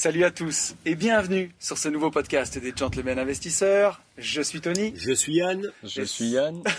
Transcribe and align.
Salut 0.00 0.22
à 0.22 0.30
tous 0.30 0.76
et 0.86 0.94
bienvenue 0.94 1.52
sur 1.58 1.76
ce 1.76 1.88
nouveau 1.88 2.12
podcast 2.12 2.56
des 2.56 2.72
Gentlemen 2.72 3.18
Investisseurs. 3.18 4.00
Je 4.16 4.40
suis 4.40 4.60
Tony. 4.60 4.94
Je 4.96 5.10
suis 5.10 5.34
Yann. 5.34 5.72
Je 5.82 6.02
suis 6.02 6.26
Yann. 6.26 6.62
Bah 6.62 6.70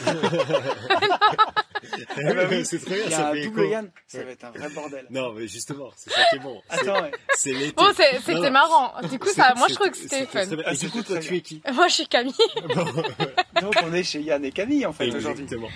oui, 2.49 2.63
c'est 2.65 2.79
très 2.79 2.95
bien, 2.95 3.03
Il 3.07 3.11
y 3.11 3.13
a 3.13 3.17
ça 3.17 3.27
un 3.27 3.33
fait 3.33 3.43
double 3.43 3.59
écho. 3.59 3.71
Yann, 3.71 3.91
ça 4.07 4.23
va 4.23 4.31
être 4.31 4.45
un 4.45 4.51
vrai 4.51 4.69
bordel. 4.69 5.05
Non, 5.09 5.33
mais 5.33 5.49
justement, 5.49 5.89
c'est 5.97 6.11
ça 6.13 6.21
qui 6.29 6.37
est 6.37 6.39
bon. 6.39 6.61
C'est- 6.71 6.79
Attends, 6.79 7.01
ouais. 7.03 7.11
C'est 7.35 7.51
l'été. 7.51 7.73
Bon, 7.75 7.83
Non, 7.83 7.91
c'était 8.25 8.51
marrant. 8.51 8.93
Du 9.11 9.19
coup, 9.19 9.27
ça, 9.27 9.53
moi, 9.57 9.67
je 9.67 9.75
trouve 9.75 9.89
que 9.89 9.97
c'était 9.97 10.25
fun. 10.25 10.45
Ah, 10.65 10.71
Et 10.71 10.77
du 10.77 10.89
coup, 10.89 11.03
toi, 11.03 11.19
tu 11.19 11.35
es 11.35 11.41
qui 11.41 11.61
Moi, 11.73 11.89
je 11.89 11.95
suis 11.95 12.07
Camille. 12.07 12.31
donc 13.61 13.75
on 13.83 13.93
est 13.93 14.03
chez 14.03 14.21
Yann 14.21 14.45
et 14.45 14.51
Camille 14.53 14.85
en 14.85 14.93
fait 14.93 15.13
aujourd'hui. 15.13 15.43
Exactement. 15.43 15.67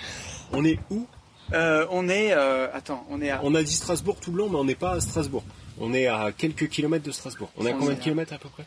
On 0.50 0.64
est 0.64 0.78
où? 0.88 1.06
Euh, 1.52 1.86
on 1.90 2.08
est, 2.08 2.32
euh, 2.32 2.68
attends, 2.72 3.06
on 3.10 3.20
est 3.20 3.28
à. 3.28 3.40
On 3.42 3.54
a 3.54 3.62
dit 3.62 3.74
Strasbourg 3.74 4.16
tout 4.18 4.32
le 4.32 4.38
long, 4.38 4.48
mais 4.48 4.56
on 4.56 4.64
n'est 4.64 4.74
pas 4.74 4.92
à 4.92 5.00
Strasbourg. 5.02 5.44
On 5.78 5.92
est 5.92 6.06
à 6.06 6.30
quelques 6.36 6.68
kilomètres 6.68 7.04
de 7.04 7.10
Strasbourg. 7.10 7.50
On 7.56 7.66
est 7.66 7.70
à 7.70 7.72
combien 7.74 7.90
de 7.94 7.98
à- 7.98 8.02
kilomètres 8.02 8.32
à 8.32 8.38
peu 8.38 8.48
près? 8.48 8.64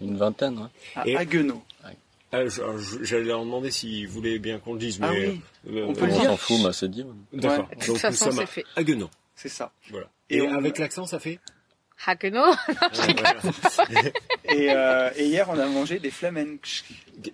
Une 0.00 0.16
vingtaine, 0.16 0.58
ouais. 0.58 0.68
à 0.96 1.06
Et- 1.08 1.16
Haguenau. 1.16 1.62
Ah, 2.32 2.42
J'allais 3.02 3.24
leur 3.24 3.40
demander 3.44 3.72
s'ils 3.72 4.06
voulaient 4.06 4.38
bien 4.38 4.60
qu'on 4.60 4.74
le 4.74 4.78
dise, 4.78 5.00
mais 5.00 5.06
Ah 5.08 5.12
oui, 5.12 5.40
euh, 5.76 5.86
on 5.88 5.92
peut 5.94 6.06
le 6.06 6.12
on 6.12 6.20
dire. 6.20 6.30
s'en 6.30 6.36
fout, 6.36 6.62
bah 6.62 6.72
c'est 6.72 6.88
dit. 6.88 7.04
D'accord. 7.32 7.68
Ouais. 7.68 7.74
De 7.76 7.84
toute 7.84 7.94
Donc 8.00 8.04
nous 8.10 8.16
sommes 8.16 8.38
à 8.38 8.46
fait. 8.46 8.64
Haguenau. 8.76 9.10
C'est 9.34 9.48
ça. 9.48 9.72
Voilà. 9.90 10.06
Et 10.28 10.36
Et, 10.36 10.42
on- 10.42 10.54
avec 10.54 10.78
l'accent, 10.78 11.06
ça 11.06 11.18
fait. 11.18 11.40
Voilà. 12.06 13.34
Et, 14.44 14.70
euh, 14.70 15.10
et 15.16 15.26
hier 15.26 15.46
on 15.50 15.58
a 15.58 15.66
mangé 15.66 15.98
des 15.98 16.10
flamencs. 16.10 16.84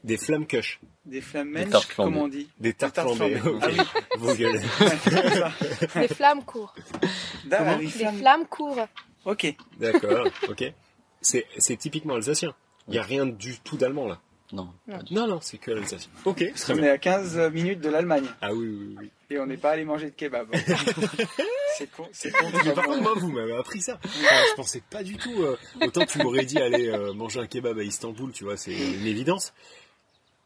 Des 0.02 0.16
flammes 0.16 0.46
kush, 0.46 0.80
Des 1.04 1.20
flamencs, 1.20 1.72
comment 1.94 2.22
on 2.22 2.28
dit? 2.28 2.48
Des 2.58 2.72
tartes 2.72 2.94
tartes 2.96 3.14
flambées. 3.14 3.40
Ah 3.62 3.68
oui. 3.70 3.78
Vos 4.18 4.34
gueules. 4.34 4.60
Des 4.60 6.08
flammes 6.08 6.42
oui, 7.78 7.84
Des 7.86 7.90
flammes. 7.90 8.16
flammes 8.18 8.46
courent. 8.46 8.88
Ok. 9.26 9.54
D'accord, 9.78 10.26
ok. 10.48 10.72
C'est 11.20 11.44
c'est 11.58 11.76
typiquement 11.76 12.14
alsacien. 12.14 12.54
Il 12.88 12.92
n'y 12.92 12.98
a 12.98 13.02
rien 13.02 13.26
du 13.26 13.58
tout 13.60 13.76
d'allemand 13.76 14.06
là. 14.08 14.20
Non. 14.52 14.68
Non. 14.86 14.98
Non, 15.10 15.26
non, 15.26 15.38
c'est 15.42 15.58
que 15.58 15.72
alsacien. 15.72 16.08
Ok, 16.24 16.44
très 16.54 16.72
On 16.72 16.76
bien. 16.76 16.84
est 16.86 16.90
à 16.90 16.98
15 16.98 17.50
minutes 17.52 17.80
de 17.80 17.88
l'Allemagne 17.88 18.26
Ah 18.40 18.54
oui, 18.54 18.68
oui, 18.68 18.96
oui. 19.00 19.10
et 19.30 19.40
on 19.40 19.46
n'est 19.46 19.56
pas 19.56 19.72
allé 19.72 19.84
manger 19.84 20.06
de 20.10 20.14
kebab. 20.14 20.46
c'est 21.76 21.90
con, 21.90 22.08
c'est 22.12 22.30
con. 22.30 22.46
Mais 22.64 22.72
par 22.72 22.84
contre, 22.84 23.02
moi, 23.02 23.14
vous 23.16 23.30
m'avez 23.32 23.56
appris 23.56 23.80
ça. 23.80 23.98
Enfin, 24.04 24.36
je 24.50 24.54
pensais 24.54 24.82
pas 24.88 25.02
du 25.02 25.16
tout. 25.16 25.42
euh, 25.42 25.56
autant 25.82 26.06
tu 26.06 26.18
m'aurais 26.18 26.44
dit 26.44 26.58
aller 26.58 26.88
euh, 26.88 27.12
manger 27.12 27.40
un 27.40 27.46
kebab 27.48 27.76
à 27.78 27.82
Istanbul, 27.82 28.30
tu 28.32 28.44
vois, 28.44 28.56
c'est 28.56 28.72
une 28.72 29.06
évidence. 29.06 29.52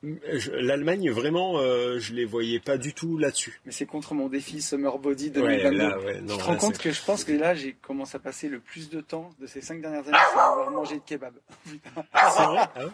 Je- 0.03 0.51
L'Allemagne, 0.53 1.11
vraiment, 1.11 1.59
euh, 1.59 1.99
je 1.99 2.15
les 2.15 2.25
voyais 2.25 2.59
pas 2.59 2.79
du 2.79 2.95
tout 2.95 3.19
là-dessus. 3.19 3.61
Mais 3.67 3.73
c'est 3.73 3.85
contre 3.85 4.15
mon 4.15 4.29
défi 4.29 4.63
Summer 4.63 4.99
Body 4.99 5.27
Ouais, 5.27 5.31
2022. 5.33 5.77
là, 5.77 5.99
ouais, 5.99 6.15
je 6.17 6.21
non. 6.21 6.37
te 6.39 6.43
rends 6.43 6.53
là, 6.53 6.59
compte 6.59 6.79
que 6.79 6.91
je 6.91 7.03
pense 7.03 7.25
que 7.25 7.33
là 7.33 7.55
j'ai 7.55 7.73
commencé 7.75 8.17
à 8.17 8.19
passer 8.19 8.49
le 8.49 8.61
plus 8.61 8.89
de 8.89 9.01
temps 9.03 9.31
de 9.41 9.47
ces 9.47 9.61
5 9.61 9.83
dernières 9.83 10.07
années 10.09 10.17
c'est 10.33 10.39
avoir 10.41 10.71
mangé 10.71 10.95
de 10.97 11.03
kebab. 11.05 11.35
C'est 11.67 11.71
vrai? 11.73 11.99
Ah, 12.15 12.85
ouais? 12.85 12.91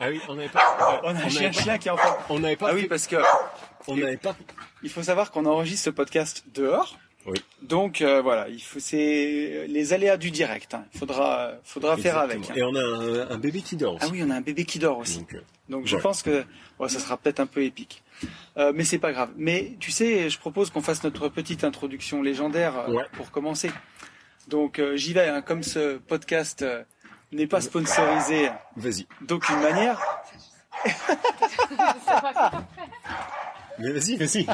Ah 0.00 0.08
oui, 0.10 0.20
on 0.28 0.34
n'avait 0.34 0.48
pas. 0.48 1.00
On 1.04 1.14
a 1.14 1.24
un 1.24 1.28
chien 1.28 1.78
qui 1.78 1.88
est 1.88 1.90
en 1.90 1.96
train. 1.96 2.16
On 2.28 2.40
n'avait 2.40 2.56
pas. 2.56 2.70
Ah 2.70 2.74
oui 2.74 2.88
parce 2.88 3.06
que 3.06 3.16
on 3.86 3.96
n'avait 3.96 4.16
pas. 4.18 4.36
il 4.82 4.90
faut 4.90 5.02
savoir 5.02 5.30
qu'on 5.30 5.46
enregistre 5.46 5.84
ce 5.84 5.90
podcast 5.90 6.44
dehors. 6.52 6.98
Oui. 7.26 7.42
Donc 7.62 8.02
euh, 8.02 8.20
voilà, 8.20 8.50
il 8.50 8.60
faut 8.60 8.80
c'est 8.80 9.66
les 9.66 9.92
aléas 9.94 10.18
du 10.18 10.30
direct. 10.30 10.74
hein. 10.74 10.84
Il 10.92 10.98
faudra 10.98 11.52
faudra 11.62 11.96
faire 11.96 12.18
avec. 12.18 12.50
Hein. 12.50 12.54
Et 12.54 12.62
on 12.62 12.74
a 12.74 12.80
un, 12.82 13.30
un 13.30 13.38
bébé 13.38 13.62
qui 13.62 13.76
dort 13.76 13.94
aussi. 13.94 14.04
Ah 14.06 14.10
oui, 14.12 14.22
on 14.22 14.28
a 14.30 14.34
un 14.34 14.40
bébé 14.42 14.64
qui 14.66 14.78
dort 14.78 14.98
aussi. 14.98 15.20
Donc, 15.20 15.34
euh, 15.34 15.40
Donc 15.68 15.86
je 15.86 15.96
pense 15.96 16.22
que 16.22 16.44
ça 16.88 16.98
sera 17.00 17.16
peut-être 17.16 17.40
un 17.40 17.46
peu 17.46 17.62
épique. 17.64 18.02
Euh, 18.56 18.72
mais 18.74 18.84
c'est 18.84 18.98
pas 18.98 19.12
grave. 19.12 19.30
Mais 19.36 19.76
tu 19.80 19.90
sais, 19.90 20.28
je 20.30 20.38
propose 20.38 20.70
qu'on 20.70 20.82
fasse 20.82 21.02
notre 21.04 21.28
petite 21.28 21.64
introduction 21.64 22.22
légendaire 22.22 22.78
euh, 22.78 22.92
Ouais. 22.92 23.04
pour 23.14 23.30
commencer. 23.30 23.70
Donc 24.48 24.78
euh, 24.78 24.96
j'y 24.96 25.12
vais, 25.14 25.28
hein, 25.28 25.40
comme 25.42 25.62
ce 25.62 25.96
podcast 25.96 26.62
euh, 26.62 26.84
n'est 27.32 27.46
pas 27.46 27.60
sponsorisé 27.62 28.50
vas-y. 28.76 29.06
d'aucune 29.22 29.60
manière. 29.60 29.98
Mais 33.78 33.90
vas-y, 33.92 34.16
vas-y. 34.16 34.46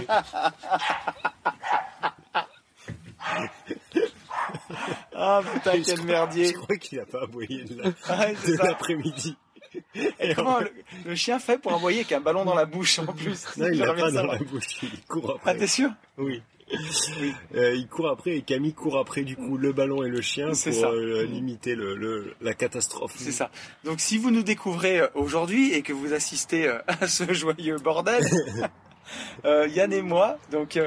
Ah 5.14 5.40
putain, 5.52 5.82
quel 5.84 6.02
merdier 6.02 6.46
Je 6.46 6.52
crois 6.54 6.76
qu'il 6.76 6.98
a 7.00 7.06
pas 7.06 7.22
aboyé 7.22 7.64
de 7.64 7.82
la- 7.82 8.64
l'après-midi. 8.64 9.36
Et 10.20 10.34
comment 10.34 10.60
le, 10.60 10.70
le 11.06 11.14
chien 11.14 11.38
fait 11.38 11.58
pour 11.58 11.72
envoyer 11.74 12.00
avec 12.00 12.12
un 12.12 12.20
ballon 12.20 12.44
dans 12.44 12.54
la 12.54 12.64
bouche 12.66 12.98
en 12.98 13.06
plus 13.06 13.46
Non, 13.56 13.66
il 13.72 13.78
l'a 13.78 13.94
pas 13.94 14.10
dans 14.10 14.26
la 14.26 14.38
bouche, 14.38 14.82
il 14.82 15.02
court 15.08 15.32
Ah 15.44 15.50
après. 15.50 15.58
t'es 15.58 15.66
sûr? 15.66 15.90
Oui. 16.18 16.42
Euh, 17.56 17.74
il 17.74 17.88
court 17.88 18.08
après 18.08 18.36
et 18.36 18.42
Camille 18.42 18.74
court 18.74 18.96
après 18.96 19.22
du 19.22 19.34
coup 19.36 19.56
le 19.58 19.72
ballon 19.72 20.04
et 20.04 20.08
le 20.08 20.20
chien 20.20 20.50
pour 20.52 20.84
euh, 20.86 21.24
limiter 21.24 21.74
le, 21.74 21.96
le- 21.96 22.34
la 22.40 22.54
catastrophe. 22.54 23.14
C'est 23.16 23.32
ça. 23.32 23.50
Donc 23.84 23.98
si 24.00 24.18
vous 24.18 24.30
nous 24.30 24.44
découvrez 24.44 25.00
euh, 25.00 25.08
aujourd'hui 25.14 25.72
et 25.72 25.82
que 25.82 25.92
vous 25.92 26.12
assistez 26.12 26.68
euh, 26.68 26.78
à 26.86 27.08
ce 27.08 27.32
joyeux 27.32 27.76
bordel, 27.78 28.24
euh, 29.44 29.66
Yann 29.68 29.92
et 29.92 30.02
moi, 30.02 30.38
donc 30.52 30.78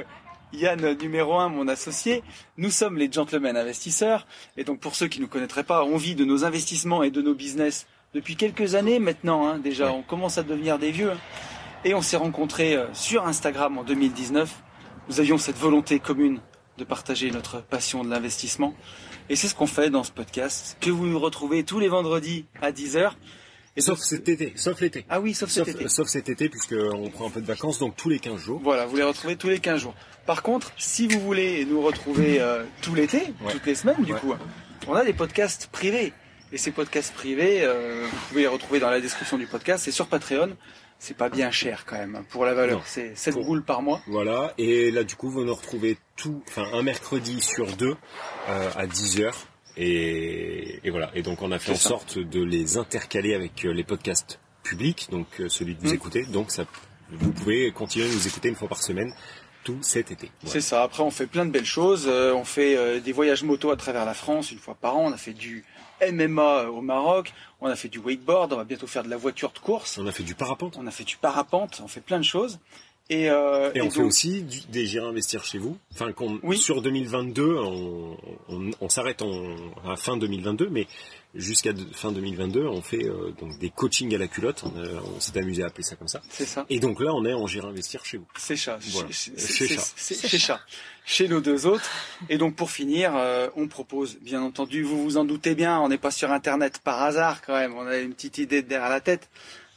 Yann 0.54 0.94
numéro 1.02 1.38
un, 1.38 1.50
mon 1.50 1.68
associé, 1.68 2.24
nous 2.58 2.70
sommes 2.70 2.98
les 2.98 3.12
gentlemen 3.12 3.58
investisseurs. 3.58 4.26
Et 4.56 4.64
donc 4.64 4.80
pour 4.80 4.96
ceux 4.96 5.08
qui 5.08 5.20
ne 5.20 5.24
nous 5.26 5.30
connaîtraient 5.30 5.64
pas, 5.66 5.84
on 5.84 5.98
vit 5.98 6.16
de 6.16 6.24
nos 6.24 6.46
investissements 6.46 7.04
et 7.04 7.12
de 7.12 7.22
nos 7.22 7.34
business 7.34 7.88
depuis 8.14 8.36
quelques 8.36 8.76
années 8.76 9.00
maintenant. 9.00 9.48
hein, 9.48 9.58
déjà, 9.60 9.86
Ouais. 9.88 9.92
on 9.98 10.02
commence 10.04 10.38
à 10.38 10.44
devenir 10.44 10.80
des 10.80 10.92
vieux. 10.92 11.12
hein. 11.12 11.18
Et 11.86 11.94
on 11.94 12.02
s'est 12.02 12.18
rencontrés 12.18 12.76
euh, 12.76 12.86
sur 12.94 13.26
Instagram 13.28 13.78
en 13.78 13.84
2019. 13.84 14.54
Nous 15.10 15.20
avions 15.20 15.38
cette 15.38 15.58
volonté 15.58 16.00
commune 16.00 16.40
de 16.78 16.84
partager 16.86 17.30
notre 17.30 17.62
passion 17.62 18.04
de 18.04 18.10
l'investissement. 18.10 18.74
Et 19.30 19.36
c'est 19.36 19.48
ce 19.48 19.56
qu'on 19.56 19.68
fait 19.68 19.90
dans 19.90 20.04
ce 20.04 20.12
podcast, 20.12 20.78
que 20.82 20.90
vous 20.90 21.06
nous 21.06 21.20
retrouvez 21.20 21.64
tous 21.64 21.80
les 21.80 21.88
vendredis 21.90 22.46
à 22.62 22.72
10h. 22.72 23.12
Et 23.76 23.82
Sauf 23.82 23.98
donc- 23.98 24.06
cet 24.06 24.30
été, 24.30 24.54
sauf 24.56 24.80
l'été. 24.82 25.06
Ah 25.10 25.20
oui, 25.20 25.34
sauf 25.34 25.50
Sauf, 25.50 25.66
cet 25.66 25.76
été. 25.76 25.90
sauf 25.90 26.08
cet 26.08 26.30
été 26.30 26.48
puisque 26.48 26.76
on 26.94 27.10
prend 27.10 27.28
un 27.28 27.30
peu 27.32 27.42
de 27.42 27.46
vacances 27.46 27.80
donc 27.80 27.96
tous 27.96 28.08
les 28.10 28.20
15 28.20 28.40
jours. 28.40 28.60
Voilà, 28.64 28.86
vous 28.86 28.96
les 28.96 29.04
retrouvez 29.04 29.36
tous 29.36 29.50
les 29.50 29.60
15 29.60 29.82
jours. 29.82 29.96
Par 30.26 30.42
contre, 30.44 30.72
si 30.78 31.08
vous 31.08 31.20
voulez 31.20 31.66
nous 31.66 31.82
retrouver 31.82 32.40
euh, 32.40 32.64
tout 32.82 32.94
l'été, 32.96 33.18
Ouais. 33.44 33.52
toutes 33.52 33.66
les 33.66 33.76
semaines 33.76 34.04
du 34.04 34.14
Ouais. 34.14 34.20
coup, 34.20 34.34
on 34.88 34.94
a 34.94 35.04
des 35.04 35.14
podcasts 35.14 35.68
privés. 35.72 36.14
Et 36.54 36.58
ces 36.58 36.72
podcasts 36.72 37.14
privés, 37.14 37.64
euh, 37.64 38.06
vous 38.10 38.18
pouvez 38.30 38.42
les 38.42 38.48
retrouver 38.48 38.80
dans 38.80 38.90
la 38.92 39.02
description 39.02 39.38
du 39.38 39.48
podcast. 39.48 39.84
C'est 39.84 39.92
sur 39.92 40.08
Patreon. 40.08 40.56
C'est 41.00 41.18
pas 41.18 41.28
bien 41.28 41.52
cher 41.52 41.84
quand 41.86 41.98
même 41.98 42.16
hein, 42.16 42.26
pour 42.30 42.46
la 42.46 42.54
valeur. 42.54 42.82
C'est 42.86 43.18
7 43.18 43.34
Pour- 43.34 43.44
boules 43.46 43.64
par 43.64 43.82
mois. 43.82 44.02
Voilà, 44.08 44.54
et 44.58 44.90
là 44.92 45.04
du 45.04 45.16
coup 45.18 45.30
vous 45.30 45.44
nous 45.44 45.54
retrouvez 45.54 45.98
tout, 46.16 46.42
enfin 46.48 46.66
un 46.72 46.82
mercredi 46.82 47.42
sur 47.42 47.66
deux 47.76 47.98
euh, 48.48 48.70
à 48.78 48.86
10h. 48.88 49.34
Et, 49.76 50.80
et 50.88 50.90
voilà, 50.92 51.10
et 51.16 51.22
donc 51.24 51.42
on 51.42 51.52
a 51.52 51.60
fait 51.60 51.72
en 51.74 51.76
ça. 51.76 51.90
sorte 51.90 52.20
de 52.20 52.42
les 52.44 52.78
intercaler 52.78 53.34
avec 53.34 53.66
euh, 53.66 53.74
les 53.74 53.84
podcasts 53.84 54.40
publics, 54.62 55.08
donc 55.12 55.28
celui 55.50 55.76
que 55.76 55.82
vous 55.82 55.90
Mm. 55.92 55.96
écoutez, 55.96 56.24
donc 56.24 56.52
ça, 56.52 56.66
vous 57.12 57.32
pouvez 57.32 57.70
continuer 57.72 58.06
à 58.06 58.10
nous 58.14 58.28
écouter 58.28 58.48
une 58.50 58.56
fois 58.56 58.70
par 58.70 58.82
semaine 58.82 59.14
tout 59.66 59.80
cet 59.82 60.12
été. 60.12 60.30
C'est 60.46 60.62
ça. 60.62 60.84
Après, 60.84 61.04
on 61.04 61.12
fait 61.12 61.26
plein 61.28 61.46
de 61.46 61.52
belles 61.52 61.66
choses. 61.66 62.06
Euh, 62.08 62.34
on 62.34 62.44
fait 62.44 62.76
euh, 62.78 63.00
des 63.00 63.12
voyages 63.14 63.44
moto 63.44 63.72
à 63.72 63.78
travers 63.78 64.06
la 64.06 64.14
France 64.14 64.52
une 64.52 64.60
fois 64.60 64.76
par 64.76 64.96
an. 64.98 65.06
On 65.08 65.12
a 65.14 65.18
fait 65.18 65.32
du 65.34 65.64
MMA 66.02 66.70
au 66.70 66.82
Maroc. 66.82 67.34
On 67.62 67.68
a 67.68 67.76
fait 67.76 67.90
du 67.90 68.00
wakeboard. 68.00 68.54
On 68.54 68.58
va 68.58 68.64
bientôt 68.64 68.88
faire 68.88 69.04
de 69.04 69.10
la 69.10 69.18
voiture 69.18 69.52
de 69.52 69.60
course. 69.60 69.98
On 69.98 70.08
a 70.08 70.12
fait 70.12 70.24
du 70.24 70.36
parapente. 70.36 70.78
On 70.80 70.88
a 70.88 70.92
fait 70.92 71.04
du 71.04 71.18
parapente. 71.18 71.82
On 71.84 71.88
fait 71.88 72.02
plein 72.02 72.20
de 72.20 72.24
choses. 72.26 72.60
Et, 73.10 73.30
euh, 73.30 73.70
Et 73.76 73.82
on 73.82 73.90
fait 73.90 74.02
aussi 74.02 74.42
du, 74.44 74.62
des 74.70 74.86
J'irai 74.86 75.06
investir 75.08 75.44
chez 75.44 75.58
vous. 75.58 75.78
Enfin, 75.94 76.14
qu'on, 76.14 76.40
Oui. 76.42 76.58
sur 76.58 76.82
2022, 76.82 77.58
on, 77.58 78.18
on, 78.48 78.72
on 78.80 78.90
s'arrête 78.90 79.22
en, 79.22 79.56
à 79.86 79.98
fin 79.98 80.16
2022, 80.16 80.70
mais 80.70 80.88
jusqu'à 81.36 81.72
fin 81.94 82.12
2022, 82.12 82.66
on 82.66 82.82
fait 82.82 83.06
euh, 83.06 83.32
donc 83.40 83.58
des 83.60 83.70
coachings 83.70 84.14
à 84.14 84.18
la 84.18 84.28
culotte. 84.28 84.64
On, 84.64 84.80
a- 84.80 85.02
on 85.16 85.20
s'est 85.20 85.38
amusé 85.38 85.64
à 85.64 85.68
appeler 85.68 85.84
ça 85.84 85.96
comme 85.96 86.08
ça. 86.08 86.22
C'est 86.30 86.46
ça. 86.46 86.66
Et 86.70 86.80
donc 86.80 87.00
là, 87.00 87.14
on 87.14 87.26
est 87.26 87.34
en 87.34 87.48
J'irai 87.48 87.68
investir 87.68 88.06
chez 88.06 88.18
vous. 88.18 88.28
C'est 88.38 88.56
chat. 88.56 88.78
Voilà. 88.92 89.10
Chez, 89.12 89.32
Chez 89.38 89.68
c'est- 89.68 90.16
chat. 90.16 90.28
chez 90.28 90.38
chat. 90.40 90.60
Chez 91.06 91.28
nos 91.28 91.42
deux 91.42 91.66
autres. 91.66 91.90
Et 92.30 92.38
donc 92.38 92.56
pour 92.56 92.72
finir, 92.72 93.14
euh, 93.16 93.50
on 93.56 93.68
propose, 93.68 94.18
bien 94.22 94.42
entendu, 94.42 94.84
vous 94.84 95.04
vous 95.04 95.18
en 95.18 95.26
doutez 95.26 95.54
bien, 95.56 95.80
on 95.80 95.90
n'est 95.90 95.98
pas 95.98 96.12
sur 96.12 96.32
Internet 96.32 96.80
par 96.84 97.02
hasard 97.04 97.42
quand 97.42 97.54
même. 97.56 97.74
On 97.76 97.86
a 97.88 97.98
une 97.98 98.14
petite 98.14 98.38
idée 98.38 98.62
derrière 98.62 98.90
la 98.90 99.02
tête. 99.02 99.30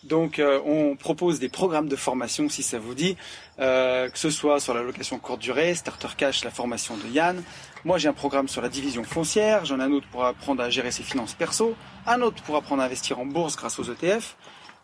Donc 0.07 0.39
euh, 0.39 0.61
on 0.65 0.97
propose 0.97 1.39
des 1.41 1.49
programmes 1.49 1.89
de 1.89 1.97
formation 1.97 2.49
si 2.49 2.63
ça 2.63 2.79
vous 2.79 2.95
dit, 2.95 3.17
euh, 3.59 4.09
que 4.09 4.19
ce 4.19 4.31
soit 4.31 4.61
sur 4.61 4.73
la 4.75 4.83
location 4.83 5.19
courte 5.19 5.41
durée, 5.41 5.75
Starter 5.75 6.09
Cash, 6.17 6.45
la 6.45 6.51
formation 6.51 6.97
de 6.97 7.09
Yann. 7.09 7.43
Moi 7.85 7.99
j'ai 7.99 8.09
un 8.09 8.13
programme 8.13 8.49
sur 8.49 8.63
la 8.63 8.69
division 8.69 9.05
foncière, 9.05 9.65
j'en 9.65 9.81
ai 9.81 9.85
un 9.85 9.93
autre 9.93 10.07
pour 10.11 10.25
apprendre 10.25 10.63
à 10.63 10.71
gérer 10.71 10.91
ses 10.91 11.03
finances 11.03 11.35
perso, 11.35 11.75
un 12.07 12.21
autre 12.23 12.43
pour 12.43 12.57
apprendre 12.57 12.83
à 12.83 12.87
investir 12.87 13.19
en 13.19 13.27
bourse 13.27 13.57
grâce 13.57 13.79
aux 13.79 13.85
ETF, 13.85 14.37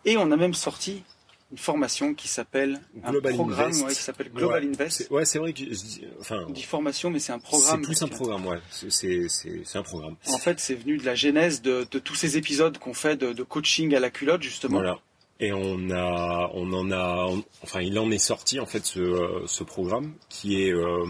et 0.05 0.17
on 0.17 0.29
a 0.31 0.37
même 0.37 0.53
sorti 0.53 1.03
une 1.51 1.57
formation 1.59 2.15
qui 2.15 2.27
s'appelle 2.27 2.81
un 3.03 3.11
Global 3.11 3.33
programme 3.35 3.67
Invest. 3.67 3.85
ouais, 3.85 3.93
qui 3.93 4.01
s'appelle 4.01 4.31
Global 4.33 4.63
Ouais, 4.63 4.69
Invest. 4.69 4.97
c'est- 4.97 5.11
Ouais, 5.11 5.23
c'est 5.23 5.37
vrai 5.37 5.53
que 5.53 5.59
je 5.59 5.65
dis- 5.65 6.03
enfin, 6.19 6.45
On 6.47 6.51
dit 6.51 6.63
formation, 6.63 7.11
mais 7.11 7.19
c'est 7.19 7.31
un 7.31 7.35
c'est 7.37 7.43
programme. 7.43 7.81
plus 7.83 8.01
un 8.01 8.07
programme, 8.07 8.47
ouais. 8.47 8.57
C'est- 8.71 8.89
C'est 8.89 9.29
c'est- 9.29 9.61
c'est 9.63 9.77
un 9.77 9.83
programme. 9.83 10.15
En 10.29 10.39
fait, 10.39 10.59
c'est 10.59 10.73
venu 10.73 10.97
de 10.97 11.05
la 11.05 11.13
genèse 11.13 11.61
de, 11.61 11.85
de 11.91 11.99
tous 11.99 12.15
ces 12.15 12.37
épisodes 12.37 12.79
qu'on 12.79 12.95
fait 12.95 13.17
de, 13.17 13.33
de 13.33 13.43
coaching 13.43 13.93
à 13.93 13.99
la 13.99 14.09
culotte, 14.09 14.41
justement. 14.41 14.77
Voilà. 14.79 14.97
Et 15.39 15.51
on 15.51 15.89
a, 15.89 16.49
on 16.53 16.71
en 16.73 16.91
a, 16.91 17.25
on- 17.27 17.43
enfin, 17.63 17.81
il 17.81 17.97
en 17.99 18.09
est 18.11 18.17
sorti 18.19 18.59
en 18.59 18.65
fait 18.65 18.85
ce, 18.85 18.99
euh, 18.99 19.45
ce 19.47 19.63
programme 19.63 20.13
qui 20.29 20.61
est, 20.61 20.71
euh, 20.71 21.05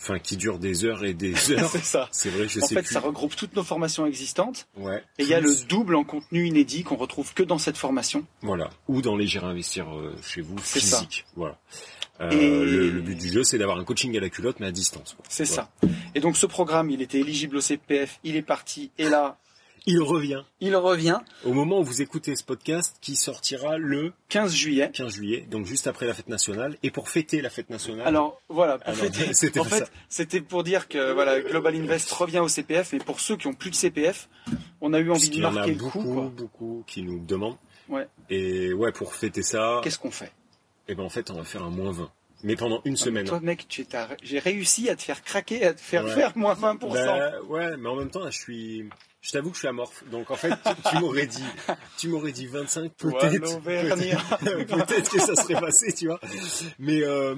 enfin, 0.00 0.18
qui 0.18 0.36
dure 0.36 0.58
des 0.58 0.84
heures 0.84 1.04
et 1.04 1.12
des 1.12 1.34
heures. 1.52 1.68
c'est 1.70 1.84
ça. 1.84 2.08
C'est 2.12 2.30
vrai, 2.30 2.48
je 2.48 2.60
En 2.60 2.66
sais 2.66 2.74
fait, 2.76 2.82
plus. 2.82 2.94
ça 2.94 3.00
regroupe 3.00 3.36
toutes 3.36 3.54
nos 3.56 3.64
formations 3.64 4.06
existantes. 4.06 4.68
Ouais. 4.76 5.02
Et 5.18 5.24
il 5.24 5.28
y 5.28 5.34
a 5.34 5.40
le 5.40 5.54
double 5.68 5.96
en 5.96 6.04
contenu 6.04 6.46
inédit 6.46 6.82
qu'on 6.84 6.96
retrouve 6.96 7.34
que 7.34 7.42
dans 7.42 7.58
cette 7.58 7.76
formation. 7.76 8.24
Voilà. 8.42 8.70
Ou 8.88 9.02
dans 9.02 9.16
les 9.16 9.26
gérer 9.26 9.46
investir 9.46 9.88
euh, 9.94 10.14
chez 10.22 10.40
vous 10.40 10.56
C'est 10.62 10.80
ça. 10.80 10.96
physique. 10.98 11.26
Voilà. 11.36 11.58
Euh, 12.20 12.30
Et- 12.30 12.48
le, 12.64 12.90
le 12.90 13.00
but 13.00 13.16
du 13.18 13.28
jeu, 13.28 13.42
c'est 13.44 13.58
d'avoir 13.58 13.78
un 13.78 13.84
coaching 13.84 14.16
à 14.16 14.20
la 14.20 14.28
culotte, 14.30 14.60
mais 14.60 14.66
à 14.66 14.72
distance. 14.72 15.16
C'est 15.28 15.44
Voilà. 15.48 15.68
ça. 15.82 15.88
Et 16.14 16.20
donc 16.20 16.36
ce 16.36 16.46
programme, 16.46 16.90
il 16.90 17.02
était 17.02 17.18
éligible 17.18 17.56
au 17.56 17.60
CPF, 17.60 18.18
il 18.24 18.36
est 18.36 18.42
parti, 18.42 18.90
et 18.98 19.08
là, 19.08 19.38
Il 19.86 20.00
revient 20.02 20.42
il 20.60 20.76
revient 20.76 21.18
au 21.44 21.52
moment 21.52 21.80
où 21.80 21.84
vous 21.84 22.02
écoutez 22.02 22.36
ce 22.36 22.44
podcast, 22.44 22.96
qui 23.00 23.16
sortira 23.16 23.78
le 23.78 24.12
15 24.28 24.52
juillet. 24.54 24.90
15 24.92 25.12
juillet, 25.14 25.46
donc 25.50 25.66
juste 25.66 25.86
après 25.86 26.06
la 26.06 26.14
fête 26.14 26.28
nationale, 26.28 26.76
et 26.82 26.90
pour 26.90 27.08
fêter 27.08 27.40
la 27.40 27.50
fête 27.50 27.70
nationale. 27.70 28.06
Alors 28.06 28.40
voilà, 28.48 28.78
pour 28.78 28.88
Alors, 28.88 29.00
fêter- 29.00 29.32
c'était 29.32 29.60
en 29.60 29.64
fait, 29.64 29.90
c'était 30.08 30.40
pour 30.40 30.62
dire 30.64 30.88
que 30.88 31.12
voilà, 31.12 31.40
Global 31.40 31.74
Invest 31.74 32.10
revient 32.12 32.40
au 32.40 32.48
CPF, 32.48 32.92
mais 32.92 32.98
pour 32.98 33.20
ceux 33.20 33.36
qui 33.36 33.46
ont 33.46 33.54
plus 33.54 33.70
de 33.70 33.74
CPF, 33.76 34.28
on 34.80 34.92
a 34.92 34.98
eu 35.00 35.10
envie 35.10 35.28
de 35.28 35.32
qu'il 35.34 35.42
y 35.42 35.46
en 35.46 35.50
a 35.50 35.52
marquer 35.52 35.72
le 35.72 35.78
beaucoup, 35.78 36.02
coup. 36.02 36.28
beaucoup 36.36 36.84
qui 36.86 37.02
nous 37.02 37.18
demandent. 37.24 37.56
Ouais. 37.88 38.06
Et 38.28 38.72
ouais, 38.72 38.92
pour 38.92 39.14
fêter 39.14 39.42
ça, 39.42 39.80
Qu'est-ce 39.82 39.98
qu'on 39.98 40.10
fait? 40.10 40.30
Et 40.88 40.94
ben 40.94 41.04
en 41.04 41.08
fait, 41.08 41.30
on 41.30 41.34
va 41.34 41.44
faire 41.44 41.62
un 41.62 41.70
moins 41.70 41.92
20. 41.92 42.10
Mais 42.42 42.56
pendant 42.56 42.80
une 42.84 42.96
semaine. 42.96 43.26
Toi, 43.26 43.40
mec, 43.40 43.66
j'ai 44.22 44.38
réussi 44.38 44.88
à 44.88 44.96
te 44.96 45.02
faire 45.02 45.22
craquer, 45.22 45.64
à 45.66 45.74
te 45.74 45.80
faire 45.80 46.04
Ouais. 46.04 46.14
faire 46.14 46.32
moins 46.36 46.54
20%. 46.54 46.78
Bah, 46.92 47.32
ouais, 47.48 47.76
mais 47.76 47.88
en 47.88 47.96
même 47.96 48.10
temps, 48.10 48.20
là, 48.24 48.30
je 48.30 48.38
suis, 48.38 48.88
je 49.20 49.30
t'avoue 49.30 49.50
que 49.50 49.56
je 49.56 49.60
suis 49.60 49.68
amorphe. 49.68 50.02
Donc 50.10 50.30
en 50.30 50.36
fait, 50.36 50.50
tu, 50.50 50.90
tu 50.90 50.98
m'aurais 51.00 51.26
dit, 51.26 51.44
tu 51.98 52.08
m'aurais 52.08 52.32
dit 52.32 52.46
25, 52.46 52.92
Toi, 52.96 53.12
peut-être, 53.18 53.60
peut-être, 54.66 55.10
que 55.10 55.20
ça 55.20 55.34
serait 55.36 55.60
passé, 55.60 55.92
tu 55.92 56.06
vois. 56.06 56.20
Mais 56.78 57.02
euh, 57.02 57.34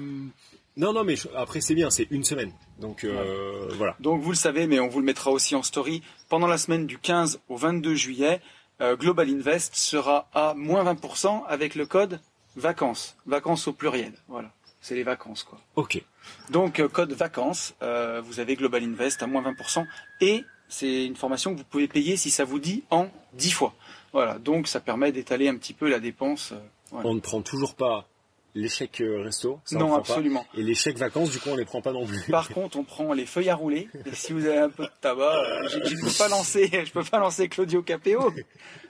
non, 0.77 0.93
non, 0.93 1.03
mais 1.03 1.15
je- 1.15 1.27
après 1.35 1.61
c'est 1.61 1.75
bien, 1.75 1.89
c'est 1.89 2.07
une 2.11 2.23
semaine. 2.23 2.51
Donc 2.79 3.03
euh, 3.03 3.67
voilà. 3.73 3.95
Donc 3.99 4.21
vous 4.21 4.31
le 4.31 4.37
savez, 4.37 4.67
mais 4.67 4.79
on 4.79 4.87
vous 4.87 4.99
le 4.99 5.05
mettra 5.05 5.31
aussi 5.31 5.55
en 5.55 5.63
story. 5.63 6.01
Pendant 6.29 6.47
la 6.47 6.57
semaine 6.57 6.87
du 6.87 6.97
15 6.97 7.41
au 7.49 7.57
22 7.57 7.95
juillet, 7.95 8.41
euh, 8.81 8.95
Global 8.95 9.29
Invest 9.29 9.75
sera 9.75 10.29
à 10.33 10.53
moins 10.55 10.83
20% 10.83 11.43
avec 11.47 11.75
le 11.75 11.85
code 11.85 12.19
vacances. 12.55 13.15
Vacances 13.25 13.67
au 13.67 13.73
pluriel. 13.73 14.13
Voilà. 14.27 14.51
C'est 14.83 14.95
les 14.95 15.03
vacances, 15.03 15.43
quoi. 15.43 15.59
Ok. 15.77 16.03
Donc, 16.49 16.79
euh, 16.79 16.87
code 16.89 17.13
vacances, 17.13 17.73
euh, 17.81 18.21
vous 18.23 18.39
avez 18.41 18.55
Global 18.55 18.83
Invest 18.83 19.23
à 19.23 19.27
moins 19.27 19.41
20%. 19.41 19.85
Et 20.21 20.43
c'est 20.67 21.05
une 21.05 21.15
formation 21.15 21.53
que 21.53 21.59
vous 21.59 21.63
pouvez 21.65 21.87
payer 21.87 22.17
si 22.17 22.29
ça 22.29 22.43
vous 22.43 22.59
dit 22.59 22.83
en 22.91 23.07
10 23.33 23.51
fois. 23.51 23.73
Voilà. 24.11 24.37
Donc, 24.39 24.67
ça 24.67 24.81
permet 24.81 25.11
d'étaler 25.13 25.47
un 25.47 25.55
petit 25.55 25.73
peu 25.73 25.89
la 25.89 25.99
dépense. 25.99 26.51
euh, 26.51 26.57
voilà. 26.91 27.07
On 27.09 27.13
ne 27.13 27.21
prend 27.21 27.41
toujours 27.41 27.75
pas 27.75 28.07
l'échec 28.55 29.01
resto. 29.01 29.59
Ça, 29.63 29.77
on 29.77 29.79
non, 29.79 29.85
prend 29.87 29.95
pas. 29.95 30.01
absolument. 30.01 30.45
Et 30.53 30.61
les 30.63 30.75
chèques 30.75 30.97
vacances, 30.97 31.31
du 31.31 31.39
coup, 31.39 31.49
on 31.49 31.55
les 31.55 31.65
prend 31.65 31.81
pas 31.81 31.93
non 31.93 32.05
plus. 32.05 32.21
Par 32.29 32.49
contre, 32.49 32.77
on 32.77 32.83
prend 32.83 33.13
les 33.13 33.25
feuilles 33.25 33.49
à 33.49 33.55
rouler. 33.55 33.87
Et 34.05 34.13
si 34.13 34.33
vous 34.33 34.45
avez 34.45 34.59
un 34.59 34.69
peu 34.69 34.83
de 34.83 34.91
tabac, 35.01 35.33
je 35.69 35.79
je 35.89 35.95
peux 36.01 36.17
pas 36.17 36.27
lancer, 36.27 36.69
je 36.85 36.91
peux 36.91 37.03
pas 37.05 37.19
lancer 37.19 37.47
Claudio 37.47 37.81
Capéo. 37.81 38.33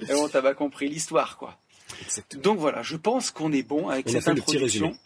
Mais 0.01 0.13
bon, 0.15 0.27
t'as 0.27 0.41
pas 0.41 0.55
compris 0.55 0.89
l'histoire, 0.89 1.37
quoi. 1.37 1.55
Exactement. 2.03 2.41
Donc 2.41 2.57
voilà, 2.57 2.81
je 2.81 2.97
pense 2.97 3.29
qu'on 3.29 3.51
est 3.53 3.61
bon 3.63 3.89
avec 3.89 4.07
On 4.07 4.09
a 4.09 4.13
cette 4.13 4.23
fait 4.23 4.29
le 4.31 4.41
petit 4.41 4.55
introduction. 4.55 4.85
résumé. 4.87 4.99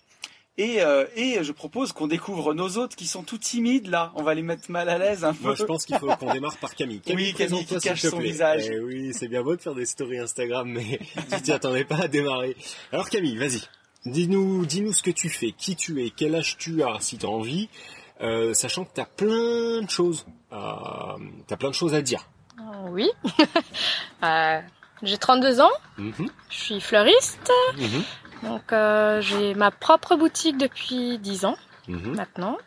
Et, 0.59 0.81
euh, 0.81 1.05
et 1.15 1.43
je 1.43 1.51
propose 1.51 1.91
qu'on 1.91 2.07
découvre 2.07 2.53
nos 2.55 2.77
autres 2.77 2.95
qui 2.95 3.05
sont 3.05 3.21
tout 3.21 3.37
timides 3.37 3.87
là. 3.87 4.11
On 4.15 4.23
va 4.23 4.33
les 4.33 4.41
mettre 4.41 4.71
mal 4.71 4.89
à 4.89 4.97
l'aise 4.97 5.23
un 5.23 5.33
peu. 5.33 5.43
Moi, 5.43 5.55
je 5.55 5.63
pense 5.63 5.85
qu'il 5.85 5.97
faut 5.99 6.07
qu'on 6.15 6.33
démarre 6.33 6.57
par 6.57 6.73
Camille. 6.73 6.99
Oui, 7.13 7.33
Camille 7.33 7.63
qui 7.65 7.77
cache 7.77 8.01
son 8.01 8.17
visage. 8.19 8.63
Eh 8.71 8.79
oui, 8.79 9.13
c'est 9.13 9.27
bien 9.27 9.43
beau 9.43 9.55
de 9.55 9.61
faire 9.61 9.75
des 9.75 9.85
stories 9.85 10.17
Instagram, 10.19 10.67
mais 10.67 10.99
tu 11.31 11.41
t'y 11.43 11.51
attendais 11.51 11.83
pas 11.85 11.97
à 12.03 12.07
démarrer. 12.07 12.55
Alors 12.91 13.07
Camille, 13.09 13.37
vas-y. 13.37 13.61
Dis-nous, 14.07 14.65
dis-nous 14.65 14.93
ce 14.93 15.03
que 15.03 15.11
tu 15.11 15.29
fais, 15.29 15.51
qui 15.51 15.75
tu 15.75 16.03
es, 16.03 16.09
quel 16.09 16.33
âge 16.33 16.57
tu 16.57 16.81
as, 16.81 16.97
si 17.01 17.17
tu 17.19 17.25
as 17.25 17.29
envie, 17.29 17.69
euh, 18.21 18.53
sachant 18.53 18.83
que 18.85 18.93
tu 18.95 19.01
as 19.01 19.05
plein 19.05 19.81
de 19.83 19.89
choses, 19.89 20.25
à, 20.51 21.17
t'as 21.45 21.57
plein 21.57 21.69
de 21.69 21.75
choses 21.75 21.93
à 21.93 22.01
dire. 22.01 22.27
Euh, 22.59 22.89
Oui. 22.89 23.09
Euh, 24.23 24.59
j'ai 25.03 25.17
32 25.19 25.61
ans, 25.61 25.69
Mhm, 25.99 26.27
je 26.49 26.57
suis 26.57 26.81
fleuriste, 26.81 27.51
mhm, 27.77 28.03
donc 28.43 28.71
euh, 28.73 29.21
j'ai 29.21 29.53
ma 29.55 29.71
propre 29.71 30.15
boutique 30.15 30.57
depuis 30.57 31.17
10 31.19 31.45
ans 31.45 31.57
mhm. 31.87 32.15
maintenant. 32.15 32.57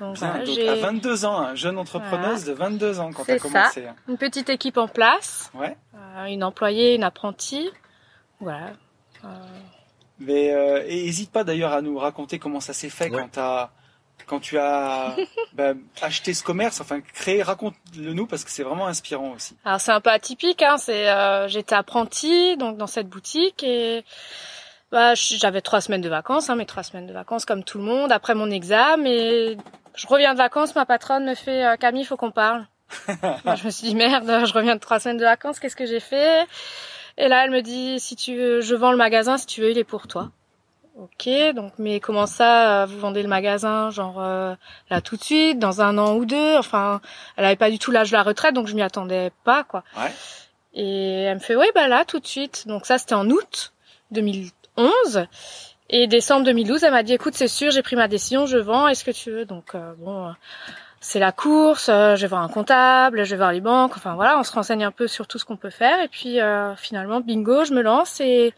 Donc, 0.00 0.14
Putain, 0.14 0.30
voilà, 0.30 0.44
donc 0.44 0.54
j'ai 0.54 0.68
à 0.68 0.74
22 0.74 1.24
ans, 1.24 1.38
hein, 1.38 1.54
jeune 1.54 1.78
entrepreneuse 1.78 2.44
de 2.44 2.52
22 2.52 2.98
ans 3.00 3.12
quand 3.12 3.22
C'est 3.24 3.36
t'as 3.36 3.42
commencé. 3.42 3.86
hein. 3.86 3.94
une 4.08 4.18
petite 4.18 4.48
équipe 4.50 4.76
en 4.76 4.88
place, 4.88 5.50
Ouais. 5.54 5.76
euh, 5.94 6.24
une 6.24 6.42
employée, 6.42 6.94
une 6.96 7.04
apprentie. 7.04 7.70
Voilà. 8.40 8.72
Euh, 9.24 9.28
Mais 10.18 10.52
euh, 10.52 10.82
et 10.86 11.06
hésite 11.06 11.30
pas 11.30 11.44
d'ailleurs 11.44 11.72
à 11.72 11.80
nous 11.80 11.96
raconter 11.96 12.38
comment 12.40 12.60
ça 12.60 12.72
s'est 12.72 12.90
fait 12.90 13.08
Ouais. 13.10 13.24
quand 14.26 14.40
tu 14.40 14.58
as 14.58 15.16
bah, 15.54 15.74
acheté 16.02 16.34
ce 16.34 16.42
commerce, 16.42 16.80
enfin 16.80 17.00
créé, 17.00 17.42
raconte-le 17.42 18.12
nous 18.14 18.26
parce 18.26 18.42
que 18.44 18.50
c'est 18.50 18.64
vraiment 18.64 18.86
inspirant 18.88 19.30
aussi. 19.32 19.56
Alors 19.64 19.80
c'est 19.80 19.92
un 19.92 20.00
peu 20.00 20.10
atypique, 20.10 20.60
hein. 20.62 20.76
Euh, 20.88 21.46
j'étais 21.48 21.74
apprentie 21.76 22.56
donc 22.56 22.76
dans 22.78 22.86
cette 22.88 23.08
boutique 23.08 23.62
et 23.62 24.04
bah, 24.94 25.14
j'avais 25.16 25.60
trois 25.60 25.80
semaines 25.80 26.02
de 26.02 26.08
vacances, 26.08 26.48
hein, 26.48 26.54
mes 26.54 26.66
trois 26.66 26.84
semaines 26.84 27.08
de 27.08 27.12
vacances 27.12 27.44
comme 27.44 27.64
tout 27.64 27.78
le 27.78 27.84
monde 27.84 28.12
après 28.12 28.36
mon 28.36 28.48
examen 28.48 29.04
et 29.04 29.58
je 29.96 30.06
reviens 30.06 30.34
de 30.34 30.38
vacances, 30.38 30.76
ma 30.76 30.86
patronne 30.86 31.24
me 31.24 31.34
fait 31.34 31.66
euh, 31.66 31.76
Camille, 31.76 32.04
faut 32.04 32.16
qu'on 32.16 32.30
parle. 32.30 32.64
Moi, 33.44 33.56
je 33.56 33.64
me 33.64 33.70
suis 33.70 33.88
dit 33.88 33.96
merde, 33.96 34.24
je 34.46 34.52
reviens 34.52 34.76
de 34.76 34.80
trois 34.80 35.00
semaines 35.00 35.16
de 35.16 35.24
vacances, 35.24 35.58
qu'est-ce 35.58 35.74
que 35.74 35.84
j'ai 35.84 35.98
fait? 35.98 36.46
Et 37.18 37.26
là 37.26 37.44
elle 37.44 37.50
me 37.50 37.60
dit 37.60 37.98
si 37.98 38.14
tu 38.14 38.36
veux, 38.36 38.60
je 38.60 38.76
vends 38.76 38.92
le 38.92 38.96
magasin, 38.96 39.36
si 39.36 39.46
tu 39.46 39.62
veux 39.62 39.72
il 39.72 39.78
est 39.78 39.84
pour 39.84 40.06
toi. 40.06 40.30
Ok, 40.96 41.28
donc 41.56 41.72
mais 41.78 41.98
comment 41.98 42.26
ça, 42.26 42.82
euh, 42.82 42.86
vous 42.86 43.00
vendez 43.00 43.22
le 43.22 43.28
magasin, 43.28 43.90
genre 43.90 44.22
euh, 44.22 44.54
là 44.90 45.00
tout 45.00 45.16
de 45.16 45.24
suite, 45.24 45.58
dans 45.58 45.80
un 45.80 45.98
an 45.98 46.14
ou 46.14 46.24
deux, 46.24 46.56
enfin 46.56 47.00
elle 47.36 47.46
avait 47.46 47.56
pas 47.56 47.72
du 47.72 47.80
tout 47.80 47.90
l'âge 47.90 48.12
de 48.12 48.16
la 48.16 48.22
retraite, 48.22 48.54
donc 48.54 48.68
je 48.68 48.76
m'y 48.76 48.82
attendais 48.82 49.32
pas, 49.42 49.64
quoi. 49.64 49.82
Ouais. 49.96 50.12
Et 50.74 51.22
elle 51.22 51.34
me 51.34 51.40
fait, 51.40 51.56
oui, 51.56 51.66
bah 51.74 51.88
là, 51.88 52.04
tout 52.04 52.20
de 52.20 52.26
suite. 52.26 52.68
Donc 52.68 52.86
ça, 52.86 52.98
c'était 52.98 53.14
en 53.14 53.28
août 53.30 53.72
2011. 54.76 55.26
Et 55.90 56.06
décembre 56.06 56.44
2012, 56.46 56.82
elle 56.84 56.92
m'a 56.92 57.02
dit, 57.02 57.12
écoute, 57.12 57.34
c'est 57.34 57.48
sûr, 57.48 57.70
j'ai 57.70 57.82
pris 57.82 57.94
ma 57.96 58.08
décision, 58.08 58.46
je 58.46 58.56
vends, 58.58 58.88
est-ce 58.88 59.04
que 59.04 59.10
tu 59.10 59.30
veux? 59.30 59.44
Donc, 59.44 59.74
euh, 59.74 59.92
bon, 59.98 60.28
euh, 60.28 60.30
c'est 61.00 61.18
la 61.18 61.30
course, 61.30 61.88
euh, 61.90 62.16
je 62.16 62.22
vais 62.22 62.26
voir 62.28 62.42
un 62.42 62.48
comptable, 62.48 63.24
je 63.24 63.30
vais 63.30 63.36
voir 63.36 63.52
les 63.52 63.60
banques, 63.60 63.92
enfin 63.96 64.14
voilà, 64.14 64.38
on 64.38 64.42
se 64.42 64.52
renseigne 64.52 64.82
un 64.84 64.90
peu 64.90 65.06
sur 65.06 65.26
tout 65.26 65.38
ce 65.38 65.44
qu'on 65.44 65.56
peut 65.58 65.70
faire. 65.70 66.00
Et 66.00 66.08
puis, 66.08 66.40
euh, 66.40 66.74
finalement, 66.76 67.20
bingo, 67.20 67.64
je 67.64 67.74
me 67.74 67.82
lance. 67.82 68.20
Et 68.20 68.54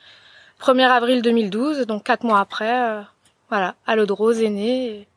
1er 0.60 0.86
avril 0.88 1.20
2012, 1.20 1.80
donc 1.86 2.04
quatre 2.04 2.22
mois 2.22 2.38
après, 2.40 2.90
euh, 2.90 3.02
voilà, 3.50 3.74
à 3.86 3.96
l'eau 3.96 4.06
de 4.06 4.12
rose 4.12 4.40
est 4.40 4.48
né. 4.48 4.86
Et, 4.86 5.08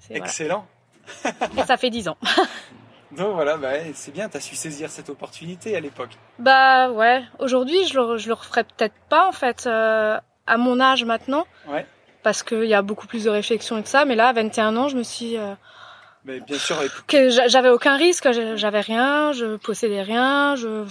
c'est- 0.00 0.08
voilà. 0.14 0.24
Excellent. 0.24 0.66
Et 1.56 1.62
ça 1.64 1.76
fait 1.76 1.90
dix 1.90 2.08
ans. 2.08 2.16
Donc 3.16 3.34
voilà, 3.34 3.58
bah, 3.58 3.72
c'est 3.92 4.10
bien, 4.10 4.30
t'as 4.30 4.40
su 4.40 4.56
saisir 4.56 4.88
cette 4.88 5.10
opportunité 5.10 5.76
à 5.76 5.80
l'époque. 5.80 6.12
Bah 6.38 6.90
ouais, 6.90 7.22
aujourd'hui 7.40 7.86
je 7.86 7.98
le, 8.00 8.16
je 8.16 8.28
le 8.28 8.32
referais 8.32 8.64
peut-être 8.64 8.94
pas 9.10 9.28
en 9.28 9.32
fait 9.32 9.66
euh, 9.66 10.18
à 10.46 10.56
mon 10.56 10.80
âge 10.80 11.04
maintenant. 11.04 11.46
Ouais. 11.68 11.86
Parce 12.22 12.42
qu'il 12.42 12.64
y 12.64 12.74
a 12.74 12.82
beaucoup 12.82 13.06
plus 13.06 13.24
de 13.24 13.30
réflexion 13.30 13.78
et 13.78 13.82
de 13.82 13.86
ça, 13.86 14.04
mais 14.04 14.14
là 14.14 14.28
à 14.28 14.32
21 14.32 14.76
ans 14.76 14.88
je 14.88 14.96
me 14.96 15.02
suis... 15.02 15.36
euh, 15.36 15.54
Mais 16.24 16.38
bien 16.38 16.56
sûr, 16.58 16.76
que 17.08 17.30
j'a- 17.30 17.48
j'avais 17.48 17.68
aucun 17.68 17.96
risque, 17.96 18.28
j'avais 18.54 18.80
rien, 18.80 19.32
je 19.32 19.56
possédais 19.56 20.02
rien, 20.02 20.54
je, 20.54 20.84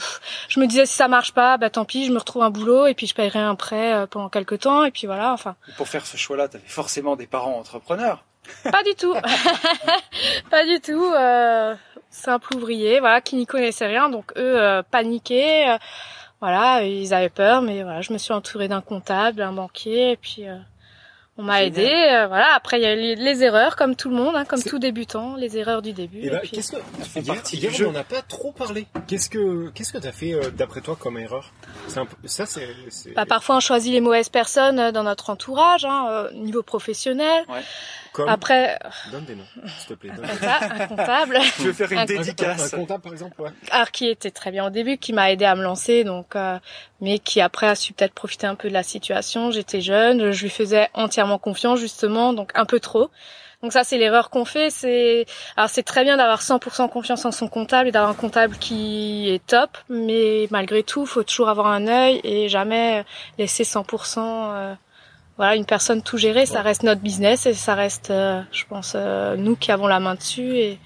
je 0.50 0.60
me 0.60 0.68
disais 0.68 0.86
si 0.86 0.94
ça 0.96 1.08
marche 1.08 1.32
pas, 1.34 1.56
bah 1.58 1.70
tant 1.70 1.86
pis, 1.86 2.06
je 2.06 2.12
me 2.12 2.18
retrouve 2.20 2.44
un 2.44 2.50
boulot 2.50 2.86
et 2.88 2.94
puis 2.94 3.08
je 3.08 3.16
paierai 3.16 3.40
un 3.40 3.56
prêt 3.56 3.94
euh, 3.94 4.08
pendant 4.08 4.28
quelques 4.28 4.60
temps 4.60 4.84
et 4.84 4.92
puis 4.92 5.08
voilà, 5.08 5.32
enfin 5.32 5.56
pour 5.78 5.88
faire 5.88 6.06
ce 6.06 6.18
choix-là, 6.18 6.50
t'avais 6.50 6.68
forcément 6.68 7.16
des 7.16 7.28
parents 7.28 7.58
entrepreneurs. 7.58 8.26
pas 8.70 8.84
du 8.84 8.94
tout, 8.96 9.14
pas 10.50 10.66
du 10.66 10.80
tout, 10.82 11.06
euh, 11.14 11.76
simple 12.10 12.56
ouvrier, 12.58 13.00
voilà, 13.00 13.22
qui 13.22 13.36
n'y 13.38 13.46
connaissaient 13.46 13.88
rien, 13.88 14.10
donc 14.10 14.34
eux 14.36 14.60
euh, 14.60 14.84
paniquaient, 14.84 15.70
euh, 15.70 15.78
voilà, 16.42 16.84
ils 16.84 17.14
avaient 17.14 17.30
peur, 17.30 17.62
mais 17.62 17.84
voilà, 17.84 18.02
je 18.02 18.12
me 18.12 18.18
suis 18.18 18.34
entourée 18.34 18.68
d'un 18.68 18.82
comptable, 18.82 19.38
d'un 19.38 19.54
banquier 19.54 20.12
et 20.12 20.18
puis 20.18 20.48
euh, 20.50 20.58
On 21.38 21.44
m'a 21.44 21.64
aidé, 21.64 21.88
euh, 21.88 22.28
voilà. 22.28 22.48
Après, 22.56 22.80
il 22.80 22.84
y 22.84 22.86
a 22.88 22.94
eu 22.94 23.16
les, 23.16 23.44
erreurs, 23.44 23.76
comme 23.76 23.96
tout 23.96 24.10
le 24.10 24.16
monde, 24.16 24.36
hein, 24.36 24.44
comme 24.46 24.62
tout 24.62 24.80
débutant, 24.80 25.36
les 25.36 25.58
erreurs 25.58 25.82
du 25.82 25.94
début. 25.94 26.20
Et 26.20 26.26
et 26.26 26.30
bah, 26.32 26.40
puis- 26.40 26.52
qu'est-ce 26.52 26.72
que 26.72 26.78
hier, 27.16 27.36
hier, 27.54 27.72
du 27.72 27.78
jeu. 27.78 27.88
on 27.88 27.92
n'en 27.92 28.00
a 28.00 28.04
pas 28.04 28.22
trop 28.24 28.52
parlé. 28.52 28.86
Qu'est-ce 29.08 29.30
que 29.30 29.70
qu'est-ce 29.70 29.94
que 29.94 29.98
t'as 30.00 30.12
fait 30.12 30.34
euh, 30.34 30.50
d'après 30.52 30.82
toi 30.82 30.98
comme 31.00 31.18
erreur? 31.18 31.54
C'est 31.88 32.00
un 32.00 32.06
peu 32.06 32.16
ça 32.26 32.46
c'est 32.46 32.68
c'est 32.90 33.14
Bah, 33.14 33.26
parfois, 33.26 33.58
on 33.58 33.60
choisit 33.60 33.94
les 33.94 34.02
mauvaises 34.02 34.30
personnes 34.30 34.80
euh, 34.80 34.92
dans 34.92 35.04
notre 35.04 35.30
entourage, 35.30 35.86
hein, 35.86 36.08
euh, 36.10 36.32
niveau 36.34 36.64
professionnel. 36.64 37.46
Comme 38.14 38.30
Après, 38.30 38.78
donne 39.12 39.26
des 39.26 39.36
noms 39.36 39.46
s'il 39.78 39.88
te 39.90 39.94
plaît. 39.94 40.10
un 40.12 40.16
Donne 40.16 40.28
comptable, 40.28 40.74
un 40.82 40.88
comptable 40.88 41.38
Je 41.60 41.64
vais 41.70 41.74
faire 41.74 41.92
une 41.92 41.98
Un- 42.00 42.02
Un- 42.02 42.06
dédicace. 42.06 42.74
Un, 42.74 42.78
comptable 42.78 43.04
par 43.04 43.12
exemple, 43.14 43.42
ouais. 43.42 43.50
alors, 43.72 43.92
qui 43.92 44.08
était 44.08 44.32
très 44.32 44.52
bien 44.52 44.66
au 44.66 44.70
début, 44.70 44.98
qui 44.98 45.14
m'a 45.14 45.32
aidé 45.32 45.46
à 45.46 45.56
me 45.56 45.64
lancer, 45.64 46.04
donc, 46.04 46.36
euh, 46.36 46.60
mais 47.00 47.20
qui 47.20 47.42
après 47.42 47.68
a 47.68 47.76
su 47.76 47.94
peut-être 47.94 48.14
profiter 48.14 48.48
un 48.48 48.56
peu 48.56 48.68
de 48.70 48.74
la 48.74 48.84
situation. 48.84 49.52
J'étais 49.52 49.82
jeune, 49.82 50.32
je 50.32 50.44
lui 50.44 50.50
faisais 50.50 50.90
entièrement 50.94 51.38
confiance 51.38 51.80
justement, 51.80 52.34
donc 52.34 52.52
un 52.56 52.66
peu 52.66 52.80
trop. 52.80 53.10
Donc 53.64 53.74
ça, 53.74 53.84
c'est 53.84 54.00
l'erreur 54.00 54.32
qu'on 54.32 54.44
fait. 54.44 54.72
C'est 54.72 55.28
alors 55.56 55.70
c'est 55.70 55.84
très 55.84 56.04
bien 56.04 56.18
d'avoir 56.18 56.42
100% 56.42 56.90
confiance 56.90 57.26
en 57.26 57.32
son 57.32 57.48
comptable 57.48 57.90
et 57.90 57.92
d'avoir 57.92 58.10
un 58.12 58.16
comptable 58.16 58.58
qui 58.58 59.30
est 59.30 59.46
top, 59.46 59.78
mais 59.88 60.48
malgré 60.50 60.82
tout, 60.82 61.06
faut 61.06 61.22
toujours 61.22 61.48
avoir 61.48 61.68
un 61.68 61.88
œil 61.88 62.20
et 62.24 62.50
jamais 62.50 63.06
laisser 63.38 63.64
100%. 63.64 64.18
euh, 64.20 64.74
voilà, 65.42 65.56
une 65.56 65.66
personne 65.66 66.04
tout 66.04 66.20
gérer. 66.20 66.46
Ça 66.46 66.62
reste 66.62 66.84
notre 66.84 67.02
business 67.02 67.48
et 67.48 67.56
ça 67.56 67.74
reste, 67.74 68.12
euh, 68.12 68.44
je 68.52 68.64
pense, 68.70 68.94
euh, 68.96 69.36
nous 69.36 69.56
qui 69.56 69.72
avons 69.72 69.88
la 69.88 70.00
main 70.00 70.14
dessus 70.14 70.56
et 70.56 70.78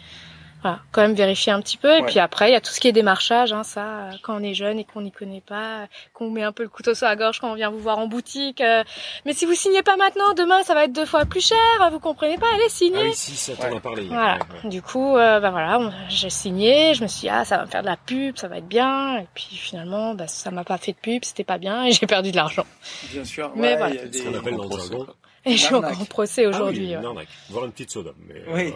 voilà, 0.65 0.79
quand 0.91 1.01
même 1.01 1.13
vérifier 1.13 1.51
un 1.51 1.61
petit 1.61 1.77
peu. 1.77 1.95
Et 1.97 2.01
puis 2.03 2.17
après, 2.19 2.49
il 2.49 2.53
y 2.53 2.55
a 2.55 2.61
tout 2.61 2.71
ce 2.71 2.79
qui 2.79 2.87
est 2.87 2.91
démarchage, 2.91 3.53
hein, 3.53 3.63
ça, 3.63 3.81
euh, 3.85 4.11
quand 4.23 4.35
on 4.35 4.43
est 4.43 4.53
jeune 4.53 4.79
et 4.79 4.83
qu'on 4.83 5.01
n'y 5.01 5.11
connaît 5.11 5.41
pas, 5.45 5.87
qu'on 6.13 6.29
met 6.31 6.41
un 6.43 6.51
peu 6.51 6.63
le 6.63 6.69
couteau 6.69 6.93
sur 6.95 7.05
la 7.07 7.15
gorge 7.15 7.39
quand 7.39 7.51
on 7.51 7.55
vient 7.55 7.69
vous 7.69 7.79
voir 7.79 7.99
en 7.99 8.07
boutique. 8.07 8.61
euh, 8.61 8.83
mais 9.25 9.33
si 9.33 9.45
vous 9.45 9.53
signez 9.53 9.83
pas 9.83 9.95
maintenant, 9.95 10.33
demain 10.33 10.63
ça 10.63 10.73
va 10.73 10.85
être 10.85 10.93
deux 10.93 11.05
fois 11.05 11.25
plus 11.25 11.45
cher. 11.47 11.57
Vous 11.91 11.99
comprenez 11.99 12.37
pas 12.37 12.47
Allez, 12.55 12.69
signez. 12.69 12.97
Ah 12.99 13.03
oui, 13.05 13.13
si, 13.13 13.35
ça 13.35 13.53
t'en 13.55 13.69
Ouais. 13.69 13.77
a 13.77 13.79
parlé. 13.79 14.01
hier. 14.03 14.11
Voilà. 14.13 14.33
Ouais, 14.35 14.39
ouais. 14.63 14.69
Du 14.69 14.81
coup, 14.81 15.17
euh, 15.17 15.39
bah 15.39 15.51
voilà, 15.51 15.79
j'ai 16.09 16.29
signé. 16.29 16.93
Je 16.95 17.03
me 17.03 17.07
suis 17.07 17.21
dit, 17.21 17.29
ah, 17.29 17.45
ça 17.45 17.57
va 17.57 17.65
me 17.65 17.69
faire 17.69 17.81
de 17.81 17.87
la 17.87 17.97
pub, 17.97 18.37
ça 18.37 18.47
va 18.47 18.57
être 18.57 18.67
bien. 18.67 19.17
Et 19.19 19.27
puis 19.35 19.55
finalement, 19.55 20.15
bah, 20.15 20.27
ça 20.27 20.49
m'a 20.51 20.63
pas 20.63 20.77
fait 20.77 20.93
de 20.93 20.97
pub, 20.97 21.23
c'était 21.23 21.43
pas 21.43 21.57
bien 21.57 21.85
et 21.85 21.91
j'ai 21.91 22.07
perdu 22.07 22.31
de 22.31 22.35
l'argent. 22.37 22.65
Bien 23.11 23.23
sûr. 23.23 23.51
Mais 23.55 23.73
ouais, 23.73 23.77
voilà. 23.77 23.93
il 23.93 23.97
y 23.97 23.99
a 23.99 24.03
Ce 24.03 24.07
des- 24.07 24.23
qu'on 24.23 24.33
appelle 24.39 24.55
dans 24.55 24.63
le 24.63 24.69
procès, 24.69 24.87
jargon. 24.89 25.05
quoi. 25.05 25.15
Et 25.47 25.51
je 25.51 25.57
suis 25.57 25.75
en 25.75 25.81
procès 26.09 26.45
Ah 26.45 26.49
aujourd'hui. 26.49 26.79
oui, 26.87 26.93
ouais. 26.95 26.99
une 26.99 27.05
arnaque. 27.05 27.27
Voir 27.51 27.65
une 27.65 27.71
petite 27.71 27.91
soda, 27.91 28.11
mais 28.27 28.41
Oui. 28.47 28.73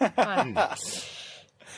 euh. 0.00 0.06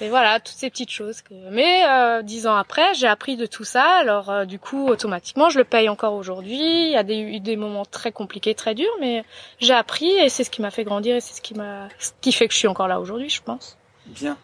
Et 0.02 0.09
voilà, 0.09 0.40
toutes 0.40 0.56
ces 0.56 0.68
petites 0.68 0.90
choses. 0.90 1.23
Que... 1.23 1.32
Mais 1.50 1.85
euh, 1.88 2.23
dix 2.23 2.49
ans 2.49 2.56
après, 2.56 2.92
j'ai 2.94 3.06
appris 3.06 3.37
de 3.37 3.47
tout 3.47 3.62
ça. 3.62 3.85
Alors 3.85 4.30
euh, 4.30 4.44
du 4.44 4.59
coup, 4.59 4.88
automatiquement, 4.88 5.49
je 5.49 5.59
le 5.59 5.64
paye 5.64 5.88
encore 5.88 6.14
aujourd'hui. 6.14 6.59
Il 6.59 6.90
y 6.90 6.97
a 6.97 7.04
des, 7.04 7.18
eu 7.18 7.38
des 7.38 7.54
moments 7.56 7.85
très 7.85 8.11
compliqués, 8.11 8.54
très 8.56 8.75
durs, 8.75 8.90
mais 9.00 9.25
j'ai 9.61 9.75
appris 9.75 10.11
et 10.11 10.28
c'est 10.28 10.42
ce 10.42 10.50
qui 10.50 10.61
m'a 10.61 10.73
fait 10.73 10.82
grandir 10.82 11.14
et 11.14 11.21
c'est 11.21 11.35
ce 11.35 11.40
qui 11.40 11.54
m'a, 11.54 11.88
ce 12.00 12.11
qui 12.21 12.32
fait 12.32 12.49
que 12.49 12.52
je 12.52 12.59
suis 12.59 12.66
encore 12.68 12.88
là 12.88 12.99
aujourd'hui, 12.99 13.30
je 13.30 13.42
pense. 13.42 13.78
Bien. 14.06 14.37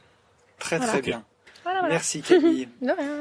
Très 0.60 0.76
Voilà. 0.76 0.92
très 0.92 1.02
bien. 1.02 1.24
Voilà, 1.64 1.80
voilà. 1.80 1.94
Merci 1.94 2.22
Camille. 2.22 2.68
De 2.80 2.92
rien. 2.92 3.16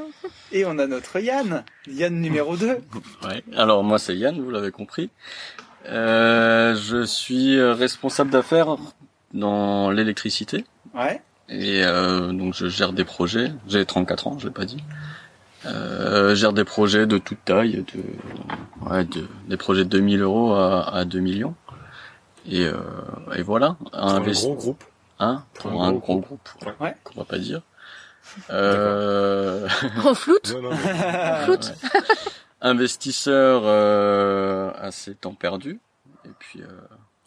Et 0.52 0.64
on 0.66 0.78
a 0.78 0.86
notre 0.86 1.20
Yann. 1.20 1.64
Yann 1.88 2.22
numéro 2.22 2.56
2. 2.56 2.68
Ouais. 2.68 3.44
Alors 3.56 3.84
moi 3.84 3.98
c'est 3.98 4.16
Yann, 4.16 4.40
vous 4.40 4.52
l'avez 4.52 4.72
compris. 4.72 5.10
Euh, 5.88 6.76
je 6.76 7.04
suis 7.04 7.60
responsable 7.62 8.30
d'affaires 8.30 8.76
dans 9.34 9.90
l'électricité 9.90 10.66
Ouais. 10.94 11.22
Et 11.50 11.84
euh, 11.84 12.32
donc 12.34 12.54
je 12.54 12.68
gère 12.68 12.94
des 12.94 13.06
projets. 13.06 13.52
J'ai 13.68 13.86
34 13.86 14.28
ans, 14.28 14.38
je 14.40 14.48
l'ai 14.48 14.54
pas 14.54 14.66
dit. 14.66 14.84
Euh, 15.66 16.30
je 16.30 16.36
gère 16.36 16.54
des 16.54 16.64
projets 16.64 17.06
de 17.08 17.18
toute 17.18 17.44
taille, 17.46 17.84
de, 17.94 18.90
ouais, 18.90 19.04
de- 19.06 19.28
des 19.48 19.58
projets 19.58 19.84
de 19.84 19.90
2000 19.90 20.22
euros 20.22 20.54
à, 20.54 20.94
à 20.96 21.04
2 21.06 21.20
millions. 21.20 21.56
Et, 22.50 22.66
euh, 22.66 22.78
et 23.36 23.42
voilà. 23.42 23.76
Pour 23.80 23.96
un 23.98 24.20
Investi- 24.22 24.44
gros 24.46 24.56
groupe. 24.56 24.84
Hein, 25.20 25.44
Pour 25.56 25.72
pour 25.72 25.84
un 25.84 25.88
un 25.88 25.92
gros 25.94 26.00
gros 26.00 26.20
groupe, 26.20 26.50
Ouais. 26.66 26.74
Ouais. 26.80 26.96
qu'on 27.04 27.20
va 27.20 27.26
pas 27.26 27.40
dire. 27.40 27.62
Euh, 28.50 29.68
On 30.06 30.14
floute. 30.14 30.54
Non, 30.54 30.62
non, 30.64 30.70
non. 30.72 30.78
Floute. 31.46 31.74
investisseur 32.62 33.62
euh, 33.66 34.72
à 34.80 34.92
ses 34.92 35.16
temps 35.16 35.34
perdus. 35.34 35.80
Et 36.26 36.30
puis, 36.38 36.62
euh, 36.62 36.66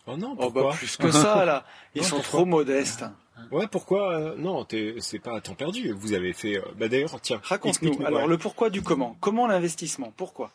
Oh 0.06 0.16
non, 0.16 0.32
Oh 0.32 0.42
pourquoi? 0.50 0.62
bah 0.70 0.76
plus 0.76 0.96
que 0.96 1.10
ça 1.10 1.44
là. 1.44 1.64
Ils 1.94 2.02
Non, 2.02 2.08
sont 2.08 2.16
pourquoi? 2.16 2.38
trop 2.40 2.44
modestes. 2.46 3.04
Ouais, 3.50 3.66
pourquoi 3.70 4.12
euh, 4.14 4.34
Non, 4.36 4.64
t'es- 4.64 4.94
c'est 4.98 5.18
pas 5.18 5.36
à 5.36 5.40
temps 5.40 5.54
perdu. 5.54 5.92
Vous 5.92 6.12
avez 6.14 6.32
fait. 6.32 6.56
euh, 6.58 6.62
Bah 6.78 6.88
d'ailleurs, 6.88 7.20
tiens. 7.20 7.40
Raconte-nous. 7.42 8.04
Alors 8.04 8.22
ouais. 8.22 8.28
le 8.28 8.38
pourquoi 8.38 8.70
du 8.70 8.82
comment. 8.82 9.16
Comment 9.20 9.46
l'investissement 9.46 10.12
Pourquoi? 10.16 10.50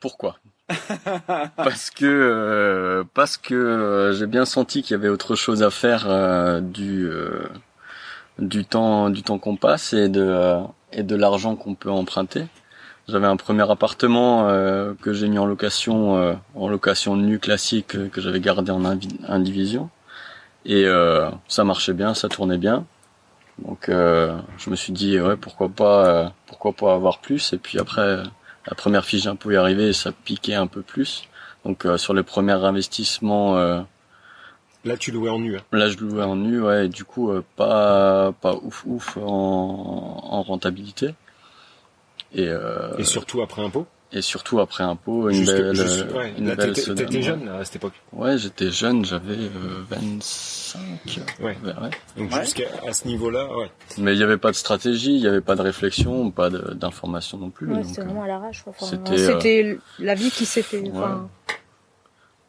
Pourquoi? 0.00 0.36
Parce 1.56 1.90
que 1.90 2.04
euh, 2.06 3.04
parce 3.14 3.36
que 3.36 3.54
euh, 3.54 4.12
j'ai 4.14 4.26
bien 4.26 4.44
senti 4.44 4.82
qu'il 4.82 4.92
y 4.92 4.98
avait 4.98 5.08
autre 5.08 5.34
chose 5.36 5.62
à 5.62 5.70
faire 5.70 6.08
euh, 6.08 6.60
du 6.60 7.06
euh, 7.06 7.46
du 8.38 8.64
temps 8.64 9.10
du 9.10 9.22
temps 9.22 9.38
qu'on 9.38 9.56
passe 9.56 9.92
et 9.92 10.08
de 10.08 10.22
euh, 10.22 10.60
et 10.92 11.02
de 11.02 11.14
l'argent 11.14 11.56
qu'on 11.56 11.74
peut 11.74 11.90
emprunter. 11.90 12.46
J'avais 13.08 13.26
un 13.26 13.36
premier 13.36 13.68
appartement 13.70 14.48
euh, 14.48 14.94
que 15.02 15.12
j'ai 15.12 15.28
mis 15.28 15.38
en 15.38 15.44
location 15.46 16.16
euh, 16.16 16.34
en 16.54 16.68
location 16.68 17.16
nue 17.16 17.38
classique 17.38 17.94
euh, 17.96 18.08
que 18.08 18.20
j'avais 18.20 18.40
gardé 18.40 18.70
en 18.72 18.82
invi- 18.84 19.18
indivision 19.28 19.90
et 20.64 20.84
euh, 20.86 21.30
ça 21.48 21.64
marchait 21.64 21.92
bien, 21.94 22.14
ça 22.14 22.28
tournait 22.28 22.58
bien. 22.58 22.84
Donc 23.58 23.88
euh, 23.88 24.36
je 24.58 24.70
me 24.70 24.76
suis 24.76 24.92
dit 24.92 25.20
ouais 25.20 25.36
pourquoi 25.36 25.68
pas 25.68 26.06
euh, 26.06 26.28
pourquoi 26.46 26.72
pas 26.72 26.94
avoir 26.94 27.18
plus 27.18 27.52
et 27.52 27.58
puis 27.58 27.78
après 27.78 28.22
la 28.66 28.74
première 28.74 29.04
fiche 29.04 29.24
d'impôt 29.24 29.50
est 29.50 29.56
arrivée 29.56 29.88
et 29.88 29.92
ça 29.92 30.10
piquait 30.12 30.54
un 30.54 30.66
peu 30.66 30.82
plus. 30.82 31.24
Donc 31.64 31.84
euh, 31.84 31.96
sur 31.98 32.14
les 32.14 32.22
premiers 32.22 32.52
investissements 32.64 33.56
euh, 33.58 33.80
Là, 34.84 34.96
tu 34.96 35.12
louais 35.12 35.30
en 35.30 35.38
nu. 35.38 35.56
hein. 35.56 35.60
Là, 35.70 35.88
je 35.88 35.96
louais 35.98 36.24
en 36.24 36.34
nu, 36.34 36.60
ouais, 36.60 36.86
et 36.86 36.88
du 36.88 37.04
coup, 37.04 37.30
euh, 37.30 37.44
pas, 37.54 38.32
pas 38.40 38.54
ouf 38.54 38.82
ouf 38.84 39.16
en, 39.16 39.22
en 39.22 40.42
rentabilité. 40.42 41.14
Et, 42.34 42.48
euh, 42.48 42.96
Et 42.98 43.04
surtout 43.04 43.42
après 43.42 43.62
impôt? 43.62 43.86
Et 44.12 44.20
surtout 44.22 44.60
après 44.60 44.84
impôt, 44.84 45.28
une 45.30 45.44
belle, 45.46 45.74
juste- 45.74 46.06
euh, 46.10 46.18
ouais. 46.18 46.34
une 46.38 46.48
Là, 46.48 46.54
belle 46.54 46.72
t'étais- 46.74 47.22
jeune 47.22 47.46
là, 47.46 47.56
à 47.58 47.64
cette 47.64 47.76
époque. 47.76 47.94
Ouais, 48.12 48.36
j'étais 48.38 48.70
jeune, 48.70 49.04
j'avais 49.04 49.34
euh, 49.34 49.82
25. 49.88 50.80
Ouais. 51.40 51.56
ouais. 51.64 51.72
Donc 52.16 52.32
Ouais. 52.32 52.40
jusqu'à 52.44 52.64
à 52.86 52.92
ce 52.92 53.06
niveau-là, 53.08 53.46
ouais. 53.56 53.70
Mais 53.98 54.12
il 54.12 54.18
n'y 54.18 54.22
avait 54.24 54.36
pas 54.38 54.50
de 54.50 54.56
stratégie, 54.56 55.14
il 55.14 55.20
n'y 55.20 55.26
avait 55.26 55.40
pas 55.40 55.54
de 55.56 55.62
réflexion, 55.62 56.30
pas 56.30 56.50
d'information 56.50 57.38
non 57.38 57.50
plus. 57.50 57.66
Ouais, 57.72 57.82
c'était 57.84 58.02
euh, 58.02 58.04
vraiment 58.04 58.22
à 58.24 58.28
l'arrache. 58.28 58.64
Enfin, 58.66 58.86
c'était, 58.86 59.16
c'était 59.18 59.78
la 59.98 60.14
vie 60.14 60.30
qui 60.30 60.44
ouais. 60.44 60.90
Enfin, 60.92 61.28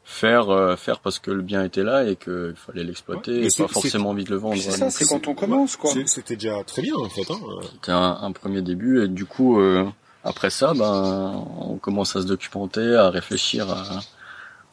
faire, 0.03 0.49
euh, 0.49 0.75
faire 0.75 0.99
parce 0.99 1.19
que 1.19 1.31
le 1.31 1.41
bien 1.41 1.63
était 1.63 1.83
là 1.83 2.03
et 2.03 2.15
qu'il 2.17 2.53
fallait 2.55 2.83
l'exploiter 2.83 3.31
Ouais. 3.39 3.47
et 3.47 3.49
pas 3.57 3.67
forcément 3.69 4.09
envie 4.09 4.25
de 4.25 4.31
le 4.31 4.35
vendre. 4.37 4.57
C'est 4.57 4.71
ça, 4.71 4.89
c'est 4.89 5.07
quand 5.07 5.27
on 5.27 5.33
commence 5.33 5.75
quoi. 5.77 5.91
C'était 6.05 6.35
déjà 6.35 6.63
très 6.65 6.81
bien 6.81 6.95
en 6.95 7.09
fait. 7.09 7.29
Hein. 7.31 7.39
euh. 7.41 7.61
C'était 7.71 7.91
un, 7.93 8.17
un 8.21 8.31
premier 8.33 8.61
début 8.61 9.03
et 9.03 9.07
du 9.07 9.25
coup 9.25 9.59
euh, 9.59 9.85
après 10.23 10.49
ça 10.49 10.73
ben 10.73 11.45
on 11.59 11.77
commence 11.77 12.15
à 12.15 12.21
se 12.21 12.27
documenter, 12.27 12.95
à 12.95 13.09
réfléchir 13.09 13.69
à 13.69 13.83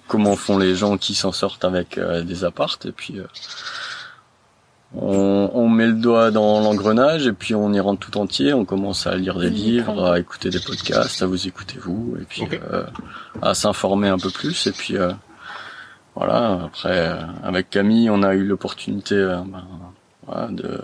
comment 0.08 0.34
font 0.36 0.58
les 0.58 0.74
gens 0.74 0.98
qui 0.98 1.14
s'en 1.14 1.32
sortent 1.32 1.64
avec 1.64 1.96
euh, 1.96 2.22
des 2.22 2.44
appartes. 2.44 2.86
Et 2.86 2.92
puis 2.92 3.18
euh, 3.18 3.26
on, 4.94 5.50
on 5.54 5.68
met 5.68 5.86
le 5.86 5.92
doigt 5.92 6.32
dans 6.32 6.60
l'engrenage 6.60 7.26
et 7.28 7.32
puis 7.32 7.54
on 7.54 7.72
y 7.72 7.78
rentre 7.78 8.00
tout 8.10 8.18
entier, 8.18 8.52
on 8.52 8.64
commence 8.64 9.06
à 9.06 9.14
lire 9.14 9.38
des 9.38 9.50
livres, 9.50 10.04
à 10.04 10.18
écouter 10.18 10.50
des 10.50 10.58
podcasts, 10.58 11.22
à 11.22 11.26
vous 11.26 11.46
écouter 11.46 11.78
vous 11.78 12.16
et 12.20 12.24
puis 12.24 12.42
euh, 12.72 12.84
à 13.40 13.54
s'informer 13.54 14.08
un 14.08 14.18
peu 14.18 14.30
plus. 14.30 14.66
Et 14.66 14.72
puis 14.72 14.96
euh, 14.96 15.12
voilà 16.16 16.64
après 16.64 17.08
euh, 17.08 17.22
avec 17.44 17.70
Camille 17.70 18.10
on 18.10 18.22
a 18.24 18.34
eu 18.34 18.44
l'opportunité 18.44 19.14
euh, 19.14 19.36
ben, 19.46 19.64
voilà, 20.26 20.48
de 20.48 20.80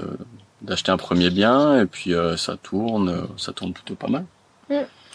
d'acheter 0.63 0.93
un 0.93 0.99
premier 0.99 1.31
bien. 1.31 1.81
Et 1.81 1.87
puis 1.87 2.15
euh, 2.15 2.37
ça 2.37 2.57
tourne 2.57 3.27
ça 3.37 3.53
tourne 3.53 3.73
plutôt 3.73 3.97
pas 3.97 4.09
mal 4.09 4.25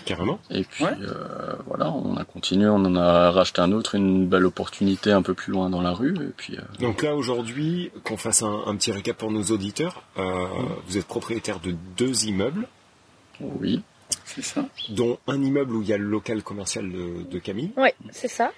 Carrément. 0.06 0.40
et 0.50 0.64
puis 0.64 0.84
Ouais. 0.84 0.92
euh, 1.02 1.54
voilà 1.68 1.92
on 1.92 2.16
a 2.18 2.24
continué 2.24 2.68
on 2.68 2.76
en 2.86 2.96
a 2.96 3.30
racheté 3.32 3.62
un 3.62 3.72
autre 3.72 3.96
une 3.96 4.28
belle 4.28 4.46
opportunité 4.46 5.12
un 5.12 5.22
peu 5.22 5.34
plus 5.36 5.52
loin 5.52 5.70
dans 5.70 5.82
la 5.82 5.92
rue 5.92 6.16
et 6.16 6.32
puis 6.36 6.58
euh, 6.58 6.62
Donc 6.80 7.04
là 7.04 7.16
aujourd'hui, 7.16 7.92
qu'on 8.04 8.18
fasse 8.18 8.42
un, 8.42 8.64
un 8.66 8.76
petit 8.78 8.92
récap 8.92 9.18
pour 9.18 9.30
nos 9.32 9.44
auditeurs. 9.44 10.04
euh, 10.18 10.48
Vous 10.88 10.98
êtes 10.98 11.06
propriétaire 11.08 11.60
de 11.60 11.76
deux 11.98 12.26
immeubles, 12.26 12.68
oui 13.40 13.84
C'est 14.26 14.42
ça. 14.44 14.66
dont 14.90 15.20
un 15.28 15.42
immeuble 15.42 15.76
où 15.76 15.82
il 15.84 15.88
y 15.90 15.94
a 15.94 15.98
le 15.98 16.06
local 16.06 16.42
commercial 16.42 16.90
de, 16.92 17.24
de 17.30 17.40
Camille. 17.40 17.72
ouais, 17.78 17.94
c'est 18.12 18.28
ça. 18.28 18.52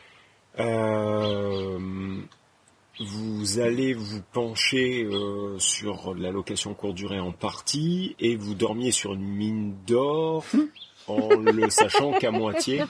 Vous 2.99 3.59
allez 3.59 3.93
vous 3.93 4.21
pencher 4.33 5.03
euh, 5.03 5.57
sur 5.57 6.13
la 6.13 6.31
location 6.31 6.73
courte 6.75 6.93
durée 6.95 7.19
en 7.19 7.31
partie 7.31 8.15
et 8.19 8.35
vous 8.35 8.53
dormiez 8.53 8.91
sur 8.91 9.13
une 9.13 9.23
mine 9.25 9.75
d'or 9.87 10.45
en 11.07 11.29
le 11.29 11.69
sachant 11.71 12.11
qu'à 12.13 12.29
moitié. 12.31 12.83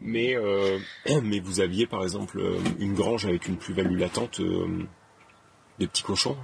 Mais, 0.00 0.34
euh, 0.34 0.78
mais 1.22 1.38
vous 1.40 1.60
aviez 1.60 1.86
par 1.86 2.02
exemple 2.02 2.40
euh, 2.40 2.58
une 2.78 2.94
grange 2.94 3.26
avec 3.26 3.46
une 3.46 3.56
plus-value 3.58 3.98
latente 3.98 4.40
euh, 4.40 4.66
des 5.78 5.86
petits 5.86 6.02
cochons. 6.02 6.36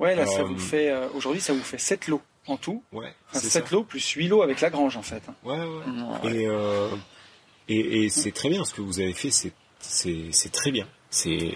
Ouais, 0.00 0.16
là 0.16 0.26
ça 0.26 0.42
vous 0.42 0.58
fait 0.58 0.90
euh, 0.90 1.08
aujourd'hui 1.14 1.40
ça 1.40 1.52
vous 1.52 1.62
fait 1.62 1.78
7 1.78 2.08
lots 2.08 2.20
en 2.48 2.56
tout. 2.56 2.82
Ouais, 2.92 3.14
Enfin, 3.30 3.38
c'est 3.38 3.48
7 3.48 3.68
ça. 3.68 3.74
lots 3.76 3.84
plus 3.84 4.06
8 4.10 4.26
lots 4.26 4.42
avec 4.42 4.60
la 4.60 4.70
grange 4.70 4.96
en 4.96 5.02
fait. 5.02 5.22
Ouais, 5.44 5.56
ouais. 5.56 6.34
Et, 6.34 6.46
euh, 6.48 6.88
Et, 7.68 8.04
et 8.04 8.08
c'est 8.08 8.32
très 8.32 8.48
bien 8.50 8.64
ce 8.64 8.74
que 8.74 8.82
vous 8.82 8.98
avez 8.98 9.12
fait, 9.14 9.30
c'est 9.30 9.52
c'est 9.78 10.26
c'est 10.32 10.50
très 10.50 10.72
bien. 10.72 10.88
C'est 11.10 11.54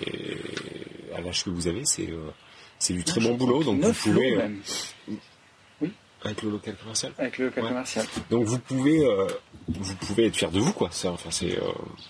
à 1.19 1.21
l'âge 1.21 1.45
que 1.45 1.51
vous 1.51 1.67
avez, 1.69 1.85
c'est 1.85 2.09
euh, 2.11 2.31
c'est 2.79 2.95
du 2.95 3.05
très 3.05 3.21
bon 3.21 3.35
boulot. 3.35 3.63
Donc 3.65 3.81
vous 3.81 3.93
pouvez 3.93 4.35
euh, 4.37 4.49
même, 4.49 4.61
avec 6.25 6.43
le 6.43 6.51
local 6.51 6.75
commercial. 6.77 7.13
avec 7.19 7.39
le 7.39 7.45
local 7.47 7.63
Ouais. 7.65 7.69
commercial. 7.71 8.07
Donc 8.31 8.45
vous 8.45 8.59
pouvez 8.59 9.05
euh, 9.05 9.27
vous 9.69 9.95
pouvez 9.97 10.27
être 10.27 10.37
fier 10.37 10.51
de 10.51 10.59
vous 10.59 10.73
quoi. 10.73 10.89
Ça, 10.91 11.13
enfin 11.13 11.31
c'est 11.31 11.57
euh, 11.59 11.63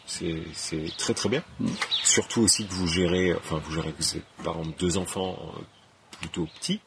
c'est 0.06 0.36
c'est 0.54 0.84
très 0.96 1.12
très 1.14 1.28
bien. 1.28 1.42
Mm. 1.60 1.68
Surtout 2.04 2.40
aussi 2.42 2.66
que 2.66 2.72
vous 2.72 2.86
gérez, 2.86 3.34
enfin 3.34 3.60
vous 3.62 3.72
gérez, 3.74 3.92
vous 3.98 4.16
êtes 4.16 4.24
par 4.42 4.56
exemple 4.58 4.78
deux 4.78 4.96
enfants 4.96 5.38
euh, 5.56 5.60
plutôt 6.20 6.46
petits. 6.58 6.80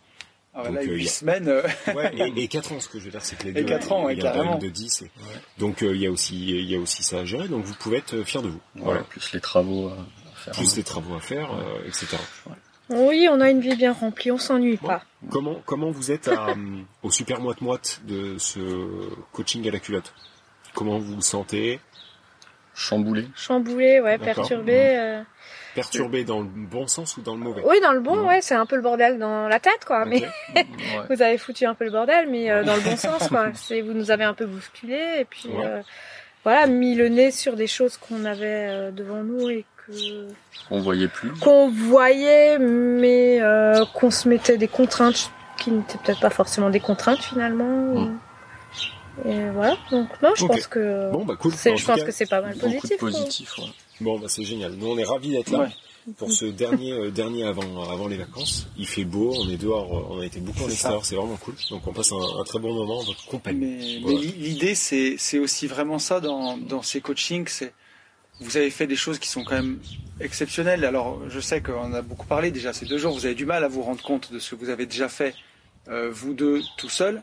Ah, 0.54 0.64
Donc, 0.66 0.76
là, 0.76 0.82
euh, 0.82 0.86
8 0.86 0.96
il 0.98 1.04
y 1.04 1.08
a- 1.08 1.10
semaines, 1.12 1.48
euh, 1.48 1.62
Ouais, 1.96 2.12
et, 2.36 2.44
et 2.44 2.48
4 2.50 2.74
ans, 2.74 2.80
ce 2.82 2.90
que 2.90 3.00
je 3.00 3.06
veux 3.06 3.12
dire, 3.12 3.22
c'est 3.22 3.38
que 3.38 3.44
les 3.46 3.52
Et 3.52 3.54
deux, 3.54 3.64
quatre 3.64 3.90
ans, 3.94 4.04
ouais, 4.04 4.16
il 4.16 4.18
y 4.18 4.28
a 4.28 4.34
carrément. 4.34 4.58
de 4.58 4.68
10. 4.68 5.04
et- 5.04 5.12
Donc 5.60 5.82
euh, 5.82 5.96
il 5.96 6.02
y 6.02 6.08
a 6.08 6.12
aussi 6.12 6.36
il 6.38 6.70
y 6.70 6.76
a 6.76 6.80
aussi 6.80 7.04
ça 7.04 7.20
à 7.20 7.26
gérer, 7.26 7.48
donc 7.48 7.64
vous 7.64 7.76
pouvez 7.76 8.00
être 8.00 8.24
fier 8.24 8.42
de 8.42 8.50
vous. 8.50 8.60
Voilà, 8.76 8.86
Voilà. 8.86 9.04
plus 9.04 9.32
les 9.32 9.40
travaux 9.40 9.88
euh, 9.90 9.96
faire. 10.42 10.54
Plus 10.54 10.76
les 10.78 10.84
travaux 10.84 11.16
à 11.16 11.20
faire, 11.20 11.52
euh, 11.54 11.86
etc. 11.88 12.18
Oui, 12.90 13.28
on 13.32 13.40
a 13.40 13.50
une 13.50 13.62
vie 13.62 13.76
bien 13.76 13.94
remplie, 13.94 14.32
on 14.32 14.38
s'ennuie 14.38 14.78
pas. 14.78 15.02
Comment 15.30 15.62
comment 15.66 15.92
vous 15.92 16.12
êtes 16.12 16.28
à, 16.28 16.50
euh, 16.50 16.56
au 17.04 17.12
super 17.12 17.40
moite 17.40 17.62
moite 17.62 18.02
de 18.06 18.38
ce 18.38 18.60
coaching 19.32 19.68
à 19.68 19.72
la 19.72 19.80
culotte? 19.80 20.14
Comment 20.74 21.00
vous 21.00 21.16
vous 21.16 21.22
sentez? 21.22 21.80
Chamboulé. 22.74 23.28
Chamboulé, 23.36 24.00
ouais, 24.00 24.18
perturbé. 24.18 24.98
euh. 24.98 25.22
Perturbé 25.76 26.24
dans 26.26 26.40
le 26.42 26.48
bon 26.48 26.88
sens 26.88 27.16
ou 27.18 27.22
dans 27.22 27.34
le 27.36 27.40
mauvais? 27.42 27.62
Oui, 27.66 27.80
dans 27.82 27.92
le 27.94 28.00
bon, 28.02 28.28
ouais, 28.28 28.42
c'est 28.42 28.56
un 28.56 28.66
peu 28.66 28.76
le 28.76 28.82
bordel 28.82 29.20
dans 29.20 29.48
la 29.48 29.60
tête, 29.60 29.86
quoi. 29.86 30.06
Mais. 30.06 30.22
Ouais. 30.56 30.66
vous 31.10 31.22
avez 31.22 31.38
foutu 31.38 31.66
un 31.66 31.74
peu 31.76 31.86
le 31.86 31.92
bordel, 31.92 32.30
mais 32.30 32.50
euh, 32.52 32.64
dans 32.64 32.76
le 32.76 32.82
bon 32.82 32.98
sens, 32.98 33.28
quoi. 33.30 33.52
C'est 33.54 33.82
vous 33.82 33.94
nous 33.94 34.12
avez 34.12 34.24
un 34.24 34.34
peu 34.34 34.46
bousculé 34.46 35.18
et 35.20 35.26
puis 35.26 35.48
Ouais. 35.50 35.66
euh, 35.66 35.82
voilà, 36.44 36.66
mis 36.68 36.96
le 36.96 37.08
nez 37.10 37.32
sur 37.32 37.56
des 37.56 37.68
choses 37.68 37.98
qu'on 37.98 38.26
avait 38.26 38.68
euh, 38.70 38.92
devant 38.92 39.24
nous 39.24 39.50
et 39.50 39.66
que 39.92 40.28
On 40.70 40.80
voyait 40.82 41.08
plus. 41.08 41.32
qu'on 41.40 41.70
voyait, 41.70 42.58
mais 42.60 43.40
euh, 43.42 43.86
qu'on 43.94 44.12
se 44.12 44.28
mettait 44.30 44.58
des 44.58 44.68
contraintes 44.68 45.32
qui 45.58 45.72
n'étaient 45.72 45.98
peut-être 46.00 46.20
pas 46.22 46.30
forcément 46.30 46.70
des 46.70 46.80
contraintes 46.80 47.22
finalement. 47.22 47.66
Mm. 48.06 48.20
Et 49.26 49.50
voilà. 49.54 49.78
Donc 49.92 50.08
non, 50.24 50.30
je 50.36 50.46
pense 50.46 50.68
que 50.68 51.12
Bon 51.12 51.26
bah 51.26 51.36
cool. 51.40 51.54
c'est, 51.54 51.76
je 51.78 51.86
pense 51.86 52.00
cas, 52.00 52.06
que 52.06 52.12
c'est 52.12 52.30
pas 52.30 52.42
mal 52.42 52.56
positif. 52.56 53.02
ouais. 53.58 53.66
Bon 54.00 54.18
bah 54.18 54.28
c'est 54.30 54.44
génial. 54.44 54.74
Nous 54.74 54.88
on 54.88 54.98
est 54.98 55.04
ravis 55.04 55.32
d'être 55.32 55.52
là 55.52 55.60
Ouais. 56.08 56.14
pour 56.18 56.32
ce 56.32 56.46
dernier 56.46 56.94
euh, 56.94 57.12
dernier 57.12 57.44
avant 57.44 57.84
avant 57.92 58.08
les 58.08 58.18
vacances. 58.18 58.68
Il 58.78 58.88
fait 58.88 59.04
beau, 59.04 59.36
on 59.38 59.48
est 59.50 59.58
dehors, 59.58 60.10
on 60.12 60.22
a 60.22 60.26
été 60.26 60.40
beaucoup 60.40 60.64
en 60.64 60.70
extérieur, 60.70 61.06
c'est 61.06 61.16
vraiment 61.16 61.36
cool. 61.36 61.54
Donc 61.70 61.86
on 61.86 61.94
passe 61.94 62.12
un, 62.14 62.40
un 62.40 62.44
très 62.44 62.58
bon 62.58 62.74
moment 62.74 63.00
en 63.00 63.04
votre 63.04 63.26
compagnie. 63.28 64.00
Mais, 64.04 64.12
Voilà. 64.14 64.20
l'idée, 64.20 64.74
c'est, 64.74 65.16
c'est 65.20 65.38
aussi 65.38 65.68
vraiment 65.68 66.00
ça 66.00 66.20
dans, 66.22 66.58
dans 66.58 66.82
ces 66.82 67.02
coachings. 67.02 67.48
C'est, 67.50 67.74
vous 68.42 68.58
avez 68.58 68.72
fait 68.72 68.88
des 68.88 68.96
choses 68.96 69.20
qui 69.20 69.30
sont 69.30 69.44
quand 69.44 69.56
même 69.56 69.80
exceptionnelles. 70.20 70.84
Alors, 70.84 71.22
je 71.30 71.40
sais 71.40 71.62
qu'on 71.62 71.94
a 71.94 72.02
beaucoup 72.02 72.26
parlé 72.26 72.52
déjà 72.52 72.74
ces 72.74 72.86
deux 72.86 72.98
jours. 72.98 73.14
Vous 73.14 73.26
avez 73.26 73.36
du 73.36 73.46
mal 73.46 73.64
à 73.64 73.68
vous 73.68 73.84
rendre 73.84 74.02
compte 74.02 74.34
de 74.34 74.40
ce 74.40 74.56
que 74.56 74.64
vous 74.64 74.70
avez 74.70 74.86
déjà 74.88 75.08
fait, 75.08 75.36
euh, 75.88 76.10
vous 76.12 76.34
deux, 76.34 76.62
tout 76.78 76.90
seuls. 76.90 77.22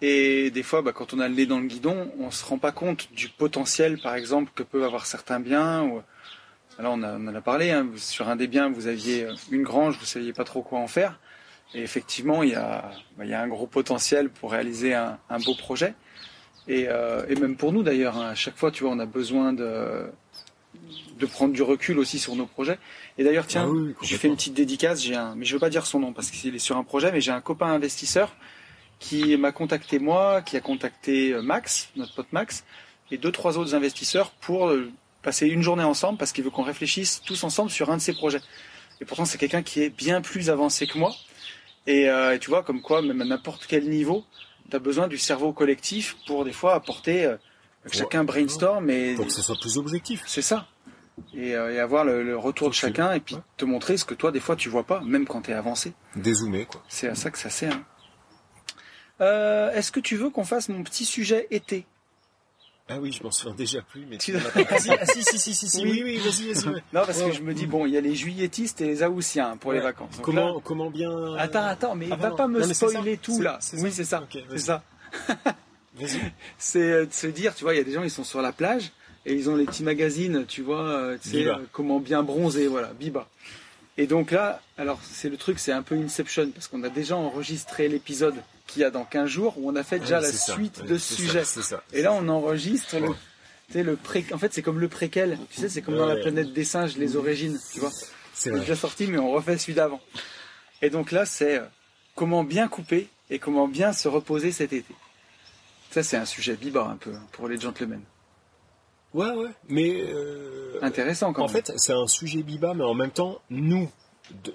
Et 0.00 0.50
des 0.50 0.62
fois, 0.62 0.82
bah, 0.82 0.92
quand 0.92 1.14
on 1.14 1.20
a 1.20 1.28
le 1.28 1.34
nez 1.34 1.46
dans 1.46 1.60
le 1.60 1.66
guidon, 1.66 2.10
on 2.18 2.30
se 2.30 2.44
rend 2.44 2.58
pas 2.58 2.72
compte 2.72 3.12
du 3.12 3.28
potentiel, 3.28 3.98
par 3.98 4.14
exemple, 4.14 4.50
que 4.54 4.62
peuvent 4.62 4.82
avoir 4.82 5.06
certains 5.06 5.40
biens. 5.40 5.90
Alors, 6.78 6.94
on, 6.94 7.02
a, 7.02 7.16
on 7.16 7.26
en 7.26 7.34
a 7.34 7.40
parlé. 7.40 7.70
Hein. 7.70 7.88
Sur 7.96 8.28
un 8.28 8.36
des 8.36 8.46
biens, 8.46 8.70
vous 8.70 8.86
aviez 8.86 9.26
une 9.50 9.62
grange, 9.62 9.98
vous 9.98 10.06
saviez 10.06 10.32
pas 10.32 10.44
trop 10.44 10.62
quoi 10.62 10.78
en 10.78 10.88
faire. 10.88 11.18
Et 11.74 11.82
effectivement, 11.82 12.42
il 12.42 12.50
y 12.50 12.54
a, 12.54 12.90
bah, 13.18 13.24
un 13.24 13.48
gros 13.48 13.66
potentiel 13.66 14.30
pour 14.30 14.52
réaliser 14.52 14.94
un, 14.94 15.18
beau 15.44 15.54
projet. 15.54 15.94
Et, 16.68 16.86
euh, 16.88 17.24
et 17.28 17.36
même 17.36 17.56
pour 17.56 17.72
nous 17.72 17.84
d'ailleurs, 17.84 18.16
hein, 18.16 18.30
à 18.30 18.34
chaque 18.34 18.56
fois, 18.56 18.72
tu 18.72 18.82
vois, 18.82 18.92
on 18.92 18.98
a 18.98 19.06
besoin 19.06 19.52
de, 19.52 20.10
de 21.18 21.26
prendre 21.26 21.52
du 21.52 21.62
recul 21.62 21.98
aussi 21.98 22.18
sur 22.18 22.36
nos 22.36 22.46
projets. 22.46 22.78
Et 23.18 23.24
d'ailleurs, 23.24 23.46
tiens, 23.46 23.64
Ah 23.66 23.70
oui, 23.70 23.94
j'ai 24.02 24.16
fait 24.16 24.28
une 24.28 24.36
petite 24.36 24.54
dédicace. 24.54 25.02
J'ai 25.02 25.14
un, 25.14 25.34
mais 25.34 25.44
je 25.44 25.52
veux 25.54 25.60
pas 25.60 25.70
dire 25.70 25.86
son 25.86 26.00
nom 26.00 26.12
parce 26.12 26.30
qu'il 26.30 26.54
est 26.54 26.58
sur 26.58 26.76
un 26.76 26.84
projet, 26.84 27.12
mais 27.12 27.20
j'ai 27.20 27.32
un 27.32 27.40
copain 27.40 27.66
investisseur 27.66 28.34
qui 28.98 29.36
m'a 29.36 29.52
contacté 29.52 29.98
moi, 29.98 30.42
qui 30.42 30.56
a 30.56 30.60
contacté 30.60 31.32
euh, 31.32 31.42
Max, 31.42 31.90
notre 31.96 32.14
pote 32.14 32.32
Max, 32.32 32.64
et 33.10 33.18
deux 33.18 33.30
trois 33.32 33.58
autres 33.58 33.74
investisseurs 33.74 34.30
pour 34.30 34.68
euh, 34.68 34.90
passer 35.22 35.46
une 35.46 35.62
journée 35.62 35.84
ensemble 35.84 36.18
parce 36.18 36.32
qu'il 36.32 36.44
veut 36.44 36.50
qu'on 36.50 36.62
réfléchisse 36.62 37.20
tous 37.24 37.44
ensemble 37.44 37.70
sur 37.70 37.90
un 37.90 37.96
de 37.96 38.02
ses 38.02 38.14
projets. 38.14 38.40
Et 39.00 39.04
pourtant, 39.04 39.24
c'est 39.26 39.38
quelqu'un 39.38 39.62
qui 39.62 39.82
est 39.82 39.90
bien 39.90 40.22
plus 40.22 40.48
avancé 40.50 40.86
que 40.86 40.96
moi. 40.96 41.14
Et, 41.86 42.08
euh, 42.08 42.34
et 42.34 42.38
tu 42.38 42.48
vois, 42.50 42.62
comme 42.62 42.80
quoi, 42.80 43.02
même 43.02 43.20
à 43.20 43.24
n'importe 43.24 43.66
quel 43.68 43.88
niveau, 43.88 44.24
tu 44.70 44.76
as 44.76 44.78
besoin 44.80 45.06
du 45.08 45.18
cerveau 45.18 45.52
collectif 45.52 46.16
pour 46.26 46.44
des 46.44 46.52
fois 46.52 46.74
apporter 46.74 47.24
euh, 47.26 47.36
que 47.84 47.94
chacun 47.94 48.24
brainstorm 48.24 48.90
et 48.90 49.14
Pour 49.14 49.26
que 49.26 49.32
ce 49.32 49.42
soit 49.42 49.56
plus 49.60 49.76
objectif. 49.78 50.22
c'est 50.26 50.42
ça. 50.42 50.66
Et, 51.34 51.54
euh, 51.54 51.72
et 51.72 51.78
avoir 51.80 52.04
le, 52.04 52.22
le 52.22 52.36
retour 52.36 52.68
de 52.68 52.74
chacun 52.74 53.12
et 53.12 53.20
puis 53.20 53.36
ouais. 53.36 53.40
te 53.56 53.64
montrer 53.64 53.96
ce 53.96 54.04
que 54.04 54.14
toi, 54.14 54.30
des 54.32 54.40
fois, 54.40 54.54
tu 54.56 54.68
vois 54.68 54.84
pas, 54.84 55.00
même 55.00 55.26
quand 55.26 55.42
tu 55.42 55.50
es 55.50 55.54
avancé. 55.54 55.92
Dézoomer 56.14 56.66
quoi. 56.66 56.82
C'est 56.88 57.08
à 57.08 57.14
ça 57.14 57.30
que 57.30 57.38
ça 57.38 57.48
sert. 57.50 57.78
Euh, 59.20 59.72
Est-ce 59.72 59.90
que 59.92 60.00
tu 60.00 60.16
veux 60.16 60.30
qu'on 60.30 60.44
fasse 60.44 60.68
mon 60.68 60.82
petit 60.82 61.04
sujet 61.04 61.46
été? 61.50 61.86
Ah 62.88 62.98
oui, 63.00 63.10
je 63.10 63.22
m'en 63.24 63.30
souviens 63.32 63.54
déjà 63.56 63.82
plus, 63.82 64.06
mais 64.06 64.18
Tu- 64.18 64.36
Ah 64.36 64.78
si, 64.78 64.90
ah 64.90 65.06
si, 65.06 65.24
si, 65.24 65.38
si, 65.54 65.68
si, 65.68 65.82
Oui. 65.82 66.18
vas-y, 66.18 66.52
vas-y. 66.52 66.66
Non, 66.92 67.02
parce 67.04 67.20
que 67.20 67.32
je 67.32 67.42
me 67.42 67.52
dis, 67.52 67.66
bon, 67.66 67.84
il 67.86 67.92
y 67.94 67.96
a 67.96 68.00
les 68.00 68.14
juilletistes 68.14 68.80
et 68.80 68.86
les 68.86 69.02
aoussiens 69.02 69.56
pour 69.56 69.72
les 69.72 69.80
vacances. 69.80 70.18
Comment, 70.22 70.60
comment 70.60 70.90
bien. 70.90 71.34
Attends, 71.36 71.64
attends, 71.64 71.94
mais 71.96 72.06
Ah, 72.12 72.16
va 72.16 72.30
pas 72.32 72.46
me 72.46 72.62
spoiler 72.62 73.16
tout 73.16 73.40
là. 73.40 73.58
Oui, 73.78 73.90
c'est 73.90 74.04
ça. 74.04 74.22
C'est 74.50 74.58
ça. 74.58 74.82
Vas-y. 75.94 76.20
C'est 76.58 76.78
euh, 76.92 77.06
de 77.06 77.12
se 77.12 77.26
dire, 77.26 77.54
tu 77.54 77.64
vois, 77.64 77.74
il 77.74 77.78
y 77.78 77.80
a 77.80 77.84
des 77.84 77.92
gens, 77.92 78.02
ils 78.02 78.10
sont 78.10 78.22
sur 78.22 78.42
la 78.42 78.52
plage 78.52 78.92
et 79.26 79.34
ils 79.34 79.50
ont 79.50 79.56
les 79.56 79.64
petits 79.66 79.82
magazines, 79.82 80.46
tu 80.46 80.62
vois, 80.62 80.88
euh, 80.88 81.18
tu 81.20 81.30
sais, 81.30 81.36
Biba. 81.38 81.58
euh, 81.58 81.64
comment 81.72 81.98
bien 82.00 82.22
bronzer, 82.22 82.68
voilà, 82.68 82.92
Biba. 82.94 83.28
Et 83.98 84.06
donc 84.06 84.30
là, 84.30 84.62
alors 84.78 85.00
c'est 85.02 85.28
le 85.28 85.36
truc, 85.36 85.58
c'est 85.58 85.72
un 85.72 85.82
peu 85.82 85.96
Inception 85.96 86.50
parce 86.50 86.68
qu'on 86.68 86.82
a 86.84 86.88
déjà 86.88 87.16
enregistré 87.16 87.88
l'épisode 87.88 88.36
qu'il 88.66 88.82
y 88.82 88.84
a 88.84 88.90
dans 88.90 89.04
15 89.04 89.28
jours 89.28 89.54
où 89.58 89.68
on 89.70 89.74
a 89.76 89.82
fait 89.82 89.98
déjà 89.98 90.20
la 90.20 90.30
c'est 90.30 90.36
ça. 90.36 90.52
suite 90.54 90.82
de 90.84 90.96
c'est 90.98 91.14
ce 91.14 91.22
sujet. 91.22 91.44
C'est 91.44 91.62
ça. 91.62 91.82
Et 91.92 92.02
là, 92.02 92.12
on 92.12 92.28
enregistre 92.28 92.98
le, 92.98 93.08
tu 93.08 93.72
sais, 93.72 93.82
le 93.82 93.96
pré... 93.96 94.24
En 94.32 94.38
fait, 94.38 94.52
c'est 94.52 94.62
comme 94.62 94.78
le 94.80 94.88
préquel. 94.88 95.38
Tu 95.50 95.60
sais, 95.60 95.68
c'est 95.68 95.82
comme 95.82 95.96
dans 95.96 96.06
la 96.06 96.16
planète 96.16 96.52
des 96.52 96.64
singes, 96.64 96.96
les 96.96 97.16
origines, 97.16 97.58
tu 97.72 97.80
vois. 97.80 97.90
C'est 98.34 98.50
C'est 98.50 98.58
déjà 98.60 98.76
sorti, 98.76 99.06
mais 99.06 99.18
on 99.18 99.30
refait 99.32 99.56
celui 99.56 99.74
d'avant. 99.74 100.00
Et 100.82 100.90
donc 100.90 101.10
là, 101.10 101.24
c'est 101.24 101.58
euh, 101.58 101.64
comment 102.14 102.44
bien 102.44 102.68
couper 102.68 103.08
et 103.30 103.38
comment 103.38 103.66
bien 103.66 103.92
se 103.94 104.08
reposer 104.08 104.52
cet 104.52 104.72
été. 104.74 104.94
Ça, 105.90 106.02
c'est 106.02 106.18
un 106.18 106.26
sujet 106.26 106.54
biba 106.54 106.84
un 106.84 106.96
peu 106.96 107.14
hein, 107.14 107.22
pour 107.32 107.48
les 107.48 107.58
gentlemen. 107.58 108.02
Ouais, 109.16 109.30
ouais. 109.30 109.50
Mais. 109.68 110.00
euh, 110.02 110.78
Intéressant 110.82 111.32
quand 111.32 111.42
En 111.42 111.46
même. 111.46 111.54
fait, 111.54 111.72
c'est 111.76 111.92
un 111.92 112.06
sujet 112.06 112.42
biba, 112.42 112.74
mais 112.74 112.84
en 112.84 112.94
même 112.94 113.10
temps, 113.10 113.40
nous, 113.50 113.90
de, 114.44 114.52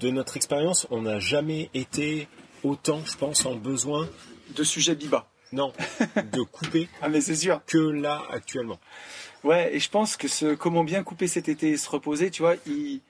de 0.00 0.10
notre 0.10 0.36
expérience, 0.36 0.86
on 0.90 1.02
n'a 1.02 1.18
jamais 1.18 1.68
été 1.74 2.28
autant, 2.62 3.00
je 3.04 3.16
pense, 3.16 3.44
en 3.44 3.54
besoin, 3.56 4.08
de 4.54 4.62
sujet 4.62 4.94
biba. 4.94 5.26
non, 5.52 5.72
de 6.32 6.42
couper 6.42 6.88
Ah, 7.02 7.08
mais 7.08 7.20
c'est 7.20 7.34
sûr. 7.34 7.60
que 7.66 7.78
là 7.78 8.22
actuellement. 8.30 8.78
Ouais, 9.44 9.74
et 9.74 9.80
je 9.80 9.88
pense 9.90 10.16
que 10.16 10.28
ce 10.28 10.54
comment 10.54 10.84
bien 10.84 11.02
couper 11.02 11.26
cet 11.26 11.48
été 11.48 11.70
et 11.70 11.76
se 11.76 11.88
reposer, 11.90 12.30
tu 12.30 12.42
vois, 12.42 12.54
il, 12.66 13.00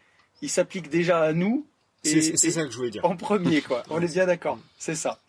il 0.42 0.48
s'applique 0.48 0.88
déjà 0.88 1.20
à 1.22 1.32
nous. 1.32 1.66
C'est 2.02 2.20
ça 2.50 2.64
que 2.64 2.70
je 2.70 2.76
voulais 2.76 2.90
dire. 2.90 3.04
En 3.04 3.16
premier, 3.16 3.60
quoi. 3.60 3.82
On 3.90 4.00
est 4.00 4.12
bien 4.14 4.24
d'accord. 4.26 4.58
C'est 4.78 4.94
ça. 4.94 5.20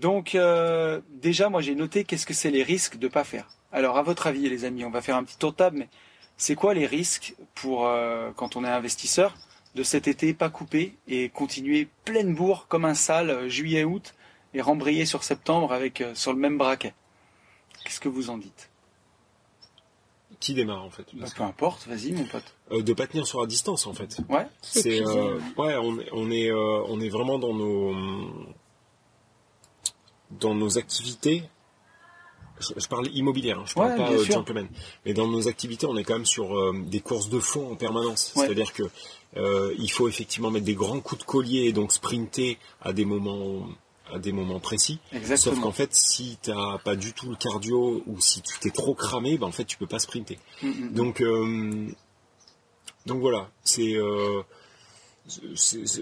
Donc, 0.00 0.34
euh, 0.34 1.00
déjà, 1.10 1.48
moi, 1.50 1.60
j'ai 1.60 1.74
noté 1.74 2.04
qu'est-ce 2.04 2.26
que 2.26 2.34
c'est 2.34 2.50
les 2.50 2.62
risques 2.62 2.96
de 2.98 3.08
pas 3.08 3.24
faire. 3.24 3.48
Alors, 3.72 3.98
à 3.98 4.02
votre 4.02 4.26
avis, 4.26 4.48
les 4.48 4.64
amis, 4.64 4.84
on 4.84 4.90
va 4.90 5.02
faire 5.02 5.16
un 5.16 5.24
petit 5.24 5.36
tour 5.38 5.52
de 5.52 5.56
table, 5.56 5.76
mais 5.78 5.88
c'est 6.36 6.54
quoi 6.54 6.72
les 6.74 6.86
risques 6.86 7.34
pour, 7.54 7.86
euh, 7.86 8.30
quand 8.34 8.56
on 8.56 8.64
est 8.64 8.68
investisseur, 8.68 9.36
de 9.74 9.82
cet 9.82 10.08
été 10.08 10.32
pas 10.34 10.48
couper 10.48 10.94
et 11.06 11.28
continuer 11.28 11.86
pleine 12.04 12.34
bourre 12.34 12.66
comme 12.66 12.84
un 12.84 12.94
sale 12.94 13.30
euh, 13.30 13.48
juillet-août 13.48 14.14
et 14.54 14.60
rembrayer 14.60 15.04
sur 15.04 15.22
septembre 15.22 15.72
avec 15.72 16.00
euh, 16.00 16.14
sur 16.14 16.32
le 16.32 16.38
même 16.38 16.58
braquet? 16.58 16.94
Qu'est-ce 17.84 18.00
que 18.00 18.08
vous 18.08 18.30
en 18.30 18.38
dites? 18.38 18.68
Qui 20.40 20.54
démarre 20.54 20.82
en 20.82 20.90
fait? 20.90 21.04
Bah, 21.12 21.26
Peu 21.36 21.42
importe, 21.42 21.86
vas-y, 21.86 22.12
mon 22.12 22.24
pote. 22.24 22.54
euh, 22.72 22.82
De 22.82 22.92
pas 22.94 23.06
tenir 23.06 23.26
sur 23.26 23.40
la 23.42 23.46
distance 23.46 23.86
en 23.86 23.92
fait. 23.92 24.16
Ouais. 24.28 24.46
C'est 24.62 25.02
euh, 25.06 25.38
ouais, 25.58 25.76
on, 25.76 25.98
est- 26.00 26.08
on 26.12 26.30
est 26.30 26.50
euh, 26.50 26.82
on 26.88 27.00
est 27.00 27.08
vraiment 27.10 27.38
dans 27.38 27.52
nos 27.54 27.94
dans 30.30 30.54
nos 30.54 30.78
activités. 30.78 31.42
Je, 32.60 32.68
je 32.76 32.88
parle 32.88 33.08
immobilière, 33.14 33.58
hein, 33.58 33.64
je 33.66 33.74
parle 33.74 33.92
Ouais, 33.92 33.96
pas 33.96 34.12
euh, 34.12 34.24
gentleman. 34.24 34.68
Mais 35.06 35.14
dans 35.14 35.26
nos 35.26 35.48
activités, 35.48 35.86
on 35.86 35.96
est 35.96 36.04
quand 36.04 36.14
même 36.14 36.26
sur 36.26 36.56
euh, 36.56 36.74
des 36.86 37.00
courses 37.00 37.28
de 37.28 37.40
fond 37.40 37.72
en 37.72 37.76
permanence. 37.76 38.32
Ouais. 38.36 38.44
C'est-à-dire 38.44 38.72
que 38.72 38.82
euh, 39.36 39.74
il 39.78 39.90
faut 39.90 40.08
effectivement 40.08 40.50
mettre 40.50 40.66
des 40.66 40.74
grands 40.74 41.00
coups 41.00 41.22
de 41.22 41.26
collier 41.26 41.64
et 41.64 41.72
donc 41.72 41.92
sprinter 41.92 42.58
à 42.82 42.92
des 42.92 43.04
moments 43.04 43.66
à 44.12 44.18
des 44.18 44.32
moments 44.32 44.58
précis. 44.58 44.98
Sauf 45.36 45.60
qu'en 45.60 45.70
fait, 45.70 45.94
si 45.94 46.36
t'as 46.42 46.78
pas 46.78 46.96
du 46.96 47.12
tout 47.12 47.30
le 47.30 47.36
cardio 47.36 48.02
ou 48.06 48.20
si 48.20 48.42
tu 48.42 48.58
t'es 48.58 48.70
trop 48.70 48.92
cramé, 48.92 49.38
ben 49.38 49.46
en 49.46 49.52
fait 49.52 49.64
tu 49.64 49.76
peux 49.76 49.86
pas 49.86 50.00
sprinter. 50.00 50.36
Mm. 50.62 50.88
Donc, 50.94 51.22
donc 53.06 53.20
voilà, 53.20 53.48
c'est, 53.62 53.96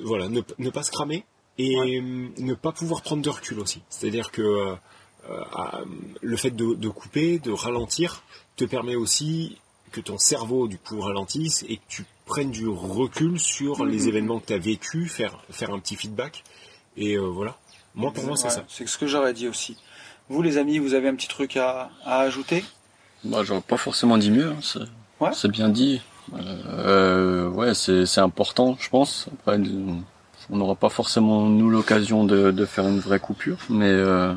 voilà, 0.03 0.31
ne, 0.31 0.41
ne 0.59 0.71
pas 0.71 0.83
se 0.83 0.91
cramer 0.91 1.23
et 1.59 1.77
Ouais. 1.77 2.01
euh, 2.01 2.29
ne 2.38 2.55
pas 2.55 2.73
pouvoir 2.73 3.03
prendre 3.03 3.23
de 3.23 3.31
recul 3.31 3.59
aussi. 3.61 3.83
C'est-à-dire 3.90 4.31
que 4.31 4.42
euh, 4.42 4.75
le 6.23 6.37
fait 6.37 6.51
de, 6.51 6.75
de, 6.75 6.88
couper, 6.88 7.38
de 7.38 7.51
ralentir, 7.51 8.23
te 8.57 8.64
permet 8.64 8.97
aussi 8.97 9.59
que 9.92 10.01
ton 10.01 10.18
cerveau 10.18 10.68
du 10.68 10.79
coup 10.79 11.01
ralentisse 11.01 11.64
et 11.68 11.77
que 11.77 11.83
tu 11.88 12.05
prennes 12.27 12.51
du 12.51 12.68
recul 12.68 13.38
sur 13.40 13.85
les 13.85 14.03
mhm. 14.03 14.09
événements 14.09 14.38
que 14.40 14.47
tu 14.47 14.53
as 14.53 14.59
vécu, 14.59 15.09
faire 15.09 15.38
faire 15.51 15.73
un 15.73 15.79
petit 15.79 15.97
feedback 15.97 16.44
et 16.97 17.14
euh, 17.16 17.23
voilà. 17.23 17.57
Moi 17.94 18.12
pour 18.12 18.25
moi 18.25 18.37
c'est 18.37 18.51
ça. 18.51 18.64
C'est 18.68 18.87
ce 18.87 18.99
que 18.99 19.07
j'aurais 19.07 19.33
dit 19.33 19.49
aussi. 19.49 19.77
Vous 20.29 20.42
les 20.42 20.59
amis, 20.59 20.79
vous 20.79 20.94
avez 20.94 21.09
un 21.09 21.14
petit 21.14 21.29
truc 21.29 21.57
à, 21.57 21.90
à 22.05 22.21
ajouter? 22.21 22.62
Bah, 23.25 23.42
j'aurais 23.44 23.62
pas 23.62 23.79
forcément 23.79 24.18
dit 24.18 24.31
mieux. 24.31 24.53
Hein. 24.53 25.33
C'est 25.33 25.51
bien 25.51 25.68
dit. 25.68 26.01
Euh, 26.35 27.49
ouais, 27.49 27.75
c'est 27.75 28.18
important, 28.18 28.77
je 28.79 28.88
pense. 28.90 29.29
Après, 29.40 29.59
on 30.51 30.57
n'aura 30.57 30.74
pas 30.74 30.88
forcément 30.88 31.46
nous 31.46 31.70
l'occasion 31.70 32.24
de, 32.24 32.51
de, 32.51 32.64
faire 32.64 32.87
une 32.87 33.01
vraie 33.01 33.20
coupure, 33.20 33.59
mais 33.68 33.87
euh, 33.87 34.33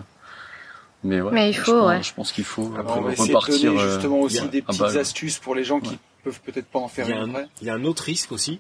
mais, 1.04 1.20
ouais, 1.20 1.32
mais 1.32 1.50
il 1.50 1.56
faut, 1.56 1.72
je 1.72 1.96
pense, 1.96 2.08
Je 2.08 2.14
pense 2.14 2.32
qu'il 2.32 2.44
faut 2.44 2.72
Après, 2.78 3.00
on 3.00 3.04
va 3.04 3.12
repartir. 3.12 3.72
De 3.72 3.78
donner 3.78 3.92
justement 3.92 4.20
aussi 4.20 4.48
des 4.50 4.62
petites 4.62 4.82
astuces 4.82 5.40
pour 5.40 5.56
les 5.56 5.64
gens 5.64 5.80
qui 5.80 5.98
peuvent 6.24 6.42
peut-être 6.42 6.68
pas 6.68 6.80
en 6.80 6.88
faire 6.88 7.10
il 7.10 7.16
une 7.16 7.48
Il 7.62 7.68
y 7.68 7.70
a 7.70 7.74
un 7.74 7.84
autre 7.86 8.04
risque 8.04 8.32
aussi, 8.32 8.60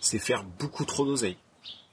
c'est 0.00 0.18
faire 0.18 0.44
beaucoup 0.58 0.84
trop 0.84 1.04
d'oseille. 1.04 1.36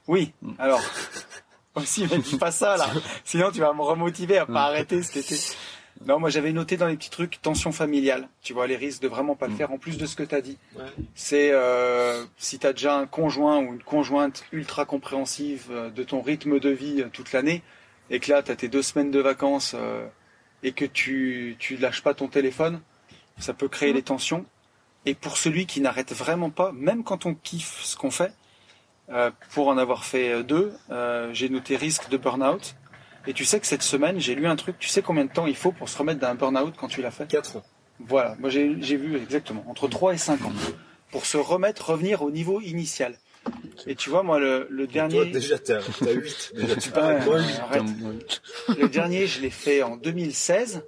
Oui. 0.06 0.32
Mm. 0.42 0.52
Alors, 0.58 0.80
aussi, 1.74 2.06
mais 2.10 2.18
dis 2.18 2.36
pas 2.36 2.52
ça 2.52 2.76
là. 2.76 2.88
Sinon, 3.24 3.50
tu 3.50 3.60
vas 3.60 3.72
me 3.72 3.82
remotiver 3.82 4.38
à 4.38 4.46
pas 4.46 4.62
arrêter 4.66 5.02
cet 5.02 5.16
été. 5.16 5.36
Non, 6.06 6.18
moi 6.18 6.30
j'avais 6.30 6.52
noté 6.52 6.76
dans 6.76 6.86
les 6.86 6.96
petits 6.96 7.10
trucs 7.10 7.42
tension 7.42 7.72
familiale. 7.72 8.28
Tu 8.42 8.52
vois 8.54 8.66
les 8.66 8.76
risques 8.76 9.02
de 9.02 9.08
vraiment 9.08 9.36
pas 9.36 9.46
le 9.46 9.52
mm. 9.52 9.56
faire. 9.56 9.72
En 9.72 9.78
plus 9.78 9.98
de 9.98 10.06
ce 10.06 10.16
que 10.16 10.22
tu 10.22 10.34
as 10.34 10.40
dit, 10.40 10.56
ouais. 10.76 10.84
c'est 11.14 11.50
euh, 11.52 12.24
si 12.38 12.58
tu 12.58 12.66
as 12.66 12.72
déjà 12.72 12.96
un 12.96 13.06
conjoint 13.06 13.58
ou 13.58 13.74
une 13.74 13.82
conjointe 13.82 14.44
ultra 14.52 14.86
compréhensive 14.86 15.66
euh, 15.70 15.90
de 15.90 16.02
ton 16.02 16.22
rythme 16.22 16.58
de 16.58 16.70
vie 16.70 17.02
euh, 17.02 17.08
toute 17.12 17.32
l'année, 17.32 17.62
et 18.08 18.18
que 18.18 18.30
là 18.30 18.42
tu 18.42 18.50
as 18.50 18.56
tes 18.56 18.68
deux 18.68 18.82
semaines 18.82 19.10
de 19.10 19.20
vacances 19.20 19.74
euh, 19.76 20.06
et 20.62 20.72
que 20.72 20.86
tu 20.86 21.56
tu 21.58 21.76
lâches 21.76 22.02
pas 22.02 22.14
ton 22.14 22.28
téléphone, 22.28 22.80
ça 23.38 23.52
peut 23.52 23.68
créer 23.68 23.90
mm. 23.92 23.96
des 23.96 24.02
tensions. 24.02 24.46
Et 25.06 25.14
pour 25.14 25.36
celui 25.36 25.66
qui 25.66 25.80
n'arrête 25.80 26.12
vraiment 26.12 26.50
pas, 26.50 26.72
même 26.72 27.04
quand 27.04 27.26
on 27.26 27.34
kiffe 27.34 27.80
ce 27.82 27.96
qu'on 27.96 28.10
fait, 28.10 28.32
euh, 29.12 29.30
pour 29.52 29.68
en 29.68 29.76
avoir 29.76 30.04
fait 30.04 30.42
deux, 30.44 30.72
euh, 30.90 31.30
j'ai 31.32 31.48
noté 31.48 31.76
risque 31.76 32.08
de 32.10 32.16
burn-out. 32.16 32.76
Et 33.26 33.32
tu 33.32 33.44
sais 33.44 33.60
que 33.60 33.66
cette 33.66 33.82
semaine, 33.82 34.18
j'ai 34.18 34.34
lu 34.34 34.46
un 34.46 34.56
truc, 34.56 34.78
tu 34.78 34.88
sais 34.88 35.02
combien 35.02 35.24
de 35.24 35.30
temps 35.30 35.46
il 35.46 35.56
faut 35.56 35.72
pour 35.72 35.88
se 35.88 35.98
remettre 35.98 36.20
d'un 36.20 36.34
burn-out 36.34 36.74
quand 36.78 36.88
tu 36.88 37.02
l'as 37.02 37.10
fait 37.10 37.26
4 37.26 37.56
ans. 37.56 37.62
Voilà, 38.00 38.34
moi 38.38 38.48
j'ai 38.48 38.96
vu 38.96 39.16
exactement, 39.16 39.64
entre 39.68 39.88
3 39.88 40.14
et 40.14 40.18
5 40.18 40.44
ans. 40.44 40.52
Pour 41.10 41.26
se 41.26 41.36
remettre, 41.36 41.90
revenir 41.90 42.22
au 42.22 42.30
niveau 42.30 42.60
initial. 42.60 43.18
Et 43.86 43.94
tu 43.94 44.10
vois, 44.10 44.22
moi, 44.22 44.38
le, 44.38 44.68
le 44.70 44.86
dernier... 44.86 45.16
Toi, 45.16 45.24
déjà, 45.26 45.58
t'as 45.58 45.80
8. 45.80 46.52
Déjà, 46.56 46.76
tu 46.76 46.90
parles 46.90 47.24
moi 47.24 47.40
8. 47.40 48.42
Le 48.78 48.88
dernier, 48.88 49.26
je 49.26 49.40
l'ai 49.40 49.50
fait 49.50 49.82
en 49.82 49.96
2016. 49.96 50.84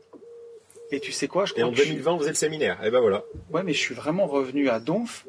Et 0.91 1.01
tu 1.01 1.11
sais 1.11 1.27
quoi 1.27 1.47
je 1.47 1.53
crois 1.55 1.65
Et 1.65 1.67
en 1.67 1.73
2020, 1.73 2.17
vous 2.19 2.29
êtes 2.29 2.37
séminaire. 2.37 2.79
Et 2.85 2.91
ben 2.91 3.01
voilà. 3.01 3.25
Ouais, 3.51 3.63
mais 3.63 3.73
je 3.73 3.79
suis 3.79 3.95
vraiment 3.95 4.27
revenu 4.27 4.69
à 4.69 4.79
Donf. 4.79 5.27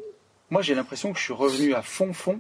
Moi, 0.50 0.62
j'ai 0.62 0.76
l'impression 0.76 1.14
que 1.14 1.18
je 1.18 1.24
suis 1.24 1.34
revenu 1.34 1.74
à 1.74 1.82
fond, 1.82 2.14
fond 2.14 2.40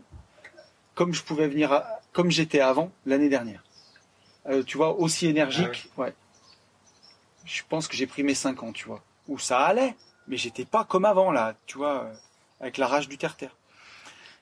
comme 0.95 1.13
je 1.13 1.23
pouvais 1.23 1.47
venir, 1.47 1.83
comme 2.11 2.31
j'étais 2.31 2.59
avant 2.59 2.91
l'année 3.05 3.29
dernière. 3.29 3.63
Euh, 4.47 4.63
tu 4.63 4.77
vois, 4.77 4.99
aussi 4.99 5.27
énergique, 5.27 5.89
ah 5.97 6.01
ouais. 6.01 6.13
Je 7.45 7.61
pense 7.67 7.87
que 7.87 7.95
j'ai 7.95 8.07
pris 8.07 8.23
mes 8.23 8.33
5 8.33 8.63
ans, 8.63 8.71
tu 8.71 8.85
vois. 8.85 9.01
Où 9.27 9.39
ça 9.39 9.59
allait, 9.59 9.95
mais 10.27 10.37
j'étais 10.37 10.65
pas 10.65 10.83
comme 10.83 11.05
avant 11.05 11.31
là, 11.31 11.55
tu 11.65 11.77
vois, 11.77 12.03
euh, 12.03 12.13
avec 12.59 12.77
la 12.77 12.87
rage 12.87 13.07
du 13.07 13.17
terre-terre. 13.17 13.55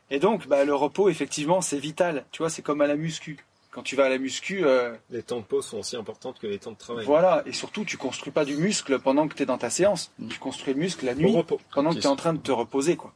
Et 0.09 0.19
donc, 0.19 0.47
bah, 0.47 0.65
le 0.65 0.75
repos, 0.75 1.09
effectivement, 1.09 1.61
c'est 1.61 1.79
vital. 1.79 2.25
Tu 2.31 2.39
vois, 2.39 2.49
c'est 2.49 2.61
comme 2.61 2.81
à 2.81 2.87
la 2.87 2.95
muscu. 2.95 3.37
Quand 3.71 3.81
tu 3.81 3.95
vas 3.95 4.05
à 4.05 4.09
la 4.09 4.17
muscu, 4.17 4.65
euh, 4.65 4.93
les 5.09 5.23
temps 5.23 5.37
de 5.37 5.45
pause 5.45 5.65
sont 5.65 5.77
aussi 5.77 5.95
importants 5.95 6.33
que 6.33 6.45
les 6.45 6.59
temps 6.59 6.73
de 6.73 6.77
travail. 6.77 7.05
Voilà, 7.05 7.41
et 7.45 7.53
surtout, 7.53 7.85
tu 7.85 7.95
construis 7.95 8.33
pas 8.33 8.43
du 8.43 8.57
muscle 8.57 8.99
pendant 8.99 9.29
que 9.29 9.35
tu 9.35 9.43
es 9.43 9.45
dans 9.45 9.57
ta 9.57 9.69
séance. 9.69 10.11
Tu 10.29 10.37
construis 10.39 10.73
le 10.73 10.79
muscle 10.81 11.05
la 11.05 11.15
nuit, 11.15 11.33
pendant 11.73 11.91
que 11.91 11.99
tu 11.99 12.01
es 12.01 12.07
en 12.07 12.17
train 12.17 12.33
de 12.33 12.39
te 12.39 12.51
reposer, 12.51 12.97
quoi. 12.97 13.13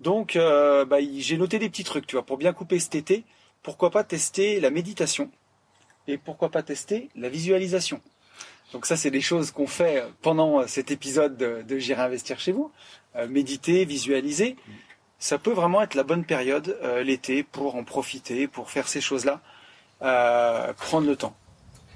Donc, 0.00 0.36
euh, 0.36 0.84
bah, 0.84 0.98
j'ai 1.16 1.36
noté 1.36 1.58
des 1.58 1.68
petits 1.68 1.82
trucs, 1.82 2.06
tu 2.06 2.14
vois, 2.14 2.24
pour 2.24 2.36
bien 2.36 2.52
couper 2.52 2.78
cet 2.78 2.94
été. 2.94 3.24
Pourquoi 3.64 3.90
pas 3.90 4.04
tester 4.04 4.60
la 4.60 4.70
méditation 4.70 5.28
et 6.08 6.18
pourquoi 6.18 6.50
pas 6.50 6.62
tester 6.62 7.08
la 7.14 7.28
visualisation. 7.28 8.00
Donc 8.72 8.86
ça, 8.86 8.96
c'est 8.96 9.10
des 9.10 9.20
choses 9.20 9.50
qu'on 9.50 9.66
fait 9.66 10.04
pendant 10.20 10.66
cet 10.66 10.90
épisode 10.90 11.36
de, 11.36 11.78
J'irai 11.78 12.02
investir 12.02 12.40
chez 12.40 12.52
vous. 12.52 12.70
Euh, 13.16 13.28
méditer, 13.28 13.84
visualiser, 13.84 14.56
ça 15.18 15.38
peut 15.38 15.52
vraiment 15.52 15.80
être 15.82 15.94
la 15.94 16.02
bonne 16.02 16.24
période 16.24 16.76
euh, 16.82 17.02
l'été 17.02 17.42
pour 17.42 17.76
en 17.76 17.84
profiter, 17.84 18.48
pour 18.48 18.70
faire 18.70 18.88
ces 18.88 19.00
choses-là, 19.00 19.40
prendre 20.00 21.06
le 21.06 21.16
temps. 21.16 21.36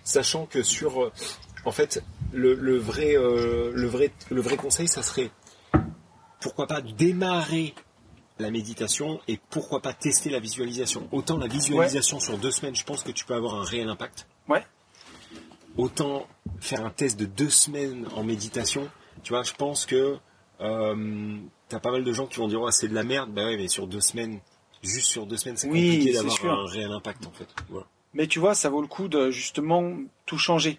Sachant 0.05 0.47
que 0.47 0.63
sur, 0.63 1.13
en 1.65 1.73
fait, 1.73 2.03
le 2.33 2.77
vrai, 2.79 3.15
le 3.15 3.87
vrai, 3.87 4.11
le 4.31 4.41
vrai 4.41 4.57
conseil, 4.57 4.89
ça 4.89 5.03
serait 5.03 5.31
pourquoi 6.41 6.67
pas 6.67 6.81
démarrer 6.81 7.75
la 8.43 8.51
méditation 8.51 9.21
et 9.29 9.39
pourquoi 9.51 9.81
pas 9.81 9.95
tester 9.95 10.31
la 10.31 10.41
visualisation. 10.41 11.09
Autant 11.13 11.39
la 11.39 11.47
visualisation 11.47 12.21
sur 12.21 12.37
deux 12.39 12.51
semaines, 12.51 12.77
je 12.77 12.85
pense 12.85 13.03
que 13.03 13.11
tu 13.11 13.25
peux 13.25 13.35
avoir 13.35 13.55
un 13.55 13.65
réel 13.65 13.89
impact. 13.89 14.27
Ouais. 14.49 14.65
Autant 15.79 16.27
faire 16.61 16.85
un 16.85 16.91
test 16.91 17.19
de 17.19 17.25
deux 17.25 17.49
semaines 17.49 18.07
en 18.15 18.25
méditation, 18.25 18.89
tu 19.23 19.33
vois, 19.33 19.43
je 19.43 19.53
pense 19.55 19.87
que 19.87 20.19
euh, 20.61 21.37
t'as 21.69 21.81
pas 21.81 21.91
mal 21.91 22.05
de 22.05 22.13
gens 22.13 22.27
qui 22.27 22.39
vont 22.39 22.49
dire 22.49 22.61
oh, 22.61 22.71
c'est 22.71 22.89
de 22.89 22.95
la 22.95 23.05
merde, 23.05 23.33
bah 23.33 23.47
ouais, 23.47 23.57
mais 23.57 23.69
sur 23.69 23.87
deux 23.87 24.01
semaines, 24.01 24.41
juste 24.83 25.07
sur 25.07 25.27
deux 25.27 25.39
semaines, 25.39 25.57
c'est 25.57 25.69
compliqué 25.69 26.13
d'avoir 26.13 26.61
un 26.61 26.67
réel 26.67 26.93
impact 26.93 27.27
en 27.27 27.33
fait. 27.33 27.49
Mais 28.15 28.27
tu 28.27 28.39
vois, 28.39 28.55
ça 28.55 28.69
vaut 28.69 28.83
le 28.83 28.89
coup 28.89 29.09
de 29.09 29.31
justement 29.31 29.95
tout 30.27 30.39
changer. 30.39 30.79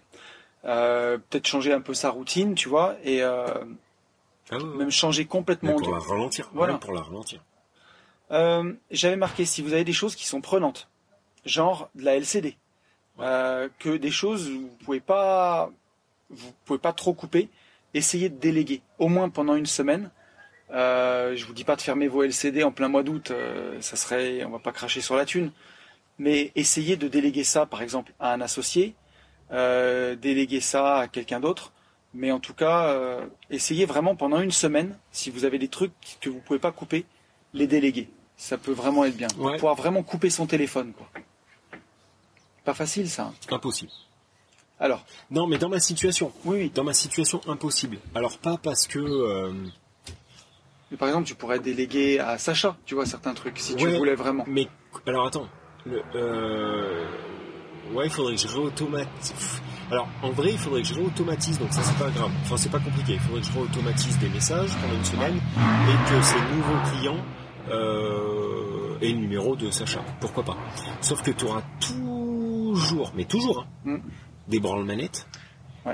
Euh, 0.65 1.17
peut-être 1.17 1.47
changer 1.47 1.73
un 1.73 1.81
peu 1.81 1.93
sa 1.93 2.09
routine, 2.09 2.55
tu 2.55 2.69
vois, 2.69 2.95
et 3.03 3.21
euh, 3.21 3.45
ah 4.49 4.57
même 4.77 4.91
changer 4.91 5.25
complètement. 5.25 5.75
pour 5.75 5.91
la 5.91 5.99
ralentir. 5.99 6.49
Voilà. 6.53 6.77
pour 6.77 6.93
la 6.93 7.01
ralentir. 7.01 7.41
Euh, 8.31 8.73
j'avais 8.91 9.15
marqué 9.15 9.45
si 9.45 9.61
vous 9.61 9.73
avez 9.73 9.83
des 9.83 9.93
choses 9.93 10.15
qui 10.15 10.25
sont 10.25 10.41
prenantes, 10.41 10.89
genre 11.45 11.89
de 11.95 12.03
la 12.03 12.15
LCD, 12.15 12.57
euh, 13.19 13.69
que 13.79 13.97
des 13.97 14.11
choses 14.11 14.49
où 14.49 14.61
vous 14.61 14.77
pouvez 14.85 14.99
pas, 14.99 15.71
vous 16.29 16.53
pouvez 16.65 16.79
pas 16.79 16.93
trop 16.93 17.13
couper, 17.13 17.49
essayez 17.93 18.29
de 18.29 18.37
déléguer, 18.37 18.81
au 18.99 19.07
moins 19.07 19.29
pendant 19.29 19.55
une 19.55 19.65
semaine. 19.65 20.09
Euh, 20.71 21.35
je 21.35 21.45
vous 21.45 21.53
dis 21.53 21.63
pas 21.63 21.75
de 21.75 21.81
fermer 21.81 22.07
vos 22.07 22.23
LCD 22.23 22.63
en 22.63 22.71
plein 22.71 22.87
mois 22.87 23.03
d'août, 23.03 23.31
euh, 23.31 23.79
ça 23.81 23.95
serait, 23.95 24.43
on 24.43 24.49
va 24.49 24.59
pas 24.59 24.71
cracher 24.71 25.01
sur 25.01 25.15
la 25.15 25.25
thune, 25.25 25.51
mais 26.17 26.51
essayez 26.55 26.95
de 26.97 27.07
déléguer 27.07 27.43
ça, 27.43 27.65
par 27.65 27.81
exemple, 27.81 28.13
à 28.19 28.33
un 28.33 28.41
associé, 28.41 28.95
euh, 29.51 30.15
déléguer 30.15 30.61
ça 30.61 30.97
à 30.97 31.07
quelqu'un 31.07 31.39
d'autre. 31.39 31.71
Mais 32.15 32.31
en 32.31 32.39
tout 32.39 32.53
cas, 32.53 32.95
essayez 33.49 33.87
vraiment 33.87 34.15
pendant 34.15 34.39
une 34.39 34.51
semaine, 34.51 34.95
si 35.11 35.31
vous 35.31 35.45
avez 35.45 35.57
des 35.57 35.67
trucs 35.67 35.93
que 36.21 36.29
vous 36.29 36.39
pouvez 36.41 36.59
pas 36.59 36.71
couper, 36.71 37.07
les 37.53 37.67
déléguer. 37.67 38.09
Ça 38.37 38.57
peut 38.57 38.71
vraiment 38.71 39.05
être 39.05 39.15
bien. 39.15 39.27
Pour 39.27 39.51
pouvoir 39.53 39.75
vraiment 39.75 40.03
couper 40.03 40.29
son 40.29 40.45
téléphone. 40.45 40.93
Quoi. 40.93 41.07
Pas 42.65 42.73
facile 42.73 43.09
ça. 43.09 43.25
Hein. 43.25 43.33
Impossible. 43.51 43.91
Alors 44.79 45.05
Non, 45.31 45.47
mais 45.47 45.57
dans 45.57 45.69
ma 45.69 45.79
situation. 45.79 46.31
Oui, 46.45 46.57
oui. 46.57 46.71
Dans 46.73 46.83
ma 46.83 46.93
situation, 46.93 47.41
impossible. 47.47 47.97
Alors 48.15 48.37
pas 48.37 48.57
parce 48.57 48.87
que... 48.87 48.99
Euh, 48.99 49.53
mais 50.91 50.97
par 50.97 51.07
exemple, 51.07 51.27
tu 51.27 51.35
pourrais 51.35 51.59
déléguer 51.59 52.19
à 52.19 52.37
Sacha, 52.37 52.75
tu 52.85 52.93
vois, 52.95 53.05
certains 53.05 53.33
trucs, 53.33 53.57
si 53.59 53.75
tu 53.75 53.87
voulais 53.87 54.15
vraiment. 54.15 54.43
Mais 54.47 54.67
alors 55.07 55.25
attends. 55.27 55.47
euh... 55.87 57.05
Ouais, 57.93 58.05
il 58.05 58.11
faudrait 58.11 58.35
que 58.35 58.41
je 58.41 58.47
réautomatise 58.47 59.61
alors, 59.91 60.07
en 60.23 60.31
vrai, 60.31 60.51
il 60.53 60.57
faudrait 60.57 60.81
que 60.81 60.87
je 60.87 60.93
réautomatise, 60.95 61.59
donc 61.59 61.71
ça 61.71 61.83
c'est 61.83 61.97
pas 61.97 62.09
grave. 62.09 62.31
Enfin, 62.43 62.57
c'est 62.57 62.71
pas 62.71 62.79
compliqué. 62.79 63.13
Il 63.13 63.19
faudrait 63.19 63.41
que 63.41 63.47
je 63.47 63.51
réautomatise 63.53 64.17
des 64.17 64.29
messages 64.29 64.71
pendant 64.81 64.95
une 64.95 65.05
semaine 65.05 65.35
et 65.35 66.09
que 66.09 66.21
ces 66.23 66.39
nouveaux 66.55 66.81
clients 66.91 67.23
euh, 67.69 68.97
aient 69.01 69.11
le 69.11 69.19
numéro 69.19 69.55
de 69.55 69.69
Sacha. 69.71 70.03
Pourquoi 70.19 70.43
pas 70.43 70.57
Sauf 71.01 71.21
que 71.21 71.31
tu 71.31 71.45
auras 71.45 71.63
toujours, 71.79 73.11
mais 73.15 73.25
toujours, 73.25 73.65
hein, 73.85 73.97
mm. 73.97 74.01
des 74.47 74.59
branles-manettes 74.59 75.27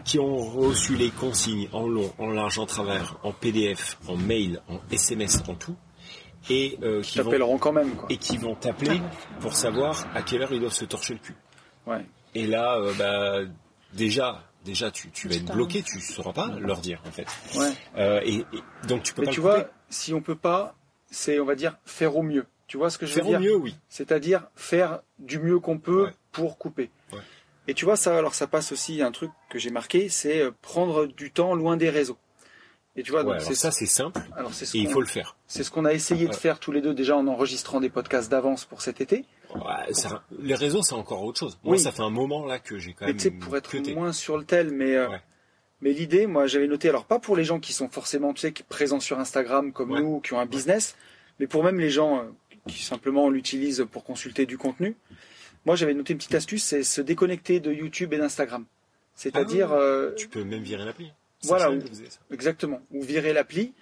qui 0.05 0.19
ont 0.19 0.37
reçu 0.37 0.95
les 0.95 1.09
consignes 1.09 1.67
en 1.71 1.87
long, 1.87 2.13
en 2.19 2.29
large, 2.29 2.59
en 2.59 2.65
travers, 2.65 3.17
en 3.23 3.31
PDF, 3.31 3.97
en 4.07 4.15
mail, 4.15 4.61
en 4.69 4.79
SMS, 4.91 5.41
en 5.47 5.55
tout. 5.55 5.75
Et 6.49 6.77
euh, 6.83 7.01
qui 7.01 7.17
t'appelleront 7.17 7.57
quand 7.57 7.73
même. 7.73 7.95
Quoi. 7.95 8.07
Et 8.09 8.17
qui 8.17 8.37
vont 8.37 8.55
t'appeler 8.55 9.01
pour 9.41 9.53
savoir 9.53 10.07
à 10.13 10.21
quelle 10.21 10.41
heure 10.41 10.53
ils 10.53 10.59
doivent 10.59 10.71
se 10.71 10.85
torcher 10.85 11.13
le 11.13 11.19
cul. 11.19 11.35
Ouais. 11.85 12.05
Et 12.35 12.47
là, 12.47 12.77
euh, 12.77 12.93
bah 12.97 13.51
déjà, 13.93 14.43
déjà 14.63 14.91
tu, 14.91 15.09
tu 15.11 15.27
vas 15.27 15.35
être 15.35 15.51
bloqué, 15.51 15.81
tu 15.81 15.99
sauras 15.99 16.33
pas 16.33 16.47
leur 16.59 16.79
dire 16.79 17.01
en 17.05 17.11
fait. 17.11 17.27
Ouais. 17.57 17.71
Euh, 17.97 18.21
et, 18.23 18.45
donc 18.87 19.03
tu 19.03 19.13
peux 19.13 19.23
Mais 19.23 19.31
tu 19.31 19.41
vois, 19.41 19.67
si 19.89 20.13
on 20.13 20.21
peut 20.21 20.35
pas, 20.35 20.75
c'est 21.09 21.39
on 21.39 21.45
va 21.45 21.55
dire 21.55 21.77
faire 21.85 22.15
au 22.17 22.23
mieux. 22.23 22.45
Tu 22.67 22.77
vois 22.77 22.89
ce 22.89 22.97
que 22.97 23.05
je 23.05 23.15
veux 23.15 23.21
dire 23.21 23.31
Faire 23.31 23.39
au 23.39 23.43
mieux, 23.43 23.55
oui. 23.55 23.75
C'est-à-dire 23.89 24.47
faire 24.55 25.01
du 25.17 25.39
mieux 25.39 25.59
qu'on 25.59 25.79
peut 25.79 26.09
pour 26.31 26.57
couper. 26.57 26.89
Ouais. 27.11 27.19
Et 27.67 27.73
tu 27.73 27.85
vois 27.85 27.95
ça, 27.95 28.17
alors 28.17 28.33
ça 28.35 28.47
passe 28.47 28.71
aussi 28.71 29.01
un 29.01 29.11
truc 29.11 29.31
que 29.49 29.57
j'ai 29.59 29.69
marqué, 29.71 30.09
c'est 30.09 30.41
euh, 30.41 30.51
prendre 30.61 31.05
du 31.07 31.31
temps 31.31 31.55
loin 31.55 31.77
des 31.77 31.89
réseaux. 31.89 32.17
Et 32.95 33.03
tu 33.03 33.11
vois, 33.11 33.23
donc 33.23 33.39
c'est 33.41 33.55
ça, 33.55 33.71
c'est 33.71 33.85
simple. 33.85 34.19
Alors 34.35 34.53
c'est 34.53 34.65
ce 34.65 34.75
et 34.75 34.81
il 34.81 34.89
faut 34.89 34.99
le 34.99 35.05
faire. 35.07 35.35
C'est 35.47 35.63
ce 35.63 35.71
qu'on 35.71 35.85
a 35.85 35.93
essayé 35.93 36.27
de 36.27 36.33
faire 36.35 36.59
tous 36.59 36.71
les 36.71 36.81
deux 36.81 36.93
déjà 36.93 37.15
en 37.15 37.27
enregistrant 37.27 37.79
des 37.79 37.89
podcasts 37.89 38.29
d'avance 38.29 38.65
pour 38.65 38.81
cet 38.81 38.99
été. 39.01 39.25
Ouais, 39.55 39.93
ça- 39.93 40.23
les 40.39 40.55
réseaux, 40.55 40.81
c'est 40.83 40.93
encore 40.95 41.23
autre 41.23 41.39
chose. 41.39 41.57
Moi, 41.63 41.73
Oui. 41.75 41.79
ça 41.79 41.91
fait 41.91 42.01
un 42.03 42.09
moment 42.09 42.45
là 42.45 42.59
que 42.59 42.77
j'ai 42.77 42.93
quand 42.93 43.05
Mais 43.05 43.13
même. 43.13 43.17
tu 43.17 43.23
sais, 43.23 43.31
pour 43.31 43.55
être 43.55 43.69
cuté. 43.69 43.95
moins 43.95 44.11
sur 44.13 44.37
le 44.37 44.43
tel, 44.43 44.71
mais 44.71 44.95
euh, 44.95 45.07
Ouais. 45.09 45.21
Mais 45.81 45.91
l'idée, 45.93 46.27
moi, 46.27 46.47
j'avais 46.47 46.67
noté, 46.67 46.89
alors 46.89 47.05
pas 47.05 47.19
pour 47.19 47.35
les 47.37 47.43
gens 47.43 47.59
qui 47.59 47.73
sont 47.73 47.89
forcément, 47.89 48.33
tu 48.33 48.41
sais, 48.41 48.51
qui 48.51 48.63
présents 48.63 48.99
sur 48.99 49.19
Instagram 49.19 49.71
comme 49.71 49.91
Ouais. 49.91 50.01
nous, 50.01 50.19
qui 50.19 50.33
ont 50.33 50.39
un 50.39 50.45
business, 50.45 50.95
mais 51.39 51.47
pour 51.47 51.63
même 51.63 51.79
les 51.79 51.89
gens 51.89 52.19
euh, 52.19 52.23
qui 52.67 52.83
simplement 52.83 53.29
l'utilisent 53.29 53.85
pour 53.91 54.03
consulter 54.03 54.45
du 54.45 54.57
contenu. 54.57 54.95
Moi, 55.65 55.75
j'avais 55.75 55.93
noté 55.93 56.13
une 56.13 56.17
petite 56.19 56.35
astuce, 56.35 56.63
c'est 56.63 56.83
se 56.83 57.01
déconnecter 57.01 57.59
de 57.59 57.71
YouTube 57.71 58.13
et 58.13 58.17
d'Instagram. 58.17 58.65
C'est-à-dire, 59.15 59.71
Ah. 59.73 59.77
euh, 59.79 60.13
Tu 60.15 60.27
peux 60.27 60.43
même 60.43 60.63
virer 60.63 60.85
l'appli. 60.85 61.11
Voilà, 61.43 61.71
ou- 61.71 61.79
ça. 61.81 62.19
exactement, 62.31 62.81
ou 62.91 63.01
virer 63.01 63.31
l'appli, 63.33 63.73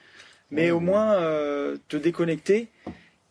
mais 0.52 0.66
Ouais, 0.66 0.72
au 0.72 0.78
ouais. 0.78 0.84
moins 0.84 1.14
euh, 1.16 1.78
te 1.88 1.98
déconnecter 1.98 2.68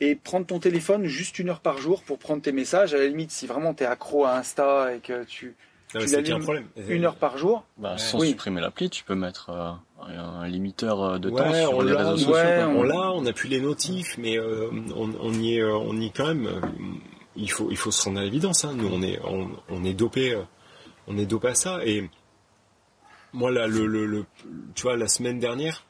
et 0.00 0.14
prendre 0.16 0.46
ton 0.46 0.58
téléphone 0.58 1.06
juste 1.06 1.38
une 1.38 1.48
heure 1.48 1.60
par 1.60 1.78
jour 1.78 2.02
pour 2.02 2.18
prendre 2.18 2.42
tes 2.42 2.52
messages. 2.52 2.92
À 2.94 2.98
la 2.98 3.06
limite, 3.06 3.30
si 3.30 3.46
vraiment 3.46 3.72
tu 3.72 3.84
es 3.84 3.86
accro 3.86 4.24
à 4.24 4.36
Insta 4.36 4.94
et 4.94 4.98
que 5.00 5.24
tu 5.24 5.54
Tu 6.00 6.08
un 6.14 6.16
l'allumes 6.20 6.42
problème. 6.42 6.66
une 6.88 7.04
heure 7.04 7.16
par 7.16 7.38
jour, 7.38 7.64
Bah, 7.78 7.92
Ouais. 7.92 7.98
sans 7.98 8.18
Oui. 8.20 8.28
supprimer 8.30 8.60
l'appli, 8.60 8.90
tu 8.90 9.04
peux 9.04 9.14
mettre 9.14 9.50
euh, 9.50 9.72
un 10.08 10.46
limiteur 10.48 11.02
euh, 11.02 11.18
de 11.18 11.30
Ouais, 11.30 11.42
temps 11.42 11.52
sur 11.54 11.74
on 11.78 11.82
les 11.82 11.92
l'a, 11.92 11.98
réseaux 11.98 12.16
sociaux. 12.16 12.32
Ouais. 12.34 12.62
On 12.64 12.82
l'a, 12.82 13.12
on 13.12 13.24
a 13.26 13.32
pu 13.32 13.48
les 13.48 13.60
notifs, 13.60 14.16
mais 14.18 14.38
euh, 14.38 14.70
on, 14.94 15.12
on 15.20 15.32
y 15.32 15.54
est, 15.56 15.60
euh, 15.62 15.76
on 15.76 15.96
y 16.00 16.06
est 16.06 16.10
quand 16.16 16.26
même. 16.26 16.46
euh, 16.46 16.60
Il 17.36 17.50
faut, 17.50 17.68
il 17.70 17.76
faut 17.76 17.90
se 17.90 18.02
rendre 18.04 18.20
à 18.20 18.22
l'évidence. 18.24 18.64
Hein. 18.64 18.72
Nous, 18.74 18.88
on 18.92 19.02
est, 19.02 19.18
on, 19.24 19.50
on 19.68 19.84
est 19.84 19.92
dopé, 19.94 20.32
euh, 20.34 20.42
on 21.06 21.18
est 21.18 21.26
dopé 21.26 21.48
à 21.48 21.54
ça. 21.54 21.80
Et 21.84 22.08
moi, 23.32 23.50
là, 23.50 23.66
le, 23.66 23.86
le, 23.86 24.06
le- 24.06 24.24
tu 24.74 24.82
vois, 24.82 24.96
la 24.96 25.06
semaine 25.08 25.38
dernière, 25.38 25.84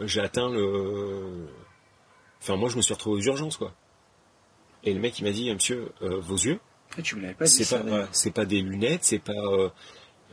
euh, 0.00 0.06
j'ai 0.06 0.20
atteint 0.20 0.48
le. 0.50 1.46
Enfin, 2.40 2.56
moi, 2.56 2.68
je 2.68 2.76
me 2.76 2.82
suis 2.82 2.94
retrouvé 2.94 3.20
aux 3.20 3.24
urgences, 3.24 3.56
quoi. 3.56 3.72
Et 4.84 4.92
le 4.92 5.00
mec, 5.00 5.18
il 5.18 5.24
m'a 5.24 5.30
dit, 5.32 5.52
Monsieur, 5.52 5.88
euh, 6.02 6.20
vos 6.20 6.36
yeux, 6.36 6.60
Ah, 6.98 7.02
tu 7.02 7.16
me 7.16 7.22
l'avais 7.22 7.34
pas 7.34 7.44
dit 7.44 7.50
c'est 7.50 7.78
pas, 7.78 7.84
ouais, 7.84 8.30
pas 8.32 8.44
des 8.44 8.60
lunettes, 8.60 9.04
c'est 9.04 9.18
pas. 9.18 9.32
euh, 9.32 9.68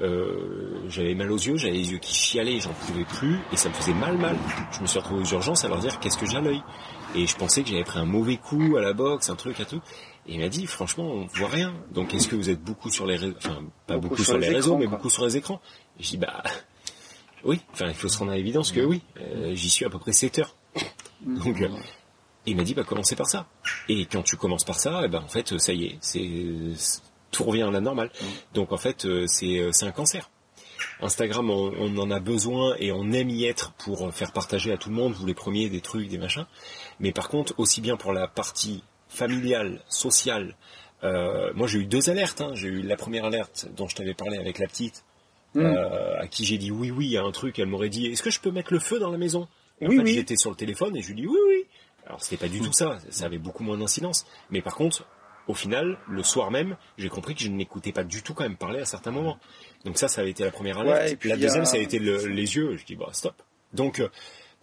euh, 0.02 0.84
j'avais 0.88 1.14
mal 1.14 1.32
aux 1.32 1.38
yeux, 1.38 1.58
j'avais 1.58 1.76
les 1.76 1.92
yeux 1.92 2.00
qui 2.00 2.14
chialaient, 2.14 2.60
j'en 2.60 2.74
pouvais 2.74 3.04
plus, 3.04 3.38
et 3.52 3.58
ça 3.58 3.70
me 3.70 3.74
faisait 3.74 3.94
mal, 3.94 4.18
mal. 4.18 4.36
Je 4.72 4.82
me 4.82 4.88
suis 4.88 4.98
retrouvé 5.00 5.22
aux 5.22 5.34
urgences 5.34 5.64
à 5.64 5.68
leur 5.68 5.80
dire 5.80 6.00
qu'est-ce 6.00 6.18
que 6.18 6.26
j'ai 6.26 6.38
à 6.38 6.42
l'œil? 6.42 6.62
Et 7.14 7.28
je 7.28 7.36
pensais 7.36 7.62
que 7.62 7.70
j'avais 7.70 7.84
pris 7.84 8.00
un 8.00 8.06
mauvais 8.06 8.38
coup 8.38 8.78
à 8.78 8.82
la 8.82 8.94
boxe, 8.94 9.30
un 9.30 9.36
truc 9.36 9.60
à 9.60 9.66
tout. 9.66 9.82
Et 10.28 10.36
il 10.36 10.40
m'a 10.40 10.50
dit, 10.50 10.66
franchement, 10.66 11.04
on 11.04 11.26
voit 11.26 11.50
rien. 11.50 11.74
Donc 11.92 12.14
est-ce 12.14 12.28
que 12.28 12.36
vous 12.36 12.50
êtes 12.50 12.62
beaucoup 12.62 12.90
sur 12.90 13.06
les 13.06 13.16
réseaux, 13.16 13.36
enfin, 13.38 13.60
pas 13.86 13.98
beaucoup, 13.98 14.24
sur, 14.24 14.38
les, 14.38 14.48
réseaux, 14.48 14.72
écrans, 14.72 14.78
mais 14.78 14.86
quoi. 14.86 14.98
beaucoup 14.98 15.10
sur 15.10 15.26
les 15.26 15.38
écrans. 15.38 15.62
Et 16.00 16.04
je 16.04 16.10
dis, 16.10 16.18
bah, 16.18 16.42
oui, 17.44 17.60
enfin, 17.74 17.88
il 17.90 17.96
faut 17.96 18.08
se 18.08 18.18
rendre 18.18 18.32
à 18.32 18.36
l'évidence 18.36 18.72
que 18.72 18.82
oui, 18.82 19.02
euh, 19.20 19.54
j'y 19.54 19.70
suis 19.70 19.86
à 19.86 19.90
peu 19.90 20.00
près 20.00 20.14
7 20.14 20.40
heures. 20.40 20.56
Donc, 21.22 21.62
euh, 21.62 21.70
il 22.46 22.56
m'a 22.56 22.64
dit, 22.64 22.74
bah, 22.74 22.84
commencez 22.84 23.16
par 23.16 23.28
ça. 23.28 23.48
Et 23.90 24.06
quand 24.06 24.24
tu 24.24 24.36
commences 24.38 24.64
par 24.64 24.80
ça, 24.80 25.02
eh 25.04 25.08
ben, 25.08 25.20
en 25.20 25.28
fait, 25.28 25.58
ça 25.60 25.74
y 25.74 25.86
est, 25.86 25.98
c'est, 26.02 26.28
tout 27.32 27.44
revient 27.44 27.62
à 27.64 27.72
la 27.72 27.82
normale. 27.82 28.10
Donc, 28.54 28.72
en 28.72 28.78
fait, 28.78 29.06
euh, 29.06 29.26
c'est, 29.28 29.60
euh, 29.60 29.72
c'est 29.72 29.86
un 29.86 29.92
cancer. 29.92 30.30
Instagram, 31.00 31.50
on, 31.50 31.72
on 31.80 31.98
en 31.98 32.10
a 32.12 32.20
besoin 32.20 32.76
et 32.80 32.92
on 32.92 33.12
aime 33.12 33.30
y 33.30 33.46
être 33.46 33.72
pour 33.74 34.12
faire 34.14 34.32
partager 34.32 34.72
à 34.72 34.78
tout 34.78 34.90
le 34.90 34.96
monde, 34.96 35.14
vous 35.14 35.26
les 35.26 35.34
premiers, 35.34 35.70
des 35.70 35.82
trucs, 35.82 36.08
des 36.10 36.18
machins. 36.18 36.46
Mais 37.00 37.12
par 37.12 37.30
contre, 37.30 37.54
aussi 37.60 37.82
bien 37.82 37.98
pour 37.98 38.14
la 38.14 38.28
partie 38.28 38.84
familiale, 39.08 39.82
sociale, 39.90 40.56
euh, 41.04 41.52
moi 41.56 41.68
j'ai 41.68 41.80
eu 41.80 41.86
deux 41.86 42.10
alertes. 42.10 42.42
Hein. 42.42 42.52
J'ai 42.56 42.68
eu 42.68 42.82
la 42.82 42.96
première 42.96 43.26
alerte 43.26 43.68
dont 43.76 43.88
je 43.88 43.96
t'avais 43.96 44.14
parlé 44.14 44.38
avec 44.38 44.58
la 44.60 44.68
petite, 44.68 45.04
Mm. 45.54 45.60
euh, 45.66 46.18
à 46.22 46.28
qui 46.28 46.46
j'ai 46.46 46.58
dit 46.58 46.72
oui, 46.72 46.92
oui, 46.92 47.18
a 47.18 47.24
un 47.24 47.32
truc. 47.32 47.60
Elle 47.60 47.66
m'aurait 47.68 47.90
dit, 47.90 48.06
est-ce 48.06 48.24
que 48.24 48.30
je 48.32 48.40
peux 48.40 48.52
mettre 48.52 48.72
le 48.72 48.80
feu 48.80 49.00
dans 49.00 49.12
la 49.12 49.18
maison? 49.18 49.50
Et 49.82 49.88
Oui, 49.88 49.96
en 49.96 49.98
fait, 50.00 50.06
oui. 50.06 50.14
j'étais 50.14 50.38
sur 50.38 50.50
le 50.50 50.56
téléphone 50.56 50.96
et 50.96 51.02
je 51.02 51.10
lui 51.10 51.16
dis 51.16 51.28
oui, 51.28 51.38
oui. 51.50 51.66
Alors 52.12 52.22
c'était 52.22 52.36
pas 52.46 52.50
du 52.52 52.60
tout 52.60 52.74
ça. 52.74 52.98
Ça 53.10 53.24
avait 53.26 53.38
beaucoup 53.38 53.64
moins 53.64 53.78
d'incidence. 53.78 54.26
Mais 54.50 54.62
par 54.62 54.76
contre, 54.76 55.06
au 55.48 55.54
final, 55.54 55.98
le 56.10 56.24
soir 56.24 56.52
même, 56.52 56.76
j'ai 56.98 57.08
compris 57.08 57.36
que 57.36 57.42
je 57.42 57.48
n'écoutais 57.48 57.94
pas 57.94 58.04
du 58.04 58.22
tout 58.22 58.34
quand 58.34 58.44
même 58.44 58.58
parler 58.58 58.82
à 58.82 58.86
certains 58.86 59.12
moments. 59.12 59.40
Donc 59.86 59.98
ça, 59.98 60.10
ça 60.10 60.20
avait 60.20 60.32
été 60.32 60.44
la 60.44 60.52
première 60.52 60.78
alerte. 60.80 61.00
Ouais, 61.00 61.12
et 61.14 61.16
puis 61.16 61.30
la 61.30 61.36
a- 61.36 61.38
deuxième, 61.38 61.64
ça 61.64 61.78
a 61.78 61.80
été 61.80 62.00
le- 62.00 62.28
les 62.28 62.56
yeux. 62.58 62.76
Je 62.76 62.84
dis 62.86 62.98
bah 62.98 63.08
stop. 63.14 63.36
Donc, 63.74 64.00
euh, 64.02 64.10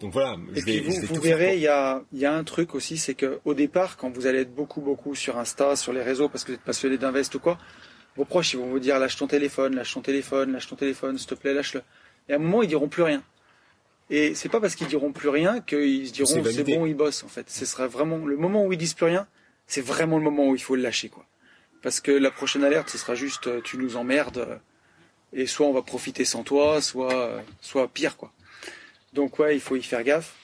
donc 0.00 0.12
voilà. 0.12 0.36
Et 0.54 0.60
je 0.60 0.62
puis 0.62 0.72
vais, 0.74 0.80
vous, 0.80 0.92
je 0.94 1.00
vais 1.00 1.06
vous 1.06 1.14
tout 1.14 1.20
verrez, 1.22 1.54
il 1.56 1.62
y 1.62 1.68
a, 1.68 2.02
il 2.12 2.18
y 2.18 2.26
a 2.26 2.34
un 2.34 2.44
truc 2.44 2.74
aussi, 2.74 2.98
c'est 2.98 3.14
que 3.14 3.40
au 3.46 3.54
départ, 3.54 3.96
quand 3.96 4.10
vous 4.10 4.26
allez 4.26 4.40
être 4.40 4.54
beaucoup, 4.54 4.82
beaucoup 4.82 5.14
sur 5.14 5.38
Insta, 5.38 5.74
sur 5.74 5.94
les 5.94 6.02
réseaux, 6.02 6.28
parce 6.28 6.44
que 6.44 6.52
vous 6.52 6.56
êtes 6.56 6.64
passionné 6.64 6.98
d'invest 6.98 7.34
ou 7.34 7.40
quoi, 7.40 7.56
vos 8.16 8.26
proches, 8.26 8.52
ils 8.52 8.58
vont 8.58 8.68
vous 8.68 8.78
dire 8.78 8.98
lâche 8.98 9.16
ton 9.16 9.26
téléphone, 9.26 9.74
lâche 9.74 9.94
ton 9.94 10.02
téléphone, 10.02 10.52
lâche 10.52 10.66
ton 10.68 10.76
téléphone, 10.76 11.16
s'il 11.16 11.28
te 11.28 11.34
plaît, 11.34 11.54
lâche-le. 11.54 11.82
Et 12.28 12.34
à 12.34 12.36
un 12.36 12.38
moment, 12.40 12.62
ils 12.62 12.68
diront 12.68 12.88
plus 12.88 13.02
rien. 13.02 13.22
Et 14.10 14.34
c'est 14.34 14.48
pas 14.48 14.60
parce 14.60 14.74
qu'ils 14.74 14.86
diront 14.88 15.12
plus 15.12 15.28
rien 15.28 15.60
qu'ils 15.60 16.08
se 16.08 16.12
diront 16.12 16.42
c'est 16.44 16.64
bon, 16.64 16.86
ils 16.86 16.94
bossent 16.94 17.24
en 17.24 17.28
fait. 17.28 17.50
Ce 17.50 17.66
sera 17.66 17.86
vraiment 17.86 18.18
le 18.18 18.36
moment 18.36 18.64
où 18.64 18.72
ils 18.72 18.78
disent 18.78 18.94
plus 18.94 19.06
rien, 19.06 19.26
c'est 19.66 19.82
vraiment 19.82 20.16
le 20.16 20.24
moment 20.24 20.48
où 20.48 20.54
il 20.54 20.62
faut 20.62 20.76
le 20.76 20.82
lâcher 20.82 21.08
quoi. 21.08 21.26
Parce 21.82 22.00
que 22.00 22.10
la 22.10 22.30
prochaine 22.30 22.64
alerte, 22.64 22.88
ce 22.88 22.98
sera 22.98 23.14
juste 23.14 23.46
euh, 23.46 23.60
tu 23.62 23.76
nous 23.76 23.96
emmerdes 23.96 24.38
euh, 24.38 24.56
et 25.32 25.46
soit 25.46 25.66
on 25.66 25.72
va 25.72 25.82
profiter 25.82 26.24
sans 26.24 26.42
toi, 26.42 26.80
soit 26.80 27.14
euh, 27.14 27.40
soit 27.60 27.88
pire 27.88 28.16
quoi. 28.16 28.32
Donc 29.12 29.38
ouais, 29.38 29.54
il 29.54 29.60
faut 29.60 29.76
y 29.76 29.82
faire 29.82 30.02
gaffe. 30.02 30.34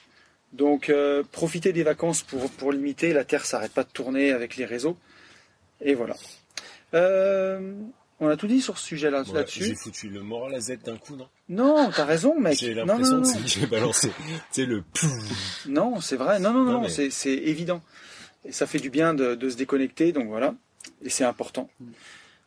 Donc 0.53 0.89
euh, 0.89 1.23
profitez 1.31 1.73
des 1.73 1.83
vacances 1.83 2.21
pour 2.21 2.49
pour 2.51 2.71
limiter. 2.71 3.13
La 3.13 3.25
Terre 3.25 3.45
s'arrête 3.45 3.73
pas 3.73 3.83
de 3.83 3.89
tourner 3.89 4.31
avec 4.31 4.57
les 4.57 4.65
réseaux. 4.65 4.97
Et 5.81 5.95
voilà. 5.95 6.15
Euh, 6.93 7.73
on 8.19 8.27
a 8.29 8.37
tout 8.37 8.47
dit 8.47 8.61
sur 8.61 8.77
ce 8.77 8.85
sujet-là 8.87 9.23
Ouais, 9.23 9.33
là-dessus. 9.33 9.63
J'ai 9.65 9.75
foutu 9.75 10.09
le 10.09 10.21
moral 10.21 10.55
à 10.55 10.59
Z 10.61 10.77
d'un 10.85 10.97
coup, 10.97 11.15
non? 11.15 11.27
Non, 11.49 11.91
t'as 11.95 12.05
raison, 12.05 12.39
mec. 12.39 12.57
J'ai 12.57 12.73
l'impression 12.73 13.21
que 13.21 13.27
c'est- 13.27 13.47
j'ai 13.47 13.65
balancé. 13.67 14.11
sais 14.51 14.65
le. 14.65 14.83
Non, 15.67 15.99
c'est 16.01 16.15
vrai. 16.15 16.39
Non, 16.39 16.53
non, 16.53 16.63
non, 16.63 16.71
Non, 16.73 16.81
mais- 16.81 16.89
c'est, 16.89 17.09
c'est 17.09 17.33
évident. 17.33 17.81
Et 18.45 18.51
ça 18.51 18.67
fait 18.67 18.79
du 18.79 18.89
bien 18.89 19.13
de, 19.13 19.35
de 19.35 19.49
se 19.49 19.57
déconnecter, 19.57 20.11
donc 20.11 20.27
voilà. 20.27 20.53
Et 21.03 21.09
c'est 21.09 21.23
important. 21.23 21.69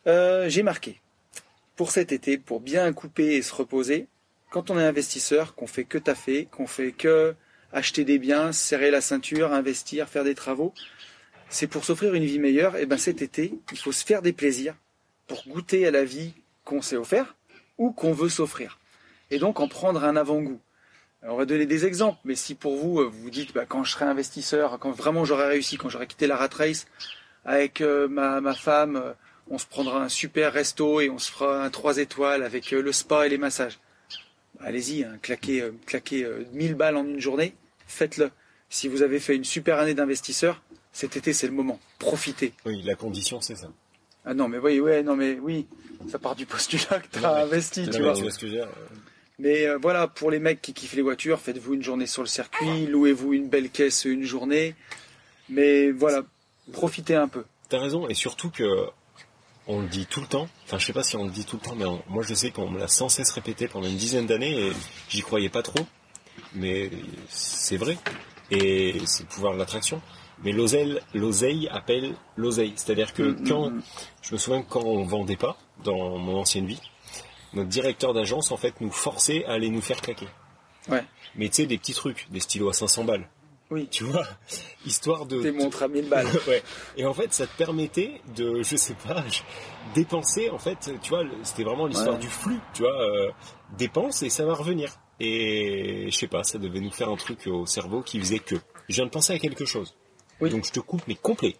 Euh, 0.07 0.47
j'ai 0.49 0.63
marqué. 0.63 1.01
Pour 1.75 1.91
cet 1.91 2.11
été, 2.11 2.37
pour 2.37 2.59
bien 2.59 2.91
couper 2.93 3.35
et 3.35 3.41
se 3.41 3.53
reposer, 3.53 4.07
quand 4.49 4.69
on 4.71 4.79
est 4.79 4.83
investisseur, 4.85 5.55
qu'on 5.55 5.67
fait 5.67 5.83
que 5.83 5.97
taffer, 5.97 6.45
qu'on 6.51 6.67
fait 6.67 6.91
que 6.91 7.35
acheter 7.71 8.03
des 8.03 8.17
biens, 8.17 8.51
serrer 8.51 8.89
la 8.91 9.01
ceinture, 9.01 9.53
investir, 9.53 10.09
faire 10.09 10.23
des 10.23 10.35
travaux, 10.35 10.73
c'est 11.49 11.67
pour 11.67 11.85
s'offrir 11.85 12.13
une 12.15 12.25
vie 12.25 12.39
meilleure. 12.39 12.75
Et 12.77 12.85
ben 12.85 12.97
cet 12.97 13.21
été, 13.21 13.53
il 13.71 13.77
faut 13.77 13.91
se 13.91 14.03
faire 14.05 14.21
des 14.21 14.33
plaisirs 14.33 14.75
pour 15.29 15.47
goûter 15.47 15.87
à 15.87 15.91
la 15.91 16.03
vie 16.03 16.33
qu'on 16.65 16.81
s'est 16.81 16.97
offert 16.97 17.37
ou 17.77 17.91
qu'on 17.91 18.11
veut 18.11 18.27
s'offrir. 18.27 18.79
Et 19.31 19.39
donc 19.39 19.61
en 19.61 19.69
prendre 19.69 20.03
un 20.03 20.17
avant-goût. 20.17 20.59
On 21.23 21.37
va 21.37 21.45
donner 21.45 21.65
des 21.65 21.85
exemples, 21.85 22.19
mais 22.25 22.35
si 22.35 22.55
pour 22.55 22.75
vous, 22.75 22.99
euh, 22.99 23.05
vous 23.05 23.21
vous 23.23 23.29
dites, 23.29 23.53
bah, 23.53 23.65
quand 23.67 23.83
je 23.83 23.91
serai 23.91 24.05
investisseur, 24.05 24.79
quand 24.79 24.91
vraiment 24.91 25.23
j'aurai 25.25 25.47
réussi, 25.47 25.77
quand 25.77 25.89
j'aurai 25.89 26.07
quitté 26.07 26.27
la 26.27 26.35
rat 26.35 26.49
race 26.53 26.87
avec 27.45 27.81
euh, 27.81 28.07
ma, 28.07 28.41
ma 28.41 28.53
femme, 28.53 28.95
euh, 28.95 29.13
on 29.49 29.57
se 29.57 29.65
prendra 29.65 30.01
un 30.01 30.09
super 30.09 30.53
resto 30.53 31.01
et 31.01 31.09
on 31.09 31.19
se 31.19 31.31
fera 31.31 31.63
un 31.63 31.69
3 31.69 31.97
étoiles 31.97 32.43
avec 32.43 32.71
le 32.71 32.91
spa 32.91 33.25
et 33.25 33.29
les 33.29 33.37
massages. 33.37 33.79
Bah, 34.59 34.65
Allez-y, 34.67 35.03
hein, 35.03 35.17
claquez, 35.21 35.69
claquez 35.85 36.23
euh, 36.23 36.45
1000 36.53 36.75
balles 36.75 36.97
en 36.97 37.05
une 37.05 37.19
journée, 37.19 37.53
faites-le. 37.87 38.31
Si 38.69 38.87
vous 38.87 39.01
avez 39.01 39.19
fait 39.19 39.35
une 39.35 39.45
super 39.45 39.79
année 39.79 39.93
d'investisseur, 39.93 40.61
cet 40.93 41.17
été 41.17 41.33
c'est 41.33 41.47
le 41.47 41.53
moment. 41.53 41.79
Profitez. 41.97 42.53
Oui, 42.65 42.81
la 42.83 42.95
condition, 42.95 43.41
c'est 43.41 43.55
ça. 43.55 43.69
Ah 44.29 44.35
non, 44.35 44.47
mais 44.47 44.59
oui, 44.59 44.79
ouais, 44.79 45.01
non, 45.01 45.15
mais 45.15 45.39
oui, 45.41 45.65
ça 46.07 46.19
part 46.19 46.35
du 46.35 46.45
postulat 46.45 46.99
que 46.99 47.07
t'as 47.19 47.41
investi, 47.43 47.81
tu 47.91 47.97
vois. 48.03 48.13
Mais 49.39 49.65
euh, 49.65 49.77
voilà, 49.81 50.07
pour 50.07 50.29
les 50.29 50.37
mecs 50.39 50.61
qui 50.61 50.73
kiffent 50.73 50.93
les 50.93 51.01
voitures, 51.01 51.39
faites-vous 51.39 51.73
une 51.73 51.81
journée 51.83 52.05
sur 52.05 52.21
le 52.21 52.27
circuit, 52.27 52.85
louez-vous 52.87 53.33
une 53.33 53.47
belle 53.49 53.69
caisse 53.71 54.05
une 54.05 54.23
journée. 54.23 54.75
Mais 55.49 55.89
voilà, 55.91 56.21
profitez 56.71 57.15
un 57.15 57.27
peu. 57.27 57.43
T'as 57.69 57.79
raison, 57.79 58.07
et 58.07 58.13
surtout 58.13 58.51
que 58.51 58.85
on 59.65 59.81
le 59.81 59.87
dit 59.87 60.05
tout 60.05 60.21
le 60.21 60.27
temps. 60.27 60.47
Enfin, 60.65 60.77
je 60.77 60.85
sais 60.85 60.93
pas 60.93 61.03
si 61.03 61.15
on 61.15 61.23
le 61.25 61.31
dit 61.31 61.45
tout 61.45 61.55
le 61.55 61.61
temps, 61.67 61.75
mais 61.75 61.85
on- 61.85 62.03
moi 62.07 62.23
je 62.27 62.33
sais 62.35 62.51
qu'on 62.51 62.69
me 62.69 62.77
l'a 62.79 62.87
sans 62.87 63.09
cesse 63.09 63.31
répété 63.31 63.67
pendant 63.67 63.87
une 63.87 63.97
dizaine 63.97 64.25
d'années 64.27 64.67
et 64.67 64.71
j'y 65.09 65.21
croyais 65.21 65.49
pas 65.49 65.63
trop. 65.63 65.85
Mais 66.53 66.91
c'est 67.29 67.77
vrai. 67.77 67.97
Et 68.51 68.95
c'est 69.05 69.23
le 69.23 69.29
pouvoir 69.29 69.53
de 69.53 69.57
l'attraction. 69.59 70.01
Mais 70.43 70.51
l'oseille, 70.51 70.99
l'oseille 71.13 71.67
appelle 71.69 72.15
l'oseille. 72.37 72.73
C'est-à-dire 72.75 73.13
que 73.13 73.23
Mm, 73.23 73.41
mm, 73.41 73.47
quand, 73.47 73.69
mm. 73.71 73.81
je 74.21 74.33
me 74.33 74.37
souviens 74.37 74.61
que 74.61 74.69
quand 74.69 74.83
on 74.83 75.03
vendait 75.03 75.35
pas, 75.35 75.57
dans 75.83 76.17
mon 76.17 76.37
ancienne 76.39 76.65
vie, 76.65 76.81
notre 77.53 77.69
directeur 77.69 78.13
d'agence, 78.13 78.51
en 78.51 78.57
fait, 78.57 78.79
nous 78.81 78.91
forçait 78.91 79.45
à 79.45 79.53
aller 79.53 79.69
nous 79.69 79.81
faire 79.81 80.01
claquer. 80.01 80.27
Ouais. 80.87 81.03
Mais 81.35 81.49
tu 81.49 81.55
sais, 81.55 81.65
des 81.65 81.77
petits 81.77 81.93
trucs, 81.93 82.27
des 82.31 82.39
stylos 82.39 82.69
à 82.69 82.73
500 82.73 83.03
balles. 83.03 83.27
Oui. 83.71 83.87
Tu 83.91 84.03
vois, 84.03 84.25
histoire 84.85 85.27
de 85.27 85.41
Tes 85.43 85.51
montres 85.51 85.83
à 85.83 85.87
1000 85.87 86.09
balles. 86.09 86.25
ouais. 86.47 86.63
Et 86.97 87.05
en 87.05 87.13
fait, 87.13 87.31
ça 87.33 87.45
te 87.45 87.55
permettait 87.55 88.21
de, 88.35 88.63
je 88.63 88.75
sais 88.75 88.95
pas, 89.07 89.23
dépenser. 89.93 90.49
En 90.49 90.57
fait, 90.57 90.89
tu 91.01 91.09
vois, 91.09 91.23
c'était 91.43 91.63
vraiment 91.63 91.85
l'histoire 91.85 92.15
Ouais. 92.15 92.21
du 92.21 92.27
flux. 92.27 92.59
Tu 92.73 92.81
vois, 92.81 92.99
euh, 93.01 93.29
dépense 93.77 94.23
et 94.23 94.29
ça 94.29 94.45
va 94.45 94.53
revenir. 94.55 94.95
Et 95.19 96.07
je 96.09 96.15
sais 96.17 96.27
pas, 96.27 96.43
ça 96.43 96.57
devait 96.57 96.79
nous 96.79 96.91
faire 96.91 97.09
un 97.09 97.15
truc 97.17 97.45
au 97.47 97.65
cerveau 97.65 98.01
qui 98.01 98.19
faisait 98.19 98.39
que. 98.39 98.55
Je 98.87 98.95
viens 98.95 99.05
de 99.05 99.11
penser 99.11 99.33
à 99.33 99.39
quelque 99.39 99.65
chose. 99.65 99.95
Oui. 100.41 100.49
Donc 100.49 100.65
je 100.65 100.71
te 100.71 100.79
coupe, 100.79 101.01
mais 101.07 101.15
complet. 101.15 101.55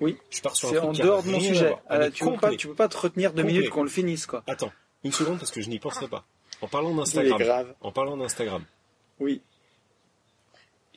Oui. 0.00 0.16
Je 0.30 0.40
pars 0.42 0.54
sur 0.54 0.68
un 0.68 0.72
C'est 0.72 0.76
truc 0.78 0.88
en 0.90 0.92
qui 0.92 1.00
a 1.00 1.04
dehors 1.04 1.22
de 1.22 1.28
mon 1.30 1.38
rien 1.38 1.50
à 1.50 1.54
sujet. 1.54 1.68
voir. 1.68 1.80
Ah, 1.88 1.98
Mais 1.98 2.10
tu, 2.10 2.24
peux 2.24 2.30
pas, 2.32 2.36
complet. 2.38 2.56
tu 2.56 2.68
peux 2.68 2.74
pas 2.74 2.88
te 2.88 2.96
retenir 2.98 3.32
deux 3.32 3.42
Complet. 3.42 3.56
minutes 3.56 3.70
qu'on 3.70 3.82
le 3.82 3.88
finisse, 3.88 4.26
quoi. 4.26 4.42
Attends, 4.46 4.72
une 5.04 5.12
seconde 5.12 5.38
parce 5.38 5.50
que 5.50 5.60
je 5.62 5.68
n'y 5.70 5.78
penserai 5.78 6.08
pas. 6.08 6.24
En 6.62 6.68
parlant 6.68 6.90
Il 6.90 6.94
est 6.94 6.96
d'Instagram. 6.96 7.38
grave. 7.38 7.74
En 7.80 7.92
parlant 7.92 8.16
d'Instagram. 8.16 8.64
Oui. 9.20 9.40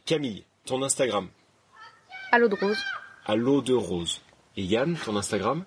Camille, 0.05 0.43
ton 0.65 0.81
Instagram, 0.83 1.29
À 2.31 2.39
l'eau 2.39 2.47
de 2.49 2.55
rose. 2.55 2.83
à 3.25 3.35
l'eau 3.35 3.61
de 3.61 3.73
rose. 3.73 4.21
Et 4.57 4.63
Yann, 4.63 4.97
ton 5.05 5.15
Instagram 5.15 5.65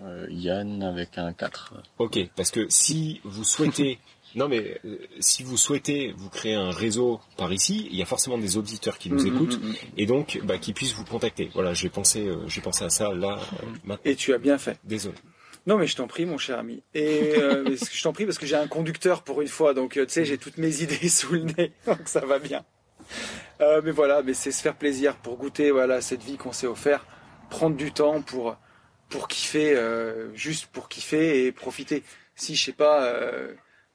Euh, 0.00 0.26
Yann 0.30 0.82
avec 0.82 1.18
un 1.18 1.32
4. 1.32 1.74
Ok, 1.98 2.18
parce 2.34 2.50
que 2.50 2.68
si 2.68 3.20
vous 3.24 3.44
souhaitez, 3.44 3.98
non 4.34 4.48
mais 4.48 4.78
euh, 4.84 4.98
si 5.20 5.42
vous 5.42 5.56
souhaitez 5.56 6.12
vous 6.16 6.28
créer 6.28 6.54
un 6.54 6.70
réseau 6.70 7.20
par 7.36 7.52
ici, 7.52 7.88
il 7.90 7.96
y 7.96 8.02
a 8.02 8.06
forcément 8.06 8.38
des 8.38 8.56
auditeurs 8.56 8.98
qui 8.98 9.10
nous 9.10 9.22
Mm, 9.22 9.30
mm, 9.30 9.34
écoutent 9.34 9.62
mm, 9.62 9.74
et 9.98 10.06
donc 10.06 10.40
bah, 10.44 10.58
qui 10.58 10.72
puissent 10.72 10.94
vous 10.94 11.04
contacter. 11.04 11.50
Voilà, 11.54 11.74
j'ai 11.74 11.88
pensé, 11.88 12.26
euh, 12.26 12.46
j'ai 12.48 12.60
pensé 12.60 12.84
à 12.84 12.90
ça 12.90 13.12
là 13.12 13.38
euh, 13.38 13.66
maintenant. 13.84 13.98
Et 14.04 14.16
tu 14.16 14.32
as 14.32 14.38
bien 14.38 14.58
fait. 14.58 14.78
Désolé. 14.84 15.16
Non, 15.66 15.78
mais 15.78 15.86
je 15.86 15.94
t'en 15.94 16.08
prie, 16.08 16.26
mon 16.26 16.38
cher 16.38 16.58
ami. 16.58 16.82
Et 16.94 17.34
je 17.92 18.02
t'en 18.02 18.12
prie 18.12 18.24
parce 18.24 18.38
que 18.38 18.46
j'ai 18.46 18.56
un 18.56 18.66
conducteur 18.66 19.22
pour 19.22 19.42
une 19.42 19.48
fois, 19.48 19.74
donc 19.74 19.92
tu 19.92 20.04
sais, 20.08 20.24
j'ai 20.24 20.38
toutes 20.38 20.58
mes 20.58 20.82
idées 20.82 21.08
sous 21.08 21.32
le 21.32 21.42
nez, 21.42 21.72
donc 21.86 22.00
ça 22.06 22.20
va 22.20 22.38
bien. 22.38 22.64
Mais 23.60 23.92
voilà, 23.92 24.22
mais 24.24 24.34
c'est 24.34 24.50
se 24.50 24.60
faire 24.60 24.74
plaisir 24.74 25.14
pour 25.14 25.36
goûter, 25.36 25.70
voilà, 25.70 26.00
cette 26.00 26.24
vie 26.24 26.36
qu'on 26.36 26.50
s'est 26.50 26.66
offert, 26.66 27.06
prendre 27.48 27.76
du 27.76 27.92
temps 27.92 28.20
pour 28.20 28.56
pour 29.08 29.28
kiffer, 29.28 29.78
juste 30.34 30.66
pour 30.66 30.88
kiffer 30.88 31.46
et 31.46 31.52
profiter. 31.52 32.02
Si 32.34 32.56
je 32.56 32.64
sais 32.64 32.72
pas, 32.72 33.14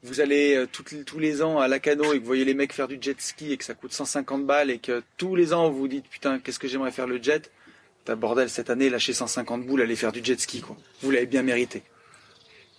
vous 0.03 0.21
allez 0.21 0.55
euh, 0.55 0.67
tous 0.67 1.19
les 1.19 1.41
ans 1.41 1.59
à 1.59 1.67
Lacano 1.67 2.13
et 2.13 2.17
que 2.17 2.21
vous 2.21 2.25
voyez 2.27 2.45
les 2.45 2.53
mecs 2.53 2.73
faire 2.73 2.87
du 2.87 2.97
jet 3.01 3.19
ski 3.19 3.51
et 3.53 3.57
que 3.57 3.63
ça 3.63 3.73
coûte 3.73 3.93
150 3.93 4.45
balles 4.45 4.69
et 4.71 4.77
que 4.79 5.03
tous 5.17 5.35
les 5.35 5.53
ans 5.53 5.69
vous 5.69 5.79
vous 5.79 5.87
dites 5.87 6.07
putain 6.07 6.39
qu'est-ce 6.39 6.59
que 6.59 6.67
j'aimerais 6.67 6.91
faire 6.91 7.07
le 7.07 7.21
jet, 7.21 7.51
T'as 8.05 8.15
bordel 8.15 8.49
cette 8.49 8.69
année, 8.69 8.89
lâcher 8.89 9.11
150 9.11 9.65
boules, 9.65 9.81
aller 9.81 9.97
faire 9.97 10.13
du 10.13 10.23
jet 10.23 10.39
ski, 10.39 10.61
quoi. 10.61 10.77
Vous 11.01 11.11
l'avez 11.11 11.25
bien 11.25 11.43
mérité. 11.43 11.83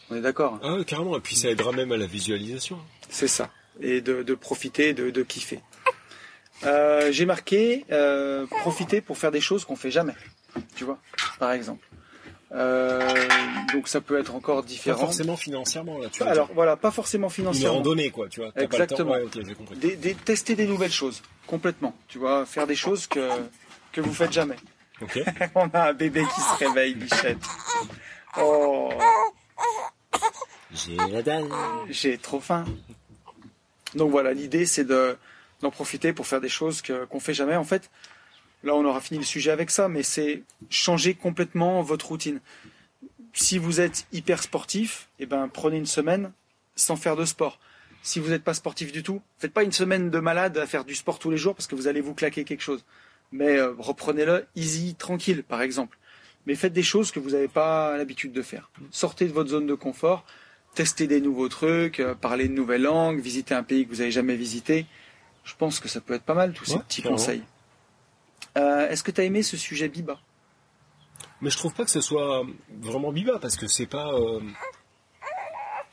On 0.08 0.16
est 0.16 0.22
d'accord 0.22 0.58
hein 0.62 0.78
Ah 0.80 0.84
carrément. 0.84 1.18
Et 1.18 1.20
puis 1.20 1.36
ça 1.36 1.50
aidera 1.50 1.70
même 1.72 1.92
à 1.92 1.98
la 1.98 2.06
visualisation. 2.06 2.78
C'est 3.10 3.28
ça. 3.28 3.50
Et 3.82 4.00
de, 4.00 4.22
de 4.22 4.34
profiter, 4.34 4.94
de, 4.94 5.10
de 5.10 5.22
kiffer. 5.22 5.60
Euh, 6.64 7.12
J'ai 7.12 7.26
marqué 7.26 7.84
euh, 7.92 8.46
profiter 8.46 9.02
pour 9.02 9.18
faire 9.18 9.30
des 9.30 9.42
choses 9.42 9.66
qu'on 9.66 9.76
fait 9.76 9.90
jamais. 9.90 10.14
Tu 10.76 10.84
vois, 10.84 10.98
par 11.38 11.52
exemple. 11.52 11.86
Euh, 12.52 13.14
donc 13.74 13.88
ça 13.88 14.00
peut 14.00 14.18
être 14.18 14.34
encore 14.34 14.62
Pas 14.62 14.66
différent. 14.68 14.98
forcément 14.98 15.36
financièrement 15.36 15.98
là. 15.98 16.08
Tu 16.10 16.22
vois, 16.22 16.32
Alors 16.32 16.48
voilà, 16.54 16.76
pas 16.76 16.90
forcément 16.90 17.28
une 17.28 17.32
financièrement. 17.34 17.76
randonnée 17.78 18.10
quoi, 18.10 18.28
tu 18.28 18.40
vois. 18.40 18.50
Exactement. 18.56 19.12
Pas 19.12 19.18
le 19.18 19.26
temps. 19.28 19.40
Ouais. 19.70 19.76
Des, 19.76 19.96
des- 19.96 20.14
tester 20.14 20.54
des 20.54 20.66
nouvelles 20.66 20.90
choses, 20.92 21.22
complètement. 21.46 21.94
Tu 22.08 22.18
vois, 22.18 22.46
faire 22.46 22.66
des 22.66 22.74
choses 22.76 23.06
que 23.06 23.28
que 23.92 24.00
vous 24.00 24.14
faites 24.14 24.32
jamais. 24.32 24.56
Ok. 25.02 25.20
On 25.54 25.68
a 25.74 25.90
un 25.90 25.92
bébé 25.92 26.24
qui 26.34 26.40
se 26.40 26.54
réveille, 26.64 26.94
Bichette. 26.94 27.38
Oh. 28.40 28.90
J'ai 30.72 30.96
la 30.96 31.22
dalle. 31.22 31.48
J'ai 31.90 32.18
trop 32.18 32.40
faim. 32.40 32.64
Donc 33.94 34.10
voilà, 34.10 34.32
l'idée 34.32 34.66
c'est 34.66 34.84
de 34.84 35.16
d'en 35.60 35.70
profiter 35.70 36.12
pour 36.12 36.26
faire 36.26 36.40
des 36.40 36.48
choses 36.48 36.82
que 36.82 37.04
qu'on 37.06 37.20
fait 37.20 37.34
jamais. 37.34 37.56
En 37.56 37.64
fait, 37.64 37.90
là 38.62 38.74
on 38.74 38.84
aura 38.84 39.00
fini 39.00 39.18
le 39.18 39.24
sujet 39.24 39.50
avec 39.50 39.70
ça, 39.70 39.88
mais 39.88 40.02
c'est 40.02 40.42
changer 40.70 41.14
complètement 41.14 41.82
votre 41.82 42.08
routine. 42.08 42.40
Si 43.32 43.58
vous 43.58 43.80
êtes 43.80 44.06
hyper 44.12 44.42
sportif, 44.42 45.08
eh 45.18 45.26
ben 45.26 45.48
prenez 45.48 45.76
une 45.76 45.86
semaine 45.86 46.32
sans 46.76 46.96
faire 46.96 47.16
de 47.16 47.24
sport. 47.24 47.58
Si 48.02 48.20
vous 48.20 48.30
n'êtes 48.30 48.44
pas 48.44 48.54
sportif 48.54 48.92
du 48.92 49.02
tout, 49.02 49.20
faites 49.38 49.52
pas 49.52 49.64
une 49.64 49.72
semaine 49.72 50.10
de 50.10 50.18
malade 50.18 50.56
à 50.58 50.66
faire 50.66 50.84
du 50.84 50.94
sport 50.94 51.18
tous 51.18 51.30
les 51.30 51.36
jours 51.36 51.54
parce 51.54 51.66
que 51.66 51.74
vous 51.74 51.88
allez 51.88 52.00
vous 52.00 52.14
claquer 52.14 52.44
quelque 52.44 52.62
chose. 52.62 52.84
Mais 53.32 53.58
euh, 53.58 53.74
reprenez-le 53.78 54.46
easy, 54.56 54.94
tranquille, 54.94 55.42
par 55.42 55.60
exemple. 55.60 55.98
Mais 56.46 56.54
faites 56.54 56.72
des 56.72 56.82
choses 56.82 57.10
que 57.10 57.20
vous 57.20 57.30
n'avez 57.30 57.48
pas 57.48 57.96
l'habitude 57.96 58.32
de 58.32 58.40
faire. 58.40 58.70
Sortez 58.90 59.26
de 59.26 59.32
votre 59.32 59.50
zone 59.50 59.66
de 59.66 59.74
confort 59.74 60.24
tester 60.74 61.08
des 61.08 61.20
nouveaux 61.20 61.48
trucs, 61.48 61.98
euh, 61.98 62.14
parler 62.14 62.44
une 62.44 62.54
nouvelle 62.54 62.82
langue, 62.82 63.20
visiter 63.20 63.52
un 63.52 63.64
pays 63.64 63.84
que 63.84 63.90
vous 63.90 63.98
n'avez 63.98 64.12
jamais 64.12 64.36
visité. 64.36 64.86
Je 65.44 65.54
pense 65.56 65.80
que 65.80 65.88
ça 65.88 66.00
peut 66.00 66.14
être 66.14 66.22
pas 66.22 66.34
mal 66.34 66.52
tous 66.52 66.66
ces 66.66 66.78
petits 66.78 67.02
conseils. 67.02 67.42
Euh, 68.58 68.88
Est-ce 68.90 69.02
que 69.02 69.10
tu 69.10 69.20
as 69.20 69.24
aimé 69.24 69.42
ce 69.42 69.56
sujet 69.56 69.88
Biba? 69.88 70.18
Mais 71.40 71.50
je 71.50 71.56
trouve 71.56 71.72
pas 71.72 71.84
que 71.84 71.90
ce 71.90 72.00
soit 72.00 72.44
vraiment 72.82 73.12
biba 73.12 73.38
parce 73.38 73.56
que 73.56 73.66
c'est 73.68 73.86
pas. 73.86 74.12
euh, 74.12 74.40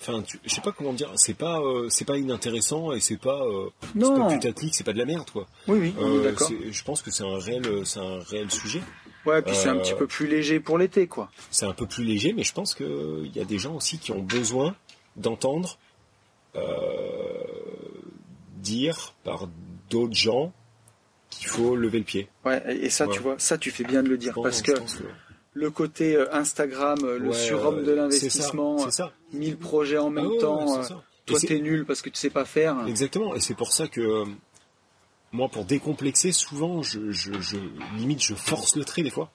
Enfin, 0.01 0.21
tu- 0.23 0.39
je 0.43 0.53
sais 0.53 0.61
pas 0.61 0.71
comment 0.71 0.91
dire. 0.93 1.11
C'est 1.15 1.33
pas, 1.35 1.59
euh, 1.61 1.87
c'est 1.89 2.05
pas 2.05 2.17
inintéressant 2.17 2.91
et 2.91 2.99
c'est 2.99 3.17
pas. 3.17 3.41
euh, 3.43 3.69
c'est 3.81 3.95
Non. 3.99 4.17
pas 4.27 4.33
putaclic, 4.33 4.75
c'est 4.75 4.83
pas 4.83 4.93
de 4.93 4.97
la 4.97 5.05
merde 5.05 5.29
quoi. 5.31 5.47
Oui, 5.67 5.93
oui, 5.97 6.23
d'accord. 6.23 6.49
je 6.69 6.83
pense 6.83 7.01
que 7.01 7.11
c'est 7.11 7.23
un 7.23 7.37
réel, 7.39 7.85
c'est 7.85 7.99
un 7.99 8.19
réel 8.19 8.51
sujet. 8.51 8.81
Ouais, 9.25 9.41
puis 9.41 9.55
c'est 9.55 9.69
un 9.69 9.77
petit 9.77 9.93
peu 9.95 10.05
plus 10.05 10.27
léger 10.27 10.59
pour 10.59 10.77
l'été, 10.77 11.07
quoi. 11.07 11.31
C'est 11.49 11.65
un 11.65 11.73
peu 11.73 11.87
plus 11.87 12.03
léger, 12.03 12.33
mais 12.33 12.43
je 12.43 12.53
pense 12.53 12.75
que 12.75 13.23
il 13.25 13.35
y 13.35 13.39
a 13.39 13.45
des 13.45 13.57
gens 13.57 13.73
aussi 13.75 13.97
qui 13.97 14.11
ont 14.11 14.21
besoin 14.21 14.75
d'entendre 15.15 15.77
dire 18.57 19.13
par 19.23 19.47
d'autres 19.89 20.13
gens 20.15 20.51
qu'il 21.37 21.47
faut 21.47 21.75
lever 21.75 21.99
le 21.99 22.03
pied. 22.05 22.27
Ouais, 22.45 22.61
et 22.83 22.89
ça, 22.89 23.07
Ouais. 23.07 23.13
tu 23.13 23.19
vois, 23.21 23.35
ça, 23.37 23.57
tu 23.57 23.71
fais 23.71 23.83
bien 23.83 24.03
de 24.03 24.09
le 24.09 24.17
dire, 24.17 24.33
parce 24.41 24.61
que 24.61 24.71
pense 24.71 24.99
le 25.53 25.69
côté 25.71 26.15
euh, 26.17 26.33
Instagram, 26.35 26.97
euh, 27.03 27.17
le 27.17 27.31
surhomme 27.31 27.83
de 27.85 27.91
euh, 27.91 27.95
l'investissement, 27.95 28.77
C'est 28.77 28.83
ça. 28.91 29.13
c'est 29.31 29.35
ça. 29.35 29.37
1000 29.39 29.57
projets 29.57 29.97
en 29.97 30.09
même 30.09 30.25
Ah 30.27 30.29
ouais, 30.33 30.37
temps, 30.39 30.79
euh, 30.79 30.87
toi 31.25 31.39
t'es 31.39 31.59
nul 31.59 31.85
parce 31.85 32.01
que 32.01 32.09
tu 32.09 32.17
sais 32.17 32.29
pas 32.29 32.43
faire. 32.43 32.75
Exactement, 32.87 33.33
et 33.35 33.39
c'est 33.39 33.53
pour 33.55 33.71
ça 33.71 33.87
que 33.87 34.01
euh, 34.01 34.25
moi, 35.31 35.47
pour 35.49 35.63
décomplexer, 35.65 36.31
souvent, 36.33 36.81
je, 36.83 37.11
je, 37.11 37.31
je 37.39 37.57
limite, 37.97 38.21
je 38.21 38.35
force 38.35 38.75
le 38.75 38.83
trait 38.85 39.01
des 39.03 39.09
fois 39.09 39.31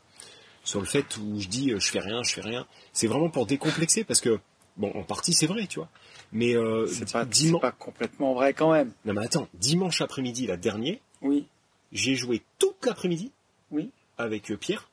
sur 0.62 0.80
le 0.80 0.86
fait 0.86 1.16
où 1.16 1.40
je 1.40 1.48
dis, 1.48 1.72
euh, 1.72 1.78
je 1.80 1.90
fais 1.90 2.00
rien, 2.00 2.22
je 2.22 2.34
fais 2.34 2.42
rien. 2.42 2.66
C'est 2.92 3.06
vraiment 3.06 3.30
pour 3.30 3.46
décomplexer 3.46 4.04
parce 4.04 4.20
que, 4.20 4.38
bon, 4.76 4.92
en 4.94 5.02
partie, 5.04 5.32
c'est 5.32 5.46
vrai, 5.46 5.66
tu 5.66 5.78
vois. 5.78 5.88
Mais 6.32 6.54
euh, 6.54 6.86
C'est 6.86 7.10
pas, 7.10 7.22
c'est 7.24 7.30
dimanche, 7.30 7.62
pas 7.62 7.72
complètement 7.72 8.34
vrai 8.34 8.52
quand 8.52 8.72
même. 8.72 8.92
non 9.06 9.14
mais 9.14 9.24
attends, 9.24 9.48
dimanche 9.54 10.02
après-midi, 10.02 10.46
la 10.46 10.58
dernière, 10.58 10.98
Oui, 11.22 11.46
j'ai 11.92 12.14
joué 12.14 12.42
toute 12.58 12.84
l'après-midi 12.86 13.32
oui, 13.70 13.90
avec 14.18 14.50
euh, 14.50 14.56
Pierre, 14.56 14.88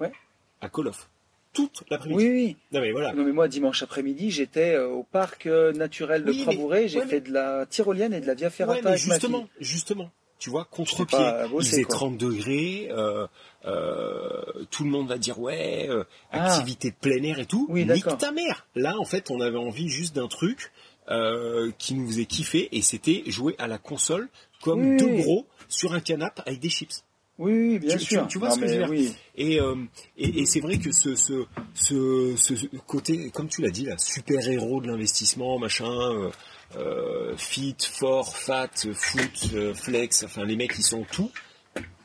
Ouais. 0.00 0.12
à 0.60 0.68
Call 0.68 0.88
of, 0.88 1.08
toute 1.52 1.82
l'après-midi. 1.90 2.22
oui, 2.22 2.30
oui. 2.30 2.56
Non 2.72 2.80
mais 2.80 2.92
voilà. 2.92 3.12
Non 3.14 3.24
mais 3.24 3.32
moi 3.32 3.48
dimanche 3.48 3.82
après-midi 3.82 4.30
j'étais 4.30 4.74
euh, 4.74 4.88
au 4.88 5.02
parc 5.02 5.46
euh, 5.46 5.72
naturel 5.72 6.24
de 6.24 6.30
Oui, 6.30 6.42
Crabouret, 6.42 6.88
j'ai 6.88 6.98
ouais, 6.98 7.04
mais- 7.04 7.10
fait 7.10 7.20
de 7.22 7.32
la 7.32 7.66
tyrolienne 7.66 8.12
et 8.14 8.20
de 8.20 8.26
la 8.26 8.34
via 8.34 8.50
ferrata 8.50 8.76
Ouais, 8.78 8.82
mais 8.84 8.90
avec 8.90 9.06
ma 9.06 9.14
justement, 9.14 9.48
justement, 9.60 10.10
tu 10.38 10.50
vois, 10.50 10.64
contre-pied, 10.66 11.18
il 11.18 11.56
faisait 11.58 11.82
quoi. 11.82 11.96
30 11.96 12.16
degrés, 12.18 12.88
euh, 12.92 13.26
euh, 13.64 14.64
tout 14.70 14.84
le 14.84 14.90
monde 14.90 15.08
va 15.08 15.18
dire 15.18 15.38
ouais, 15.40 15.86
euh, 15.88 16.04
Ah. 16.30 16.44
activité 16.52 16.90
de 16.90 16.96
plein 16.96 17.22
air 17.24 17.38
et 17.38 17.46
tout. 17.46 17.66
Oui, 17.68 17.84
Nique 17.86 18.06
ta 18.18 18.30
mère. 18.32 18.66
Là, 18.74 18.96
en 18.98 19.04
fait, 19.04 19.30
on 19.30 19.40
avait 19.40 19.58
envie 19.58 19.88
juste 19.88 20.14
d'un 20.14 20.28
truc 20.28 20.70
euh, 21.10 21.70
qui 21.78 21.94
nous 21.94 22.06
faisait 22.08 22.26
kiffer 22.26 22.68
et 22.76 22.82
c'était 22.82 23.22
jouer 23.26 23.54
à 23.58 23.66
la 23.66 23.78
console 23.78 24.28
comme 24.62 24.90
Oui, 24.92 24.96
deux 24.98 25.22
gros 25.22 25.46
sur 25.68 25.92
un 25.94 26.00
canapé 26.00 26.42
avec 26.46 26.60
des 26.60 26.68
chips. 26.70 27.02
Oui, 27.38 27.78
bien 27.78 27.96
Tu- 27.96 28.04
sûr. 28.04 28.22
tu- 28.22 28.32
tu 28.32 28.38
vois 28.38 28.48
Non, 28.48 28.54
ce 28.56 28.60
que 28.60 28.66
je 28.66 28.72
veux 28.72 28.78
dire 28.78 28.90
Oui. 28.90 29.14
Et, 29.36 29.60
euh, 29.60 29.76
et, 30.16 30.40
et 30.40 30.46
c'est 30.46 30.58
vrai 30.60 30.78
que 30.78 30.90
ce, 30.90 31.14
ce, 31.14 31.44
ce, 31.72 32.34
ce 32.36 32.54
côté, 32.86 33.30
comme 33.30 33.48
tu 33.48 33.62
l'as 33.62 33.70
dit, 33.70 33.84
là, 33.84 33.96
super-héros 33.96 34.80
de 34.80 34.88
l'investissement, 34.88 35.56
machin, 35.58 36.30
euh, 36.76 37.36
fit, 37.36 37.76
fort, 37.80 38.36
fat, 38.36 38.68
foot, 38.92 39.54
flex, 39.74 40.24
enfin 40.24 40.44
les 40.44 40.56
mecs 40.56 40.74
ils 40.78 40.82
sont 40.84 41.04
tout. 41.12 41.30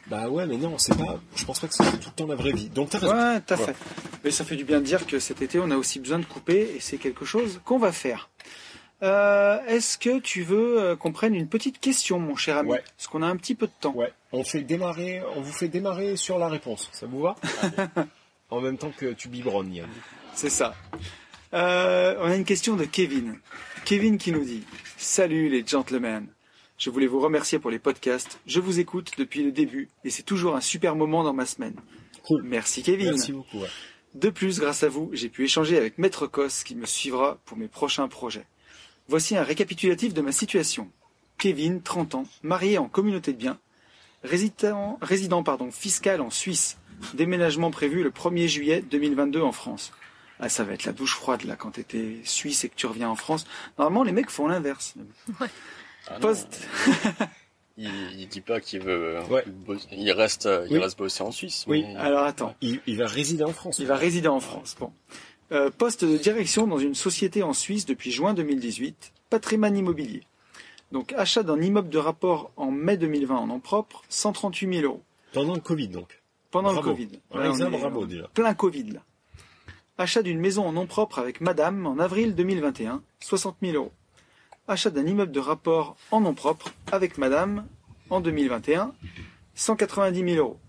Bah 0.07 0.27
ouais, 0.29 0.45
mais 0.45 0.57
non, 0.57 0.77
c'est 0.77 0.95
pas. 0.97 1.19
Je 1.35 1.45
pense 1.45 1.59
pas 1.59 1.67
que 1.67 1.73
c'est 1.73 1.83
tout 1.83 2.09
le 2.09 2.15
temps 2.15 2.27
la 2.27 2.35
vraie 2.35 2.51
vie. 2.51 2.69
Donc 2.69 2.89
t'as 2.89 2.99
raison. 2.99 3.13
Ouais, 3.13 3.39
t'as 3.41 3.57
fait. 3.57 3.75
Mais 4.23 4.31
ça 4.31 4.43
fait 4.45 4.55
du 4.57 4.65
bien 4.65 4.79
de 4.81 4.85
dire 4.85 5.07
que 5.07 5.17
cet 5.17 5.41
été 5.41 5.59
on 5.59 5.71
a 5.71 5.77
aussi 5.77 5.99
besoin 5.99 6.19
de 6.19 6.25
couper 6.25 6.73
et 6.75 6.79
c'est 6.79 6.97
quelque 6.97 7.25
chose 7.25 7.59
qu'on 7.65 7.79
va 7.79 7.91
faire. 7.91 8.29
Euh, 9.03 9.59
Est-ce 9.67 9.97
que 9.97 10.19
tu 10.19 10.43
veux 10.43 10.81
euh, 10.81 10.95
qu'on 10.95 11.11
prenne 11.11 11.35
une 11.35 11.47
petite 11.49 11.79
question, 11.79 12.19
mon 12.19 12.35
cher 12.35 12.57
ami? 12.57 12.71
Ouais. 12.71 12.83
Parce 12.97 13.07
qu'on 13.07 13.21
a 13.21 13.27
un 13.27 13.35
petit 13.35 13.53
peu 13.53 13.67
de 13.67 13.71
temps. 13.81 13.93
Ouais. 13.93 14.13
On 14.31 14.43
fait 14.43 14.61
démarrer, 14.61 15.21
on 15.35 15.41
vous 15.41 15.51
fait 15.51 15.67
démarrer 15.67 16.15
sur 16.15 16.39
la 16.39 16.47
réponse. 16.47 16.89
Ça 16.93 17.05
vous 17.05 17.21
va? 17.21 17.35
En 18.49 18.61
même 18.61 18.77
temps 18.77 18.91
que 18.95 19.13
tu 19.13 19.29
biberonnes, 19.29 19.73
Yann. 19.73 19.89
C'est 20.35 20.51
ça. 20.51 20.75
Euh, 21.55 22.15
on 22.19 22.25
a 22.29 22.35
une 22.35 22.45
question 22.45 22.75
de 22.75 22.85
Kevin. 22.85 23.39
Kevin 23.83 24.19
qui 24.19 24.31
nous 24.31 24.43
dit 24.45 24.63
Salut 24.95 25.49
les 25.49 25.65
gentlemen. 25.65 26.27
Je 26.77 26.91
voulais 26.91 27.07
vous 27.07 27.19
remercier 27.19 27.57
pour 27.57 27.71
les 27.71 27.79
podcasts. 27.79 28.39
Je 28.45 28.59
vous 28.59 28.79
écoute 28.79 29.13
depuis 29.17 29.41
le 29.43 29.51
début 29.51 29.89
et 30.03 30.11
c'est 30.11 30.21
toujours 30.21 30.55
un 30.55 30.61
super 30.61 30.95
moment 30.95 31.23
dans 31.23 31.33
ma 31.33 31.47
semaine. 31.47 31.73
Cool. 32.27 32.43
Merci 32.43 32.83
Kevin. 32.83 33.11
Merci 33.11 33.31
beaucoup. 33.31 33.57
ouais. 33.59 33.69
De 34.13 34.29
plus, 34.29 34.59
grâce 34.59 34.83
à 34.83 34.89
vous, 34.89 35.09
j'ai 35.13 35.29
pu 35.29 35.45
échanger 35.45 35.75
avec 35.75 35.97
Maître 35.97 36.27
Cos 36.27 36.63
qui 36.63 36.75
me 36.75 36.85
suivra 36.85 37.39
pour 37.45 37.57
mes 37.57 37.67
prochains 37.67 38.07
projets. 38.07 38.45
Voici 39.13 39.37
un 39.37 39.43
récapitulatif 39.43 40.15
de 40.15 40.21
ma 40.21 40.31
situation. 40.31 40.89
Kevin, 41.37 41.83
30 41.83 42.15
ans, 42.15 42.23
marié 42.41 42.79
en 42.79 42.87
communauté 42.87 43.31
de 43.31 43.37
biens, 43.37 43.59
résident, 44.23 44.97
résident 45.03 45.43
pardon, 45.43 45.69
fiscal 45.69 46.19
en 46.19 46.31
Suisse, 46.31 46.79
déménagement 47.13 47.69
prévu 47.69 48.01
le 48.01 48.09
1er 48.09 48.47
juillet 48.47 48.81
2022 48.81 49.39
en 49.43 49.51
France. 49.51 49.91
Ah, 50.39 50.49
ça 50.49 50.63
va 50.63 50.73
être 50.73 50.85
la 50.85 50.93
douche 50.93 51.13
froide 51.15 51.43
là 51.43 51.55
quand 51.55 51.69
t'étais 51.69 52.21
suisse 52.23 52.63
et 52.63 52.69
que 52.69 52.75
tu 52.75 52.87
reviens 52.87 53.07
en 53.07 53.15
France. 53.15 53.45
Normalement, 53.77 54.01
les 54.01 54.13
mecs 54.13 54.31
font 54.31 54.47
l'inverse. 54.47 54.95
Ah 56.07 56.17
Poste. 56.19 56.67
il, 57.77 57.91
il 58.19 58.27
dit 58.27 58.41
pas 58.41 58.59
qu'il 58.61 58.81
veut. 58.81 59.19
Ouais. 59.29 59.45
bosser- 59.47 59.89
Il 59.91 60.11
reste, 60.11 60.49
il 60.71 60.73
Oui. 60.73 60.79
reste 60.79 60.97
bosser 60.97 61.21
en 61.21 61.29
Suisse. 61.31 61.65
Oui. 61.67 61.83
mais- 61.87 61.95
Alors 61.97 62.23
attends. 62.23 62.55
Il, 62.61 62.81
il 62.87 62.97
va 62.97 63.05
résider 63.05 63.43
en 63.43 63.53
France. 63.53 63.77
Il 63.77 63.85
va 63.85 63.95
résider 63.95 64.27
en 64.27 64.39
France. 64.39 64.75
Bon. 64.79 64.91
Euh, 65.51 65.69
poste 65.69 66.05
de 66.05 66.17
direction 66.17 66.67
dans 66.67 66.77
une 66.79 66.95
société 66.95 67.43
en 67.43 67.53
Suisse 67.53 67.85
depuis 67.85 68.11
juin 68.11 68.33
2018. 68.33 69.11
Patrimoine 69.29 69.77
immobilier. 69.77 70.23
Donc 70.91 71.13
achat 71.13 71.43
d'un 71.43 71.59
immeuble 71.59 71.89
de 71.89 71.97
rapport 71.97 72.51
en 72.55 72.71
mai 72.71 72.97
2020 72.97 73.35
en 73.35 73.47
nom 73.47 73.59
propre, 73.59 74.03
138 74.09 74.75
000 74.81 74.85
euros. 74.85 75.03
Pendant 75.33 75.55
le 75.55 75.59
Covid, 75.59 75.87
donc. 75.87 76.21
pendant 76.51 76.71
Bravo. 76.71 76.89
le 76.89 76.95
Covid. 76.95 77.19
On 77.31 77.41
est 77.41 77.69
bravo, 77.69 78.05
déjà. 78.05 78.27
Plein 78.33 78.53
Covid 78.53 78.91
là. 78.91 79.01
Achat 79.97 80.21
d'une 80.21 80.39
maison 80.39 80.65
en 80.65 80.71
nom 80.71 80.85
propre 80.85 81.19
avec 81.19 81.41
madame 81.41 81.85
en 81.87 81.97
avril 81.99 82.35
2021, 82.35 83.01
60 83.19 83.57
000 83.61 83.75
euros. 83.75 83.91
Achat 84.67 84.91
d'un 84.91 85.05
immeuble 85.05 85.31
de 85.31 85.39
rapport 85.39 85.95
en 86.11 86.21
nom 86.21 86.33
propre 86.33 86.69
avec 86.91 87.17
madame 87.17 87.67
en 88.09 88.21
2021, 88.21 88.93
190 89.55 90.33
000 90.35 90.37
euros. 90.37 90.59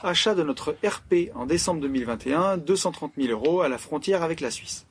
Achat 0.00 0.36
de 0.36 0.44
notre 0.44 0.76
RP 0.84 1.32
en 1.34 1.44
décembre 1.44 1.80
2021, 1.80 2.58
230 2.58 3.14
000 3.18 3.32
euros 3.32 3.62
à 3.62 3.68
la 3.68 3.78
frontière 3.78 4.22
avec 4.22 4.40
la 4.40 4.52
Suisse. 4.52 4.86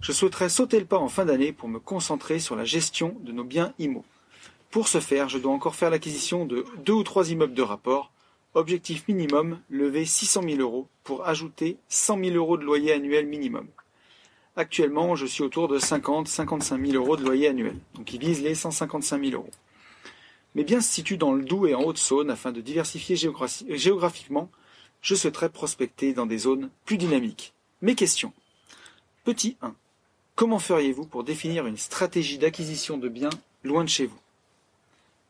Je 0.00 0.10
souhaiterais 0.10 0.48
sauter 0.48 0.80
le 0.80 0.86
pas 0.86 0.96
en 0.96 1.10
fin 1.10 1.26
d'année 1.26 1.52
pour 1.52 1.68
me 1.68 1.78
concentrer 1.78 2.38
sur 2.38 2.56
la 2.56 2.64
gestion 2.64 3.14
de 3.20 3.30
nos 3.30 3.44
biens 3.44 3.74
IMO. 3.78 4.06
Pour 4.70 4.88
ce 4.88 5.00
faire, 5.00 5.28
je 5.28 5.36
dois 5.36 5.52
encore 5.52 5.74
faire 5.74 5.90
l'acquisition 5.90 6.46
de 6.46 6.64
deux 6.82 6.94
ou 6.94 7.02
trois 7.02 7.30
immeubles 7.30 7.52
de 7.52 7.60
rapport. 7.60 8.10
Objectif 8.54 9.06
minimum, 9.06 9.58
lever 9.68 10.06
600 10.06 10.40
000 10.48 10.60
euros 10.62 10.88
pour 11.04 11.26
ajouter 11.26 11.76
100 11.90 12.24
000 12.24 12.36
euros 12.36 12.56
de 12.56 12.64
loyer 12.64 12.94
annuel 12.94 13.26
minimum. 13.26 13.66
Actuellement, 14.56 15.14
je 15.14 15.26
suis 15.26 15.42
autour 15.42 15.68
de 15.68 15.78
50-55 15.78 16.86
000 16.86 17.04
euros 17.04 17.18
de 17.18 17.22
loyer 17.22 17.48
annuel. 17.48 17.76
Donc, 17.96 18.10
il 18.14 18.20
vise 18.20 18.42
les 18.42 18.54
155 18.54 19.22
000 19.22 19.34
euros. 19.34 19.50
Mes 20.54 20.64
biens 20.64 20.80
se 20.80 20.92
situent 20.92 21.16
dans 21.16 21.32
le 21.32 21.44
Doubs 21.44 21.66
et 21.66 21.74
en 21.74 21.82
Haute-Saône 21.82 22.30
afin 22.30 22.52
de 22.52 22.60
diversifier 22.60 23.16
géographiquement. 23.16 24.50
Je 25.00 25.14
souhaiterais 25.14 25.48
prospecter 25.48 26.12
dans 26.12 26.26
des 26.26 26.38
zones 26.38 26.70
plus 26.84 26.98
dynamiques. 26.98 27.54
Mes 27.80 27.94
questions. 27.94 28.32
Petit 29.24 29.56
1. 29.62 29.74
Comment 30.34 30.58
feriez-vous 30.58 31.06
pour 31.06 31.24
définir 31.24 31.66
une 31.66 31.76
stratégie 31.76 32.38
d'acquisition 32.38 32.98
de 32.98 33.08
biens 33.08 33.30
loin 33.64 33.84
de 33.84 33.88
chez 33.88 34.06
vous? 34.06 34.18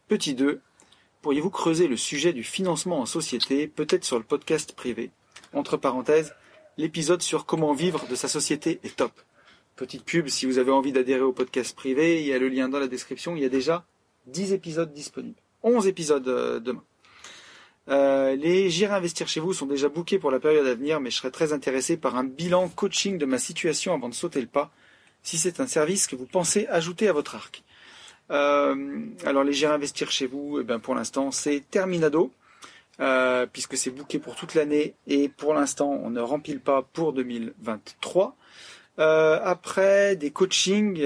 Petit 0.08 0.34
2. 0.34 0.60
Pourriez-vous 1.22 1.50
creuser 1.50 1.86
le 1.86 1.96
sujet 1.96 2.32
du 2.32 2.42
financement 2.42 3.00
en 3.00 3.06
société, 3.06 3.68
peut-être 3.68 4.04
sur 4.04 4.18
le 4.18 4.24
podcast 4.24 4.72
privé? 4.74 5.10
Entre 5.52 5.76
parenthèses, 5.76 6.34
l'épisode 6.78 7.22
sur 7.22 7.46
comment 7.46 7.74
vivre 7.74 8.06
de 8.08 8.14
sa 8.14 8.28
société 8.28 8.80
est 8.82 8.96
top. 8.96 9.12
Petite 9.76 10.04
pub, 10.04 10.28
si 10.28 10.46
vous 10.46 10.58
avez 10.58 10.72
envie 10.72 10.92
d'adhérer 10.92 11.22
au 11.22 11.32
podcast 11.32 11.76
privé, 11.76 12.20
il 12.20 12.26
y 12.26 12.32
a 12.32 12.38
le 12.38 12.48
lien 12.48 12.68
dans 12.68 12.80
la 12.80 12.88
description, 12.88 13.36
il 13.36 13.42
y 13.42 13.46
a 13.46 13.48
déjà 13.48 13.86
10 14.26 14.52
épisodes 14.52 14.92
disponibles. 14.92 15.40
11 15.62 15.86
épisodes 15.86 16.28
euh, 16.28 16.60
demain. 16.60 16.82
Euh, 17.88 18.36
les 18.36 18.70
J'irai 18.70 18.94
investir 18.94 19.28
chez 19.28 19.40
vous 19.40 19.52
sont 19.52 19.66
déjà 19.66 19.88
bookés 19.88 20.18
pour 20.18 20.30
la 20.30 20.40
période 20.40 20.66
à 20.66 20.74
venir, 20.74 21.00
mais 21.00 21.10
je 21.10 21.16
serais 21.16 21.30
très 21.30 21.52
intéressé 21.52 21.96
par 21.96 22.16
un 22.16 22.24
bilan 22.24 22.68
coaching 22.68 23.18
de 23.18 23.26
ma 23.26 23.38
situation 23.38 23.92
avant 23.94 24.08
de 24.08 24.14
sauter 24.14 24.40
le 24.40 24.46
pas, 24.46 24.70
si 25.22 25.36
c'est 25.36 25.60
un 25.60 25.66
service 25.66 26.06
que 26.06 26.14
vous 26.16 26.26
pensez 26.26 26.66
ajouter 26.68 27.08
à 27.08 27.12
votre 27.12 27.34
arc. 27.34 27.64
Euh, 28.30 29.00
alors 29.24 29.42
les 29.42 29.52
J'irai 29.52 29.72
investir 29.72 30.10
chez 30.10 30.26
vous, 30.26 30.60
eh 30.60 30.64
ben, 30.64 30.78
pour 30.78 30.94
l'instant 30.94 31.32
c'est 31.32 31.64
terminado, 31.70 32.32
puisque 33.52 33.76
c'est 33.76 33.90
booké 33.90 34.20
pour 34.20 34.36
toute 34.36 34.54
l'année 34.54 34.94
et 35.08 35.28
pour 35.28 35.54
l'instant 35.54 35.90
on 35.90 36.10
ne 36.10 36.20
rempile 36.20 36.60
pas 36.60 36.82
pour 36.82 37.12
2023. 37.12 38.36
Euh, 38.98 39.40
après 39.42 40.14
des 40.14 40.30
coachings, 40.30 41.04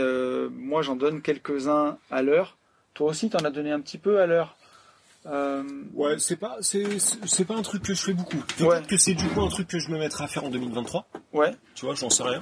moi 0.51 0.83
j'en 0.83 0.97
donne 0.97 1.23
quelques-uns 1.23 1.97
à 2.11 2.21
l'heure. 2.21 2.59
Toi 2.97 3.11
aussi 3.11 3.31
t'en 3.31 3.39
as 3.45 3.51
donné 3.51 3.71
un 3.71 3.81
petit 3.81 3.99
peu 3.99 4.21
à 4.21 4.27
l'heure. 4.27 4.57
Euh, 5.27 5.63
Ouais, 5.95 6.19
c'est 6.19 6.37
pas, 6.37 6.57
c'est, 6.61 7.45
pas 7.47 7.55
un 7.55 7.63
truc 7.63 7.83
que 7.83 7.95
je 7.95 8.01
fais 8.03 8.13
beaucoup. 8.15 8.37
Peut-être 8.39 8.67
Ouais. 8.69 8.83
que 8.89 8.97
c'est 8.97 9.15
du 9.15 9.27
coup 9.29 9.41
un 9.43 9.49
truc 9.49 9.69
que 9.69 9.79
je 9.79 9.91
me 9.91 9.99
mettrai 9.99 10.25
à 10.25 10.29
faire 10.29 10.45
en 10.45 10.51
2023. 10.51 11.07
ouais. 11.33 11.55
Tu 11.75 11.85
vois, 11.85 11.95
j'en 11.95 12.11
sais 12.11 12.23
rien. 12.23 12.41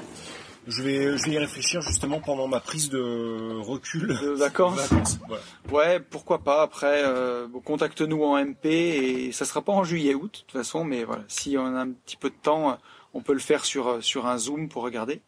Je 0.67 0.83
vais, 0.83 1.19
je 1.19 1.25
vais 1.25 1.33
y 1.33 1.39
réfléchir 1.39 1.83
justement 1.83 2.21
pendant 2.21 2.47
ma 2.49 2.61
prise 2.61 2.89
de 2.89 3.59
recul. 3.61 4.09
De 4.23 4.29
vacances. 4.31 4.91
Ouais, 5.73 5.99
pourquoi 6.01 6.39
pas. 6.39 6.63
Après, 6.63 7.03
euh, 7.05 7.47
contacte-nous 7.65 8.23
en 8.23 8.37
MP 8.43 8.67
et 8.67 9.33
ça 9.33 9.45
sera 9.45 9.61
pas 9.61 9.73
en 9.73 9.83
juillet-août 9.85 10.33
de 10.33 10.39
toute 10.39 10.53
façon, 10.53 10.85
mais 10.85 11.05
voilà, 11.05 11.25
si 11.29 11.57
on 11.59 11.67
a 11.67 11.81
un 11.81 11.91
petit 11.91 12.17
peu 12.17 12.31
de 12.31 12.35
temps, 12.41 12.79
on 13.13 13.21
peut 13.23 13.33
le 13.35 13.41
faire 13.41 13.65
sur 13.65 13.89
euh, 13.89 14.01
sur 14.01 14.27
un 14.27 14.39
Zoom 14.39 14.69
pour 14.69 14.83
regarder. 14.85 15.21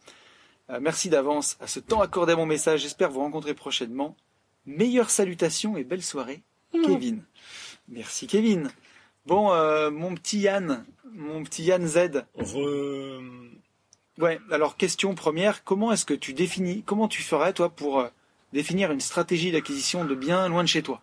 Euh, 0.70 0.78
merci 0.80 1.08
d'avance 1.10 1.56
à 1.60 1.66
ce 1.66 1.80
temps 1.80 2.00
accordé 2.00 2.32
à 2.32 2.36
mon 2.36 2.46
message. 2.46 2.80
J'espère 2.82 3.10
vous 3.10 3.20
rencontrer 3.20 3.54
prochainement. 3.54 4.14
Meilleures 4.66 5.10
salutations 5.10 5.76
et 5.76 5.84
belle 5.84 6.02
soirée, 6.02 6.40
Kevin. 6.72 7.22
Merci 7.88 8.26
Kevin. 8.26 8.70
Bon, 9.26 9.52
euh, 9.52 9.90
mon 9.90 10.14
petit 10.14 10.38
Yann, 10.40 10.84
mon 11.12 11.42
petit 11.44 11.64
Yann 11.64 11.86
Z. 11.86 12.24
Re... 12.36 13.20
Ouais. 14.18 14.38
Alors 14.50 14.76
question 14.76 15.14
première, 15.14 15.62
comment 15.64 15.92
est-ce 15.92 16.04
que 16.04 16.14
tu 16.14 16.32
définis, 16.32 16.82
comment 16.84 17.06
tu 17.08 17.22
ferais 17.22 17.52
toi 17.52 17.68
pour 17.70 18.00
euh, 18.00 18.08
définir 18.52 18.90
une 18.92 19.00
stratégie 19.00 19.52
d'acquisition 19.52 20.04
de 20.04 20.14
biens 20.14 20.48
loin 20.48 20.62
de 20.62 20.68
chez 20.68 20.82
toi? 20.82 21.02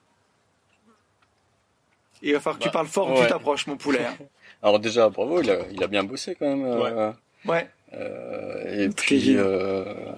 Il 2.22 2.34
va 2.34 2.40
falloir 2.40 2.58
que 2.60 2.64
tu 2.64 2.70
Bah, 2.70 2.74
parles 2.74 2.88
fort, 2.88 3.10
ou 3.12 3.16
tu 3.16 3.22
ouais. 3.22 3.28
t'approches, 3.28 3.68
mon 3.68 3.76
poulet. 3.78 4.06
hein. 4.06 4.18
Alors 4.64 4.80
déjà, 4.80 5.10
bravo, 5.10 5.42
il 5.42 5.52
a, 5.52 5.68
il 5.72 5.84
a 5.84 5.88
bien 5.88 6.04
bossé 6.04 6.36
quand 6.36 6.48
même. 6.48 6.64
euh, 6.66 7.12
Ouais. 7.46 7.70
euh, 7.94 8.86
et 8.86 8.90
puis, 8.90 9.36
euh, 9.36 10.14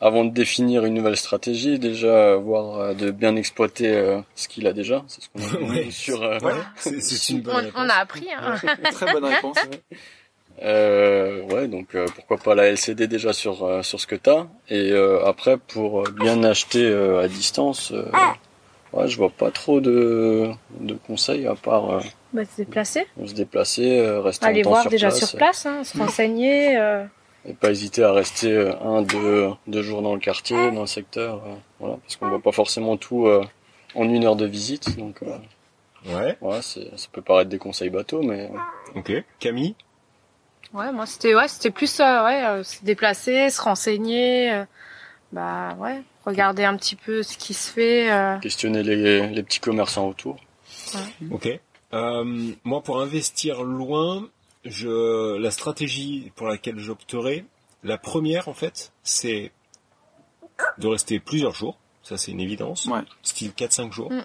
avant 0.00 0.24
de 0.24 0.30
définir 0.30 0.84
une 0.84 0.94
nouvelle 0.94 1.16
stratégie, 1.16 1.78
déjà 1.78 2.36
voir 2.36 2.78
euh, 2.78 2.94
de 2.94 3.10
bien 3.10 3.34
exploiter 3.36 3.94
euh, 3.94 4.18
ce 4.34 4.46
qu'il 4.48 4.66
a 4.66 4.72
déjà. 4.72 5.02
C'est 5.08 5.22
ce 5.22 5.28
qu'on 5.30 5.40
a 5.56 5.68
Ouais. 5.70 5.90
sur. 5.90 6.22
euh, 6.22 6.38
Ouais. 6.40 6.52
C'est, 6.76 7.00
c'est 7.00 7.32
une 7.32 7.40
bonne 7.40 7.54
On, 7.54 7.58
réponse. 7.58 7.72
on 7.76 7.88
a 7.88 7.94
appris. 7.94 8.28
Hein. 8.36 8.56
Très 8.92 9.12
bonne 9.12 9.24
réponse. 9.24 9.56
Euh, 10.62 11.42
ouais, 11.52 11.68
donc 11.68 11.94
euh, 11.94 12.06
pourquoi 12.14 12.38
pas 12.38 12.54
la 12.54 12.64
LCD 12.68 13.06
déjà 13.08 13.34
sur 13.34 13.62
euh, 13.64 13.82
sur 13.82 14.00
ce 14.00 14.06
que 14.06 14.14
t'as 14.16 14.46
et 14.70 14.90
euh, 14.92 15.22
après 15.26 15.58
pour 15.58 16.04
bien 16.04 16.42
acheter 16.44 16.82
euh, 16.82 17.20
à 17.20 17.28
distance, 17.28 17.92
euh, 17.92 18.06
ouais, 18.94 19.06
je 19.06 19.18
vois 19.18 19.28
pas 19.28 19.50
trop 19.50 19.82
de 19.82 20.48
de 20.80 20.94
conseils 21.06 21.46
à 21.46 21.54
part 21.56 21.90
euh, 21.90 22.00
Bah, 22.32 22.42
se 22.46 22.56
déplacer. 22.62 23.06
se 23.26 23.34
déplacer, 23.34 23.98
euh, 23.98 24.22
rester 24.22 24.46
Aller 24.46 24.62
voir 24.62 24.80
sur 24.80 24.90
déjà 24.90 25.08
place, 25.08 25.18
sur 25.28 25.36
place, 25.36 25.66
hein, 25.66 25.84
se 25.84 25.98
renseigner. 25.98 26.78
Euh. 27.46 27.50
et 27.50 27.54
pas 27.54 27.70
hésiter 27.70 28.02
à 28.02 28.12
rester 28.12 28.50
euh, 28.52 28.72
un 28.80 29.02
deux 29.02 29.50
deux 29.66 29.82
jours 29.82 30.02
dans 30.02 30.14
le 30.14 30.20
quartier, 30.20 30.70
dans 30.72 30.82
le 30.82 30.86
secteur, 30.86 31.42
euh, 31.46 31.54
voilà, 31.80 31.96
parce 32.02 32.16
qu'on 32.16 32.28
voit 32.28 32.42
pas 32.42 32.52
forcément 32.52 32.96
tout 32.96 33.26
euh, 33.26 33.44
en 33.94 34.04
une 34.08 34.24
heure 34.24 34.36
de 34.36 34.46
visite, 34.46 34.96
donc 34.98 35.22
euh, 35.22 35.36
Ouais. 36.06 36.36
ouais, 36.40 36.62
c'est 36.62 36.96
ça 36.96 37.08
peut 37.10 37.22
paraître 37.22 37.50
des 37.50 37.58
conseils 37.58 37.90
bateaux, 37.90 38.22
mais 38.22 38.50
Ok. 38.94 39.12
Camille? 39.40 39.74
Ouais, 40.72 40.92
moi 40.92 41.06
c'était 41.06 41.34
ouais, 41.34 41.48
c'était 41.48 41.70
plus 41.70 41.88
ça, 41.90 42.24
ouais, 42.24 42.44
euh, 42.44 42.62
se 42.62 42.84
déplacer, 42.84 43.50
se 43.50 43.60
renseigner, 43.60 44.52
euh, 44.52 44.64
bah 45.32 45.74
ouais, 45.78 46.02
regarder 46.24 46.64
un 46.64 46.76
petit 46.76 46.94
peu 46.96 47.22
ce 47.24 47.36
qui 47.36 47.54
se 47.54 47.70
fait. 47.72 48.12
euh. 48.12 48.38
questionner 48.38 48.82
les 48.82 49.26
les 49.28 49.42
petits 49.42 49.60
commerçants 49.60 50.08
autour. 50.08 50.36
Ok. 51.30 51.48
Euh, 51.92 52.52
moi, 52.64 52.82
pour 52.82 53.00
investir 53.00 53.62
loin, 53.62 54.28
je, 54.66 55.36
la 55.36 55.50
stratégie 55.50 56.32
pour 56.34 56.48
laquelle 56.48 56.78
j'opterai, 56.78 57.44
la 57.84 57.98
première, 57.98 58.48
en 58.48 58.54
fait, 58.54 58.92
c'est 59.02 59.52
de 60.78 60.86
rester 60.86 61.20
plusieurs 61.20 61.54
jours. 61.54 61.78
Ça, 62.02 62.16
c'est 62.16 62.32
une 62.32 62.40
évidence. 62.40 62.86
Ouais. 62.86 63.00
Style 63.22 63.50
4-5 63.50 63.92
jours. 63.92 64.12
Mm. 64.12 64.24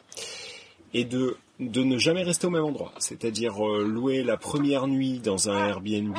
Et 0.94 1.06
de, 1.06 1.38
de 1.60 1.84
ne 1.84 1.98
jamais 1.98 2.24
rester 2.24 2.48
au 2.48 2.50
même 2.50 2.66
endroit. 2.66 2.92
C'est-à-dire 2.98 3.66
euh, 3.66 3.84
louer 3.84 4.24
la 4.24 4.38
première 4.38 4.88
nuit 4.88 5.20
dans 5.20 5.50
un 5.50 5.68
Airbnb, 5.68 6.18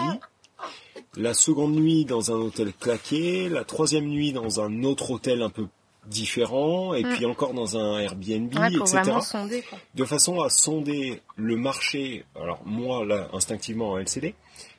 la 1.16 1.34
seconde 1.34 1.74
nuit 1.74 2.04
dans 2.04 2.32
un 2.32 2.36
hôtel 2.36 2.72
claqué, 2.72 3.48
la 3.48 3.64
troisième 3.64 4.06
nuit 4.06 4.32
dans 4.32 4.60
un 4.60 4.82
autre 4.84 5.10
hôtel 5.10 5.42
un 5.42 5.50
peu 5.50 5.66
différent, 6.06 6.94
et 6.94 7.04
Mm. 7.04 7.08
puis 7.14 7.26
encore 7.26 7.54
dans 7.54 7.76
un 7.76 7.98
Airbnb, 8.00 8.52
Ouais, 8.58 8.76
pour 8.76 8.88
etc 8.94 9.18
sonder 9.22 9.62
quoi. 9.62 9.78
de 9.94 10.04
façon 10.04 10.40
à 10.40 10.50
sonder 10.50 11.22
le 11.36 11.56
marché, 11.56 12.24
alors 12.34 12.60
moi 12.64 13.04
là 13.04 13.28
instinctivement 13.32 13.90
en 13.92 13.98
LCD, 13.98 14.34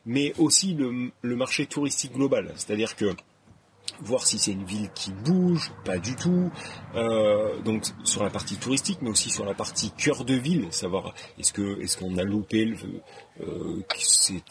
mais 0.05 0.33
aussi 0.37 0.73
le, 0.73 1.11
le 1.21 1.35
marché 1.35 1.65
touristique 1.65 2.13
global, 2.13 2.51
c'est-à-dire 2.55 2.95
que 2.95 3.15
voir 4.01 4.25
si 4.25 4.37
c'est 4.39 4.51
une 4.51 4.65
ville 4.65 4.89
qui 4.95 5.11
bouge, 5.11 5.71
pas 5.85 5.97
du 5.97 6.15
tout, 6.15 6.51
euh, 6.95 7.59
donc 7.61 7.83
sur 8.03 8.23
la 8.23 8.29
partie 8.29 8.55
touristique, 8.57 8.99
mais 9.01 9.09
aussi 9.09 9.29
sur 9.29 9.45
la 9.45 9.53
partie 9.53 9.91
cœur 9.91 10.25
de 10.25 10.33
ville, 10.33 10.67
savoir 10.71 11.13
est-ce 11.39 11.53
que 11.53 11.79
est-ce 11.81 11.97
qu'on 11.97 12.17
a 12.17 12.23
loupé 12.23 12.65
le, 12.65 12.77
euh, 13.41 13.81
c'est 13.97 14.41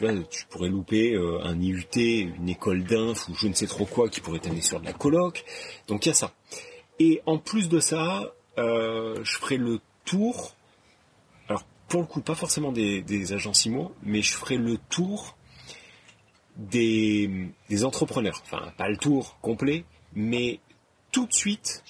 tu 0.00 0.06
vois, 0.06 0.24
tu 0.30 0.46
pourrais 0.46 0.70
louper 0.70 1.12
euh, 1.12 1.44
un 1.44 1.60
IUT, 1.60 1.84
une 1.94 2.48
école 2.48 2.84
d'inf 2.84 3.28
ou 3.28 3.34
je 3.34 3.48
ne 3.48 3.52
sais 3.52 3.66
trop 3.66 3.84
quoi 3.84 4.08
qui 4.08 4.20
pourrait 4.20 4.38
t'amener 4.38 4.62
sur 4.62 4.80
de 4.80 4.86
la 4.86 4.94
coloc. 4.94 5.44
Donc 5.88 6.06
il 6.06 6.08
y 6.08 6.12
a 6.12 6.14
ça. 6.14 6.32
Et 6.98 7.20
en 7.26 7.36
plus 7.36 7.68
de 7.68 7.80
ça, 7.80 8.32
euh, 8.56 9.20
je 9.22 9.36
ferai 9.36 9.58
le 9.58 9.78
tour. 10.06 10.54
Alors 11.48 11.64
pour 11.88 12.00
le 12.00 12.06
coup, 12.06 12.22
pas 12.22 12.34
forcément 12.34 12.72
des, 12.72 13.02
des 13.02 13.34
agences 13.34 13.66
IMO, 13.66 13.92
mais 14.02 14.22
je 14.22 14.32
ferai 14.32 14.56
le 14.56 14.78
tour 14.88 15.36
des, 16.56 17.50
entrepreneurs. 17.84 18.42
Enfin, 18.44 18.72
pas 18.78 18.88
le 18.88 18.96
tour 18.96 19.38
complet, 19.42 19.84
mais 20.14 20.60
tout 21.12 21.26
de 21.26 21.32
suite, 21.32 21.82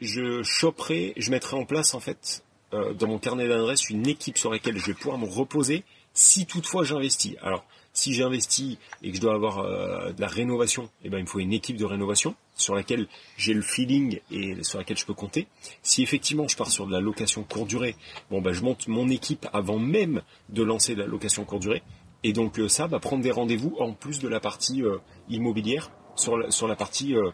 je 0.00 0.42
je 0.42 1.30
mettrai 1.30 1.56
en 1.56 1.64
place 1.64 1.94
en 1.94 2.00
fait 2.00 2.44
euh, 2.74 2.94
dans 2.94 3.06
mon 3.06 3.18
carnet 3.18 3.46
d'adresse 3.46 3.90
une 3.90 4.08
équipe 4.08 4.38
sur 4.38 4.50
laquelle 4.50 4.76
je 4.76 4.86
vais 4.86 4.94
pouvoir 4.94 5.18
me 5.18 5.26
reposer 5.26 5.84
si 6.14 6.46
toutefois 6.46 6.84
j'investis. 6.84 7.36
Alors, 7.42 7.64
Si 7.94 8.14
j'investis 8.14 8.78
et 9.02 9.10
que 9.10 9.16
je 9.16 9.20
dois 9.20 9.34
avoir 9.34 9.58
euh, 9.58 10.12
de 10.12 10.20
la 10.20 10.26
rénovation, 10.26 10.88
eh 11.04 11.10
ben 11.10 11.18
il 11.18 11.24
me 11.24 11.26
faut 11.26 11.40
une 11.40 11.52
équipe 11.52 11.76
de 11.76 11.84
rénovation 11.84 12.34
sur 12.56 12.74
laquelle 12.74 13.06
j'ai 13.36 13.52
le 13.52 13.60
feeling 13.60 14.20
et 14.30 14.64
sur 14.64 14.78
laquelle 14.78 14.96
je 14.96 15.04
peux 15.04 15.12
compter. 15.12 15.46
Si 15.82 16.02
effectivement 16.02 16.48
je 16.48 16.56
pars 16.56 16.70
sur 16.70 16.86
de 16.86 16.92
la 16.92 17.00
location 17.00 17.44
courte 17.44 17.68
durée, 17.68 17.94
bon 18.30 18.40
ben 18.40 18.54
je 18.54 18.62
monte 18.62 18.88
mon 18.88 19.10
équipe 19.10 19.46
avant 19.52 19.78
même 19.78 20.22
de 20.48 20.62
lancer 20.62 20.94
la 20.94 21.04
location 21.06 21.44
courte 21.44 21.60
durée. 21.60 21.82
Et 22.24 22.32
donc 22.32 22.58
euh, 22.58 22.66
ça 22.68 22.86
va 22.86 22.98
prendre 22.98 23.22
des 23.22 23.30
rendez-vous 23.30 23.76
en 23.78 23.92
plus 23.92 24.20
de 24.20 24.28
la 24.28 24.40
partie 24.40 24.82
euh, 24.82 24.96
immobilière 25.28 25.90
sur 26.16 26.38
la, 26.38 26.50
sur 26.50 26.68
la 26.68 26.76
partie 26.76 27.14
euh, 27.14 27.30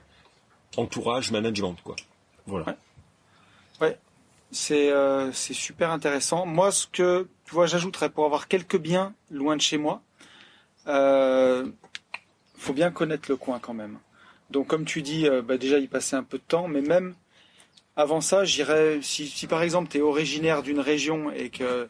entourage 0.77 1.31
management 1.31 1.77
quoi. 1.85 1.95
Voilà. 2.47 2.77
Ouais. 3.81 3.97
C'est 4.51 4.91
c'est 5.33 5.55
super 5.55 5.91
intéressant. 5.91 6.47
Moi 6.47 6.73
ce 6.73 6.87
que 6.87 7.29
tu 7.49 7.55
vois 7.55 7.65
j'ajouterais 7.65 8.11
pour 8.11 8.27
avoir 8.27 8.47
quelques 8.47 8.77
biens 8.77 9.15
loin 9.31 9.57
de 9.57 9.63
chez 9.63 9.79
moi, 9.79 10.03
euh, 10.87 11.67
faut 12.59 12.75
bien 12.75 12.91
connaître 12.91 13.31
le 13.31 13.37
coin 13.37 13.59
quand 13.59 13.73
même. 13.73 13.99
Donc 14.51 14.67
comme 14.67 14.85
tu 14.85 15.01
dis, 15.01 15.27
bah, 15.47 15.57
déjà 15.57 15.79
y 15.79 15.87
passer 15.87 16.15
un 16.15 16.23
peu 16.23 16.37
de 16.37 16.43
temps, 16.43 16.69
mais 16.69 16.83
même 16.83 17.15
avant 17.97 18.21
ça, 18.21 18.45
j'irais 18.45 18.99
si, 19.01 19.27
si 19.27 19.47
par 19.47 19.63
exemple 19.63 19.89
tu 19.91 19.97
es 19.97 20.03
originaire 20.03 20.63
d'une 20.63 20.81
région 20.81 21.33
et 21.33 21.49
que 21.49 21.89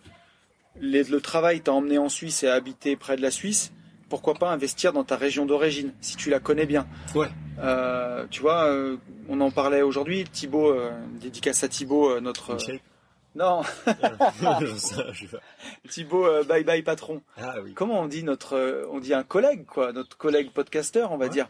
le 0.80 1.18
travail 1.18 1.60
t'a 1.60 1.72
emmené 1.72 1.98
en 1.98 2.08
Suisse 2.08 2.44
et 2.44 2.48
a 2.48 2.54
habité 2.54 2.94
près 2.94 3.16
de 3.16 3.22
la 3.22 3.32
Suisse, 3.32 3.72
pourquoi 4.08 4.34
pas 4.34 4.50
investir 4.50 4.92
dans 4.92 5.04
ta 5.04 5.16
région 5.16 5.44
d'origine, 5.44 5.92
si 6.00 6.16
tu 6.16 6.30
la 6.30 6.38
connais 6.38 6.66
bien. 6.66 6.86
Ouais. 7.14 7.28
Euh, 7.60 8.26
tu 8.30 8.40
vois, 8.40 8.64
euh, 8.66 8.96
on 9.28 9.40
en 9.40 9.50
parlait 9.50 9.82
aujourd'hui, 9.82 10.24
Thibaut, 10.24 10.70
euh, 10.70 10.90
dédicace 11.20 11.62
à 11.64 11.68
Thibaut, 11.68 12.10
euh, 12.10 12.20
notre... 12.20 12.54
Michel 12.54 12.80
non. 13.38 13.62
Thibaut, 15.88 16.26
euh, 16.26 16.42
bye 16.44 16.64
bye 16.64 16.82
patron. 16.82 17.22
Ah 17.36 17.56
oui. 17.62 17.72
Comment 17.74 18.00
on 18.00 18.06
dit 18.06 18.22
notre... 18.22 18.54
euh, 18.56 18.86
on 18.90 18.98
dit 19.00 19.14
un 19.14 19.22
collègue, 19.22 19.64
quoi, 19.66 19.92
notre 19.92 20.16
collègue 20.16 20.50
podcasteur, 20.50 21.12
on 21.12 21.16
va 21.16 21.26
Ouais. 21.26 21.30
dire. 21.30 21.48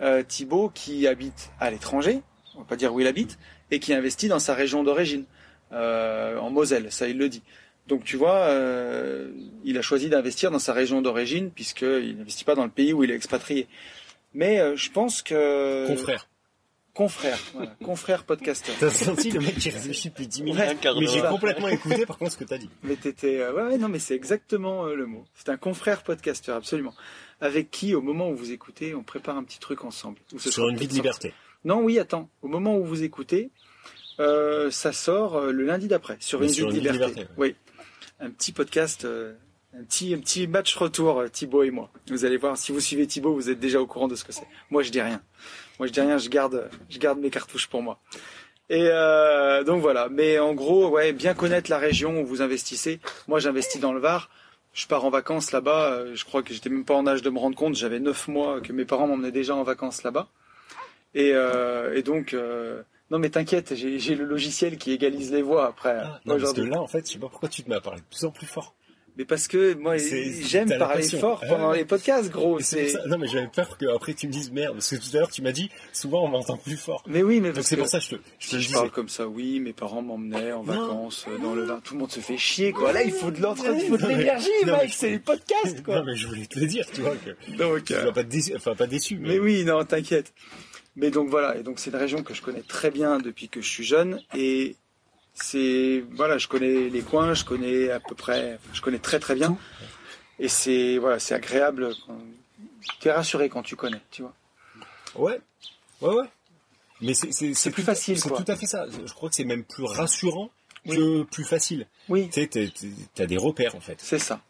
Euh, 0.00 0.22
Thibaut 0.22 0.70
qui 0.74 1.06
habite 1.06 1.50
à 1.60 1.70
l'étranger, 1.70 2.22
on 2.54 2.60
va 2.60 2.64
pas 2.64 2.76
dire 2.76 2.92
où 2.94 3.00
il 3.00 3.06
habite, 3.06 3.38
et 3.70 3.80
qui 3.80 3.92
investit 3.92 4.28
dans 4.28 4.38
sa 4.38 4.54
région 4.54 4.82
d'origine, 4.82 5.24
euh, 5.72 6.38
en 6.38 6.50
Moselle, 6.50 6.90
ça 6.90 7.06
il 7.06 7.18
le 7.18 7.28
dit. 7.28 7.42
Donc 7.86 8.04
tu 8.04 8.16
vois, 8.16 8.36
euh, 8.36 9.30
il 9.64 9.76
a 9.76 9.82
choisi 9.82 10.08
d'investir 10.08 10.50
dans 10.50 10.58
sa 10.58 10.72
région 10.72 11.02
d'origine 11.02 11.50
puisqu'il 11.50 12.16
n'investit 12.16 12.44
pas 12.44 12.54
dans 12.54 12.64
le 12.64 12.70
pays 12.70 12.92
où 12.92 13.04
il 13.04 13.10
est 13.10 13.14
expatrié. 13.14 13.66
Mais 14.32 14.60
euh, 14.60 14.76
je 14.76 14.90
pense 14.90 15.22
que 15.22 15.86
Confrère. 15.88 16.28
Confrère, 16.94 17.38
voilà, 17.54 17.74
confrère 17.84 18.24
podcasteur. 18.24 18.74
T'as 18.78 18.90
senti 18.90 19.30
le 19.30 19.40
mec 19.40 19.56
qui 19.56 19.70
réfléchit 19.70 20.10
depuis 20.10 20.26
10 20.26 20.42
minutes 20.42 20.60
Ouais, 20.60 20.94
Mais 21.00 21.06
j'ai 21.06 21.22
complètement 21.22 21.68
écouté 21.68 22.06
par 22.06 22.18
contre 22.18 22.32
ce 22.32 22.36
que 22.36 22.44
t'as 22.44 22.58
dit. 22.58 22.70
Mais 22.82 22.96
t'étais, 22.96 23.40
euh, 23.40 23.52
ouais, 23.52 23.78
non, 23.78 23.88
mais 23.88 23.98
c'est 23.98 24.14
exactement 24.14 24.86
euh, 24.86 24.94
le 24.94 25.06
mot. 25.06 25.24
C'est 25.34 25.48
un 25.48 25.56
confrère 25.56 26.02
podcasteur, 26.02 26.56
absolument. 26.56 26.94
Avec 27.40 27.70
qui, 27.70 27.94
au 27.94 28.02
moment 28.02 28.28
où 28.28 28.36
vous 28.36 28.52
écoutez, 28.52 28.94
on 28.94 29.02
prépare 29.02 29.36
un 29.36 29.44
petit 29.44 29.58
truc 29.58 29.84
ensemble. 29.84 30.18
Sur 30.36 30.52
sera 30.52 30.70
une 30.70 30.76
vie 30.76 30.86
de 30.86 30.92
sorti. 30.92 30.96
liberté. 30.96 31.34
Non, 31.64 31.80
oui, 31.82 31.98
attends. 31.98 32.28
Au 32.42 32.48
moment 32.48 32.76
où 32.76 32.84
vous 32.84 33.02
écoutez, 33.02 33.50
euh, 34.18 34.70
ça 34.70 34.92
sort 34.92 35.36
euh, 35.36 35.52
le 35.52 35.64
lundi 35.64 35.88
d'après 35.88 36.16
sur 36.20 36.40
Mais 36.40 36.46
une 36.46 36.52
sur 36.52 36.68
vie 36.70 36.80
de 36.80 36.86
une 36.86 36.92
vie 36.92 36.98
de 36.98 37.04
liberté. 37.04 37.26
Oui, 37.38 37.54
un 38.18 38.30
petit 38.30 38.52
podcast, 38.52 39.04
euh, 39.04 39.34
un 39.74 39.84
petit 39.84 40.14
un 40.14 40.18
petit 40.18 40.46
match 40.46 40.74
retour 40.76 41.24
Thibaut 41.30 41.62
et 41.62 41.70
moi. 41.70 41.90
Vous 42.08 42.24
allez 42.24 42.36
voir. 42.36 42.56
Si 42.58 42.72
vous 42.72 42.80
suivez 42.80 43.06
Thibaut, 43.06 43.34
vous 43.34 43.50
êtes 43.50 43.60
déjà 43.60 43.80
au 43.80 43.86
courant 43.86 44.08
de 44.08 44.14
ce 44.14 44.24
que 44.24 44.32
c'est. 44.32 44.46
Moi, 44.70 44.82
je 44.82 44.90
dis 44.90 45.00
rien. 45.00 45.22
Moi, 45.80 45.86
je 45.88 45.92
dis 45.92 46.00
rien. 46.00 46.18
Je 46.18 46.28
garde 46.28 46.68
je 46.90 46.98
garde 46.98 47.18
mes 47.18 47.30
cartouches 47.30 47.66
pour 47.66 47.82
moi. 47.82 47.98
Et 48.68 48.86
euh, 48.88 49.64
donc 49.64 49.80
voilà. 49.80 50.08
Mais 50.10 50.38
en 50.38 50.52
gros, 50.54 50.88
ouais, 50.90 51.12
bien 51.12 51.34
connaître 51.34 51.70
la 51.70 51.78
région 51.78 52.20
où 52.20 52.24
vous 52.26 52.42
investissez. 52.42 53.00
Moi, 53.26 53.40
j'investis 53.40 53.80
dans 53.80 53.92
le 53.92 53.98
Var. 53.98 54.28
Je 54.74 54.86
pars 54.86 55.04
en 55.04 55.10
vacances 55.10 55.50
là-bas. 55.50 55.92
euh, 55.92 56.14
Je 56.14 56.24
crois 56.24 56.42
que 56.44 56.52
j'étais 56.54 56.68
même 56.70 56.84
pas 56.84 56.94
en 56.94 57.06
âge 57.06 57.22
de 57.22 57.30
me 57.30 57.38
rendre 57.38 57.56
compte. 57.56 57.74
J'avais 57.74 57.98
neuf 57.98 58.28
mois 58.28 58.60
que 58.60 58.72
mes 58.72 58.84
parents 58.84 59.08
m'emmenaient 59.08 59.32
déjà 59.32 59.56
en 59.56 59.64
vacances 59.64 60.02
là-bas. 60.04 60.28
Et, 61.14 61.32
euh, 61.34 61.96
et 61.96 62.02
donc, 62.02 62.34
euh, 62.34 62.82
non 63.10 63.18
mais 63.18 63.30
t'inquiète, 63.30 63.74
j'ai 63.74 64.14
le 64.14 64.24
logiciel 64.24 64.76
qui 64.78 64.92
égalise 64.92 65.32
les 65.32 65.42
voix 65.42 65.66
après. 65.66 65.96
Ah, 66.04 66.20
non, 66.24 66.38
parce 66.38 66.52
que 66.52 66.60
là, 66.60 66.80
en 66.80 66.86
fait, 66.86 67.04
je 67.06 67.12
sais 67.14 67.18
pas 67.18 67.28
pourquoi 67.28 67.48
tu 67.48 67.64
te 67.64 67.68
mets 67.68 67.74
à 67.74 67.80
parler 67.80 67.98
de 68.00 68.04
plus 68.06 68.24
en 68.24 68.30
plus 68.30 68.46
fort. 68.46 68.74
Mais 69.16 69.24
parce 69.24 69.48
que 69.48 69.74
moi, 69.74 69.96
j'aime 69.98 70.68
parler 70.78 71.02
fort 71.02 71.40
Ah 71.42 71.46
pendant 71.48 71.72
les 71.72 71.84
podcasts, 71.84 72.30
gros. 72.30 72.58
C'est 72.60 72.92
Non, 73.06 73.18
mais 73.18 73.26
j'avais 73.26 73.48
peur 73.48 73.76
que 73.76 73.86
après 73.94 74.14
tu 74.14 74.26
me 74.28 74.32
dises 74.32 74.50
merde, 74.52 74.74
parce 74.74 74.90
que 74.90 74.96
tout 74.96 75.14
à 75.16 75.20
l'heure 75.20 75.30
tu 75.30 75.42
m'as 75.42 75.52
dit 75.52 75.68
souvent 75.92 76.24
on 76.24 76.28
m'entend 76.28 76.56
plus 76.56 76.76
fort. 76.76 77.02
Mais 77.06 77.22
oui, 77.22 77.40
mais 77.40 77.52
c'est 77.62 77.76
pour 77.76 77.88
ça 77.88 77.98
que 77.98 78.04
je 78.04 78.10
te, 78.10 78.14
je 78.38 78.48
te 78.50 78.56
je 78.56 78.60
disais. 78.60 78.74
parle 78.74 78.90
comme 78.90 79.08
ça, 79.08 79.26
oui, 79.28 79.60
mes 79.60 79.72
parents 79.72 80.00
m'emmenaient 80.02 80.52
en 80.52 80.62
Non. 80.64 80.72
vacances 80.72 81.26
euh, 81.28 81.38
dans 81.38 81.54
le 81.54 81.64
vin. 81.64 81.80
Tout 81.84 81.94
le 81.94 82.00
monde 82.00 82.12
se 82.12 82.20
fait 82.20 82.38
chier, 82.38 82.72
quoi. 82.72 82.92
Là, 82.92 83.02
il 83.02 83.12
faut 83.12 83.30
de 83.30 83.40
l'entre, 83.42 83.64
il 83.74 83.80
faut 83.88 83.96
de 83.96 84.02
Non, 84.02 84.08
l'énergie, 84.08 84.48
non, 84.66 84.76
mec. 84.78 84.90
C'est 84.92 85.10
les 85.10 85.18
podcasts, 85.18 85.82
quoi. 85.84 85.96
Non, 85.98 86.04
mais 86.04 86.16
je 86.16 86.26
voulais 86.28 86.46
te 86.46 86.58
le 86.58 86.66
dire, 86.66 86.86
tu 86.92 87.00
vois, 87.02 87.16
que 87.16 87.30
Donc, 87.56 87.84
tu 87.84 87.94
euh, 87.94 88.04
vas 88.04 88.12
pas 88.12 88.22
déçu, 88.22 88.52
enfin 88.56 88.74
pas 88.74 88.86
déçu, 88.86 89.16
mais, 89.18 89.30
Mais 89.30 89.38
oui, 89.38 89.64
non, 89.64 89.84
t'inquiète. 89.84 90.32
Mais 90.96 91.10
donc 91.10 91.28
voilà, 91.30 91.56
et 91.56 91.62
donc 91.62 91.78
c'est 91.78 91.90
une 91.90 91.96
région 91.96 92.22
que 92.22 92.34
je 92.34 92.42
connais 92.42 92.62
très 92.62 92.90
bien 92.90 93.18
depuis 93.18 93.48
que 93.48 93.60
je 93.60 93.68
suis 93.68 93.84
jeune, 93.84 94.20
et 94.36 94.76
c'est 95.34 96.04
voilà, 96.12 96.38
je 96.38 96.48
connais 96.48 96.88
les 96.88 97.02
coins, 97.02 97.34
je 97.34 97.44
connais 97.44 97.90
à 97.90 98.00
peu 98.00 98.14
près, 98.14 98.58
je 98.72 98.80
connais 98.80 98.98
très 98.98 99.18
très 99.20 99.34
bien, 99.34 99.56
et 100.38 100.48
c'est 100.48 100.98
voilà, 100.98 101.18
c'est 101.18 101.34
agréable. 101.34 101.94
T'es 103.00 103.12
rassuré 103.12 103.48
quand 103.48 103.62
tu 103.62 103.76
connais, 103.76 104.00
tu 104.10 104.22
vois. 104.22 104.34
ouais, 105.16 105.40
ouais, 106.00 106.14
ouais. 106.14 106.26
Mais 107.02 107.14
c'est 107.14 107.70
plus 107.70 107.82
facile, 107.82 108.18
C'est 108.18 108.28
tout 108.28 108.44
à 108.46 108.56
fait 108.56 108.66
ça. 108.66 108.86
Je 108.90 109.12
crois 109.12 109.30
que 109.30 109.34
c'est 109.34 109.44
même 109.44 109.64
plus 109.64 109.84
rassurant 109.84 110.50
que 110.86 111.22
plus 111.24 111.44
facile. 111.44 111.86
Oui, 112.08 112.28
Tu 112.32 112.42
sais, 112.52 112.72
t'as 113.14 113.26
des 113.26 113.36
repères 113.38 113.74
en 113.74 113.80
fait. 113.80 113.98
c'est 114.00 114.18
ça. 114.18 114.42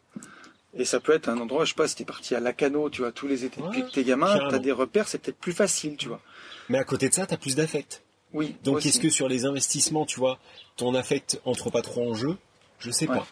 Et 0.74 0.84
ça 0.84 1.00
peut 1.00 1.12
être 1.12 1.28
un 1.28 1.38
endroit, 1.38 1.64
je 1.64 1.70
sais 1.70 1.74
pas, 1.74 1.88
si 1.88 1.96
t'es 1.96 2.04
parti 2.04 2.34
à 2.36 2.40
Lacano, 2.40 2.90
tu 2.90 3.02
vois, 3.02 3.10
tous 3.10 3.26
les 3.26 3.44
étés 3.44 3.60
depuis 3.60 3.82
que 3.82 3.90
t'es 3.90 4.04
gamin, 4.04 4.48
t'as 4.50 4.58
des 4.60 4.70
repères, 4.70 5.08
c'est 5.08 5.18
peut-être 5.18 5.38
plus 5.38 5.52
facile, 5.52 5.96
tu 5.96 6.06
vois. 6.08 6.20
Mais 6.68 6.78
à 6.78 6.84
côté 6.84 7.08
de 7.08 7.14
ça, 7.14 7.26
t'as 7.26 7.36
plus 7.36 7.56
d'affect. 7.56 8.02
Oui. 8.32 8.56
Donc 8.64 8.84
est-ce 8.86 9.00
que 9.00 9.08
sur 9.10 9.28
les 9.28 9.44
investissements, 9.44 10.06
tu 10.06 10.18
vois, 10.20 10.38
ton 10.76 10.94
affect 10.94 11.40
entre 11.44 11.70
pas 11.70 11.82
trop 11.82 12.10
en 12.10 12.14
jeu 12.14 12.36
Je 12.78 12.90
sais 12.90 13.08
Ouais. 13.08 13.16
pas. 13.16 13.26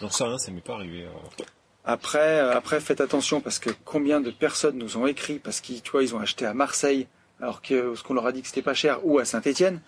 J'en 0.00 0.10
sais 0.10 0.24
rien, 0.24 0.38
ça 0.38 0.50
m'est 0.52 0.60
pas 0.60 0.74
arrivé. 0.74 1.04
euh. 1.04 1.42
Après, 1.84 2.38
euh, 2.40 2.54
après, 2.56 2.80
faites 2.80 3.00
attention 3.00 3.40
parce 3.40 3.58
que 3.58 3.70
combien 3.84 4.20
de 4.20 4.30
personnes 4.30 4.78
nous 4.78 4.96
ont 4.96 5.06
écrit 5.06 5.38
parce 5.40 5.60
qu'ils, 5.60 5.82
tu 5.82 5.90
vois, 5.90 6.02
ils 6.04 6.14
ont 6.14 6.20
acheté 6.20 6.46
à 6.46 6.54
Marseille 6.54 7.08
alors 7.40 7.60
que 7.62 7.94
ce 7.96 8.02
qu'on 8.04 8.14
leur 8.14 8.26
a 8.26 8.32
dit 8.32 8.40
que 8.42 8.46
c'était 8.46 8.62
pas 8.62 8.74
cher 8.74 9.04
ou 9.04 9.18
à 9.18 9.24
Saint-Étienne 9.24 9.80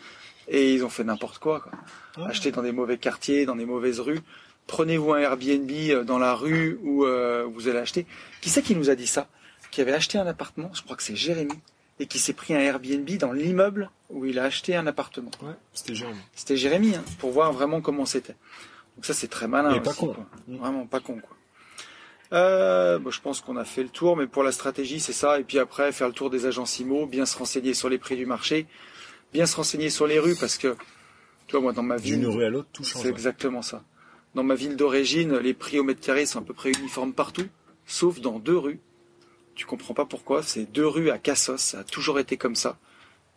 et 0.49 0.75
ils 0.75 0.85
ont 0.85 0.89
fait 0.89 1.05
n'importe 1.05 1.39
quoi, 1.39 1.61
quoi. 1.61 1.73
Ah. 2.17 2.27
Acheter 2.29 2.51
dans 2.51 2.63
des 2.63 2.73
mauvais 2.73 2.99
quartiers, 2.99 3.47
dans 3.47 3.55
des 3.57 3.65
mauvaises 3.67 4.01
rues. 4.01 4.21
Prenez-vous 4.67 5.13
un 5.13 5.19
Airbnb 5.21 5.71
euh, 5.71 6.05
dans 6.05 6.19
la 6.19 6.35
rue 6.35 6.81
où 6.83 7.05
euh, 7.05 7.47
vous 7.53 7.69
allez 7.69 7.79
acheter. 7.79 8.07
Qui 8.41 8.51
c'est 8.51 8.63
qui 8.63 8.75
nous 8.75 8.91
a 8.91 8.95
dit 8.97 9.07
ça? 9.07 9.29
Qui 9.71 9.81
avait 9.81 9.93
acheté 9.93 10.19
un 10.19 10.27
appartement? 10.27 10.71
Je 10.75 10.83
crois 10.83 10.97
que 10.97 11.03
c'est 11.03 11.15
Jérémy 11.17 11.53
et 12.01 12.07
qui 12.07 12.19
s'est 12.19 12.33
pris 12.33 12.55
un 12.55 12.59
Airbnb 12.61 13.09
dans 13.19 13.33
l'immeuble 13.33 13.91
où 14.11 14.25
il 14.27 14.39
a 14.39 14.45
acheté 14.45 14.75
un 14.77 14.87
appartement. 14.87 15.31
Ouais, 15.43 15.55
c'était 15.73 15.95
Jérôme. 15.95 16.17
C'était 16.35 16.57
Jérémy, 16.57 16.95
hein, 16.95 17.05
pour 17.19 17.31
voir 17.31 17.53
vraiment 17.53 17.81
comment 17.81 18.05
c'était. 18.07 18.35
Donc 18.97 19.05
ça 19.07 19.15
c'est 19.15 19.29
très 19.29 19.49
malin. 19.49 19.75
Et 19.75 19.81
pas 19.81 19.91
aussi, 19.91 20.01
con. 20.01 20.15
quoi. 20.15 20.27
Mm. 20.49 20.57
Vraiment 20.57 20.87
pas 20.87 21.01
con 21.01 21.21
quoi. 21.21 21.37
Euh, 22.33 22.99
bon, 22.99 23.11
je 23.11 23.21
pense 23.21 23.41
qu'on 23.41 23.57
a 23.57 23.65
fait 23.65 23.83
le 23.83 23.89
tour, 23.91 24.17
mais 24.17 24.27
pour 24.27 24.43
la 24.43 24.51
stratégie 24.53 24.99
c'est 24.99 25.13
ça. 25.13 25.39
Et 25.39 25.45
puis 25.45 25.59
après 25.59 25.93
faire 25.93 26.09
le 26.09 26.15
tour 26.15 26.31
des 26.31 26.47
agences 26.47 26.79
IMO, 26.81 27.07
bien 27.07 27.27
se 27.27 27.37
renseigner 27.39 27.75
sur 27.75 27.89
les 27.89 27.99
prix 27.99 28.17
du 28.17 28.27
marché, 28.27 28.67
bien 29.33 29.47
se 29.47 29.57
renseigner 29.57 29.91
sur 29.91 30.07
les 30.07 30.19
rues 30.19 30.37
parce 30.39 30.59
que 30.59 30.77
tu 31.47 31.53
vois 31.53 31.61
moi 31.61 31.73
dans 31.73 31.83
ma 31.83 31.97
ville 31.97 32.21
D'une 32.21 32.29
rue 32.29 32.45
à 32.45 32.49
l'autre, 32.51 32.69
tout 32.73 32.83
change. 32.83 33.03
c'est 33.03 33.09
exactement 33.09 33.63
ça. 33.63 33.85
Dans 34.35 34.43
ma 34.43 34.57
ville 34.57 34.75
d'origine, 34.77 35.37
les 35.39 35.55
prix 35.55 35.79
au 35.79 35.85
mètre 35.85 36.01
carré 36.01 36.27
sont 36.27 36.41
à 36.41 36.43
peu 36.43 36.55
près 36.55 36.73
uniformes 36.73 37.13
partout, 37.13 37.47
sauf 37.87 38.21
dans 38.21 38.41
deux 38.41 38.59
rues. 38.59 38.81
Tu 39.55 39.67
comprends 39.67 39.95
pas 39.95 40.05
pourquoi. 40.05 40.43
C'est 40.43 40.65
deux 40.71 40.87
rues 40.87 41.11
à 41.11 41.19
Cassos, 41.19 41.61
ça 41.61 41.81
a 41.81 41.85
toujours 41.85 42.19
été 42.19 42.37
comme 42.37 42.55
ça. 42.57 42.77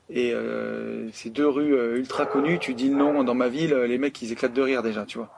Et 0.09 0.31
euh, 0.33 1.09
ces 1.11 1.29
deux 1.29 1.47
rues 1.47 1.75
euh, 1.75 1.97
ultra 1.97 2.25
connues, 2.25 2.59
tu 2.59 2.73
dis 2.73 2.89
le 2.89 2.95
nom 2.95 3.23
dans 3.23 3.33
ma 3.35 3.49
ville, 3.49 3.73
les 3.75 3.97
mecs 3.97 4.21
ils 4.21 4.31
éclatent 4.31 4.53
de 4.53 4.61
rire 4.61 4.81
déjà, 4.83 5.05
tu 5.05 5.17
vois. 5.17 5.31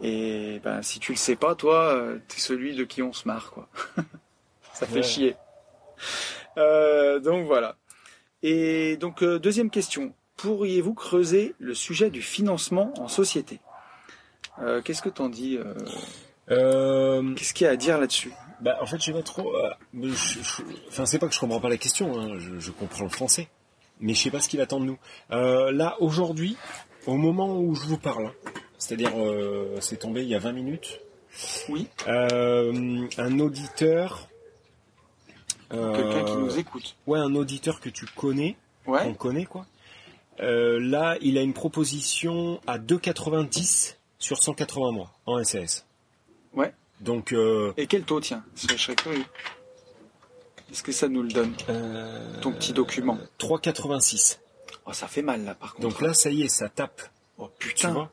Et 0.00 0.60
ben 0.64 0.80
si 0.82 0.98
tu 1.00 1.12
le 1.12 1.18
sais 1.18 1.36
pas, 1.36 1.54
toi, 1.54 1.92
euh, 1.94 2.18
t'es 2.28 2.38
celui 2.38 2.74
de 2.74 2.84
qui 2.84 3.02
on 3.02 3.12
se 3.12 3.26
marre, 3.28 3.50
quoi. 3.50 3.68
ça 4.72 4.86
fait 4.86 4.96
Ouais. 4.96 5.02
chier. 5.02 5.36
Euh, 6.56 7.18
donc 7.18 7.46
voilà. 7.46 7.76
Et 8.42 8.96
donc 8.96 9.22
euh, 9.22 9.38
deuxième 9.38 9.70
question, 9.70 10.14
pourriez-vous 10.36 10.94
creuser 10.94 11.54
le 11.58 11.74
sujet 11.74 12.10
du 12.10 12.22
financement 12.22 12.94
en 12.98 13.08
société? 13.08 13.60
Euh, 14.62 14.80
Qu'est-ce 14.82 15.02
que 15.02 15.08
t'en 15.10 15.28
dis 15.28 15.58
euh, 15.58 15.74
Euh, 16.50 17.34
Qu'est-ce 17.34 17.52
qu'il 17.54 17.64
y 17.66 17.68
a 17.68 17.72
à 17.72 17.76
dire 17.76 17.98
là-dessus? 17.98 18.32
Bah, 18.60 18.78
en 18.80 18.86
fait, 18.86 18.98
je 18.98 19.04
sais 19.06 19.12
pas 19.12 19.22
trop. 19.22 19.54
euh, 19.56 19.70
je- 19.94 20.08
je- 20.42 20.62
Enfin, 20.88 21.06
c'est 21.06 21.18
pas 21.18 21.28
que 21.28 21.34
je 21.34 21.40
comprends 21.40 21.60
pas 21.60 21.68
la 21.68 21.76
question. 21.76 22.18
Hein, 22.18 22.38
je, 22.38 22.58
je 22.58 22.70
comprends 22.70 23.04
le 23.04 23.10
français, 23.10 23.48
mais 24.00 24.14
je 24.14 24.20
sais 24.22 24.30
pas 24.30 24.40
ce 24.40 24.48
qu'il 24.48 24.60
attend 24.60 24.80
de 24.80 24.84
nous. 24.86 24.98
Euh, 25.32 25.70
là, 25.72 25.96
aujourd'hui, 26.00 26.56
au 27.06 27.16
moment 27.16 27.58
où 27.58 27.74
je 27.74 27.86
vous 27.86 27.98
parle, 27.98 28.26
hein, 28.26 28.32
c'est-à-dire, 28.78 29.12
euh, 29.16 29.76
c'est 29.80 29.98
tombé 29.98 30.22
il 30.22 30.28
y 30.28 30.34
a 30.34 30.38
20 30.38 30.52
minutes. 30.52 31.00
Oui. 31.68 31.88
Euh, 32.08 33.06
un 33.18 33.38
auditeur. 33.40 34.28
euh, 35.72 35.94
Quelqu'un 35.94 36.24
qui 36.24 36.36
nous 36.38 36.58
écoute. 36.58 36.96
Ouais, 37.06 37.18
un 37.20 37.34
auditeur 37.36 37.80
que 37.80 37.88
tu 37.88 38.04
connais, 38.16 38.56
on 38.86 38.92
Ouais. 38.92 39.14
connaît 39.14 39.44
quoi. 39.44 39.66
Euh, 40.40 40.80
là, 40.80 41.16
il 41.20 41.38
a 41.38 41.42
une 41.42 41.52
proposition 41.52 42.60
à 42.66 42.78
2,90 42.78 43.96
sur 44.18 44.42
180 44.42 44.90
mois 44.92 45.12
en 45.26 45.42
SAS. 45.44 45.86
Ouais. 46.54 46.72
Donc, 47.00 47.32
euh, 47.32 47.72
Et 47.76 47.86
quel 47.86 48.02
taux, 48.04 48.20
tiens 48.20 48.44
Je 48.54 48.76
serais 48.76 48.94
curieux. 48.94 49.24
Est-ce 50.70 50.82
que 50.82 50.92
ça 50.92 51.08
nous 51.08 51.22
le 51.22 51.28
donne 51.30 51.52
euh, 51.68 52.40
Ton 52.42 52.52
petit 52.52 52.72
document. 52.72 53.18
3,86. 53.38 54.38
Oh, 54.86 54.92
ça 54.92 55.08
fait 55.08 55.22
mal 55.22 55.44
là, 55.44 55.54
par 55.54 55.74
contre. 55.74 55.88
Donc 55.88 56.00
là, 56.00 56.14
ça 56.14 56.30
y 56.30 56.42
est, 56.42 56.48
ça 56.48 56.68
tape. 56.68 57.02
oh 57.38 57.48
Tu 57.58 57.68
putain. 57.68 57.92
vois 57.92 58.10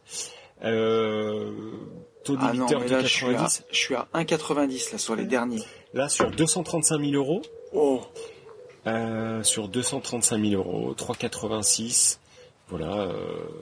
euh, 0.64 1.52
Taux 2.24 2.36
ah 2.42 2.52
non, 2.54 2.66
de 2.66 2.76
là, 2.90 3.02
je 3.02 3.08
suis 3.08 3.26
à, 3.28 3.34
90. 3.34 3.64
je 3.72 3.78
suis 3.78 3.96
à 3.96 4.08
1,90 4.16 4.92
là 4.92 4.98
sur 4.98 5.16
les 5.16 5.26
derniers. 5.26 5.64
Là, 5.94 6.10
sur 6.10 6.32
235 6.32 7.00
000 7.00 7.12
euros. 7.14 7.42
Oh, 7.74 8.02
Euh, 8.88 9.44
sur 9.44 9.68
235 9.68 10.42
000 10.44 10.62
euros, 10.62 10.94
3,86. 10.96 12.20
Voilà, 12.70 12.94
euh, 12.94 13.14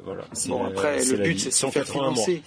voilà. 0.03 0.25
Bon 0.47 0.65
après 0.65 1.03
le 1.05 1.17
but 1.17 1.39
c'est 1.39 1.49
de 1.49 1.53
se 1.53 1.67
faire 1.67 1.85
180 1.85 2.01
mois. 2.11 2.11
financer. 2.13 2.41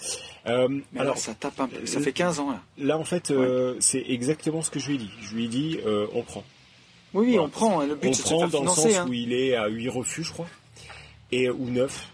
Euh, 0.47 0.81
alors, 0.99 1.17
ça 1.19 1.35
tape 1.35 1.61
un 1.61 1.69
peu. 1.69 1.85
Ça 1.87 2.01
fait 2.01 2.13
15 2.13 2.41
ans 2.41 2.51
là. 2.51 2.61
là, 2.79 2.99
en 2.99 3.05
fait, 3.05 3.31
euh, 3.31 3.77
c'est 3.81 4.03
exactement 4.09 4.63
ce 4.63 4.71
que 4.71 4.81
je 4.81 4.89
lui 4.89 4.95
ai 4.95 4.99
dit. 4.99 5.11
Je 5.21 5.35
lui 5.35 5.45
ai 5.45 5.49
dit, 5.49 5.79
euh, 5.87 6.07
on 6.15 6.23
prend. 6.23 6.43
Oui, 7.15 7.27
oui, 7.27 7.33
Voilà. 7.33 7.43
on 7.45 7.49
prend. 7.49 7.81
hein. 7.81 7.87
Le 7.87 7.95
but 7.95 8.09
on 8.09 8.13
c'est 8.13 8.23
de 8.23 8.29
se 8.29 8.35
prend 8.35 8.39
faire 8.41 8.49
dans 8.51 8.63
le 8.63 8.69
sens 8.69 8.87
hein. 8.97 9.07
où 9.09 9.13
il 9.13 9.33
est 9.33 9.55
à 9.57 9.69
8 9.69 9.89
refus, 9.91 10.25
je 10.25 10.33
crois, 10.33 10.47
et 11.33 11.49
ou 11.51 11.69
9, 11.71 12.09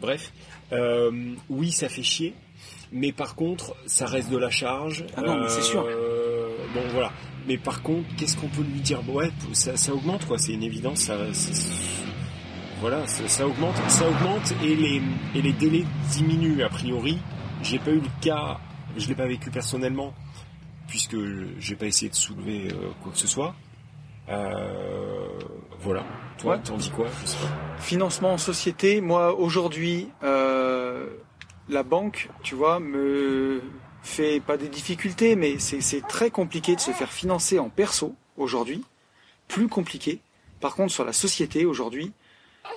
bref. 0.00 0.32
Euh, 0.72 1.10
oui, 1.48 1.72
ça 1.72 1.88
fait 1.88 2.02
chier, 2.02 2.34
mais 2.92 3.10
par 3.12 3.34
contre, 3.34 3.74
ça 3.86 4.04
reste 4.06 4.28
de 4.30 4.36
la 4.38 4.50
charge. 4.50 5.04
Ah 5.16 5.22
non, 5.22 5.40
mais 5.40 5.48
c'est 5.48 5.62
sûr. 5.62 5.84
Euh, 5.88 6.48
bon, 6.74 6.82
voilà. 6.92 7.10
Mais 7.46 7.56
par 7.56 7.82
contre, 7.82 8.06
qu'est-ce 8.18 8.36
qu'on 8.36 8.48
peut 8.48 8.62
lui 8.62 8.80
dire? 8.80 9.00
Ouais, 9.08 9.30
ça, 9.54 9.76
ça 9.78 9.94
augmente, 9.94 10.26
quoi. 10.26 10.36
C'est 10.38 10.52
une 10.52 10.62
évidence. 10.62 10.98
Ça, 11.00 11.16
c'est- 11.32 11.52
voilà, 12.80 13.06
ça, 13.06 13.26
ça 13.28 13.46
augmente, 13.46 13.76
ça 13.88 14.08
augmente, 14.08 14.52
et 14.62 14.74
les 14.76 15.02
et 15.34 15.42
les 15.42 15.52
délais 15.52 15.84
diminuent 16.12 16.62
a 16.62 16.68
priori. 16.68 17.18
J'ai 17.62 17.78
pas 17.78 17.90
eu 17.90 18.00
le 18.00 18.08
cas, 18.20 18.58
je 18.96 19.08
l'ai 19.08 19.14
pas 19.14 19.26
vécu 19.26 19.50
personnellement, 19.50 20.14
puisque 20.86 21.16
j'ai 21.58 21.74
pas 21.74 21.86
essayé 21.86 22.08
de 22.10 22.14
soulever 22.14 22.68
euh, 22.72 22.90
quoi 23.02 23.12
que 23.12 23.18
ce 23.18 23.26
soit. 23.26 23.54
Euh, 24.28 25.28
voilà. 25.80 26.04
Toi, 26.38 26.54
Ouais. 26.56 26.62
t'en 26.62 26.76
dis 26.76 26.90
quoi? 26.90 27.06
Je 27.22 27.26
sais 27.26 27.36
pas. 27.38 27.78
Financement 27.80 28.32
en 28.34 28.38
société, 28.38 29.00
moi 29.00 29.34
aujourd'hui, 29.34 30.08
euh, 30.22 31.06
la 31.68 31.82
banque, 31.82 32.28
tu 32.42 32.54
vois, 32.54 32.78
me 32.78 33.60
fait 34.02 34.40
pas 34.40 34.56
des 34.56 34.68
difficultés, 34.68 35.34
mais 35.34 35.58
c'est 35.58 35.80
c'est 35.80 36.02
très 36.06 36.30
compliqué 36.30 36.76
de 36.76 36.80
se 36.80 36.92
faire 36.92 37.10
financer 37.10 37.58
en 37.58 37.68
perso 37.70 38.14
aujourd'hui, 38.36 38.84
plus 39.48 39.68
compliqué. 39.68 40.20
Par 40.60 40.74
contre, 40.76 40.92
sur 40.92 41.04
la 41.04 41.12
société 41.12 41.64
aujourd'hui, 41.66 42.12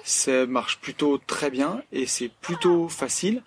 ça 0.03 0.45
marche 0.45 0.79
plutôt 0.79 1.17
très 1.17 1.49
bien 1.49 1.81
et 1.91 2.05
c'est 2.05 2.29
plutôt 2.29 2.87
facile. 2.89 3.43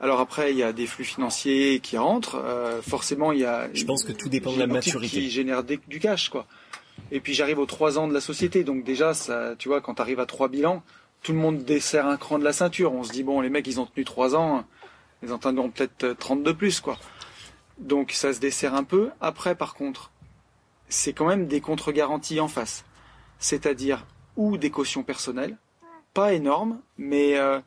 Alors 0.00 0.20
après, 0.20 0.52
il 0.52 0.56
y 0.56 0.62
a 0.62 0.72
des 0.72 0.86
flux 0.86 1.04
financiers 1.04 1.80
qui 1.80 1.98
rentrent. 1.98 2.36
euh, 2.36 2.80
forcément, 2.80 3.32
il 3.32 3.40
y 3.40 3.44
a. 3.44 3.68
Je 3.74 3.84
pense 3.84 4.02
que 4.04 4.12
tout 4.12 4.28
dépend 4.30 4.52
de 4.52 4.58
la 4.58 4.66
maturité. 4.66 5.20
Qui 5.20 5.30
génère 5.30 5.62
des- 5.62 5.80
du 5.88 5.98
cash, 6.00 6.30
quoi. 6.30 6.46
Et 7.12 7.20
puis 7.20 7.34
j'arrive 7.34 7.58
aux 7.58 7.66
trois 7.66 7.98
ans 7.98 8.08
de 8.08 8.14
la 8.14 8.20
société, 8.20 8.64
donc 8.64 8.82
déjà, 8.84 9.12
ça, 9.14 9.54
tu 9.58 9.68
vois, 9.68 9.80
quand 9.80 9.94
tu 9.96 10.02
arrives 10.02 10.20
à 10.20 10.26
trois 10.26 10.48
bilans, 10.48 10.82
tout 11.22 11.32
le 11.32 11.38
monde 11.38 11.64
dessert 11.64 12.06
un 12.06 12.16
cran 12.16 12.38
de 12.38 12.44
la 12.44 12.52
ceinture. 12.54 12.92
On 12.94 13.04
se 13.04 13.12
dit 13.12 13.22
bon, 13.22 13.40
les 13.42 13.50
mecs, 13.50 13.66
ils 13.66 13.78
ont 13.80 13.84
tenu 13.86 14.04
trois 14.06 14.34
ans, 14.36 14.64
ils 15.22 15.32
en 15.32 15.38
tiendront 15.38 15.70
peut-être 15.70 16.04
euh, 16.04 16.14
30 16.14 16.42
de 16.42 16.52
plus, 16.52 16.80
quoi. 16.80 16.98
Donc 17.78 18.12
ça 18.12 18.32
se 18.32 18.40
dessert 18.40 18.74
un 18.74 18.84
peu. 18.84 19.10
Après, 19.20 19.54
par 19.54 19.74
contre, 19.74 20.10
c'est 20.88 21.12
quand 21.12 21.26
même 21.26 21.46
des 21.46 21.60
contre-garanties 21.60 22.40
en 22.40 22.48
face, 22.48 22.84
c'est-à-dire 23.38 24.06
ou 24.36 24.56
des 24.56 24.70
cautions 24.70 25.02
personnelles, 25.02 25.58
pas 26.14 26.32
énormes, 26.32 26.80
mais 26.98 27.36
euh, 27.36 27.60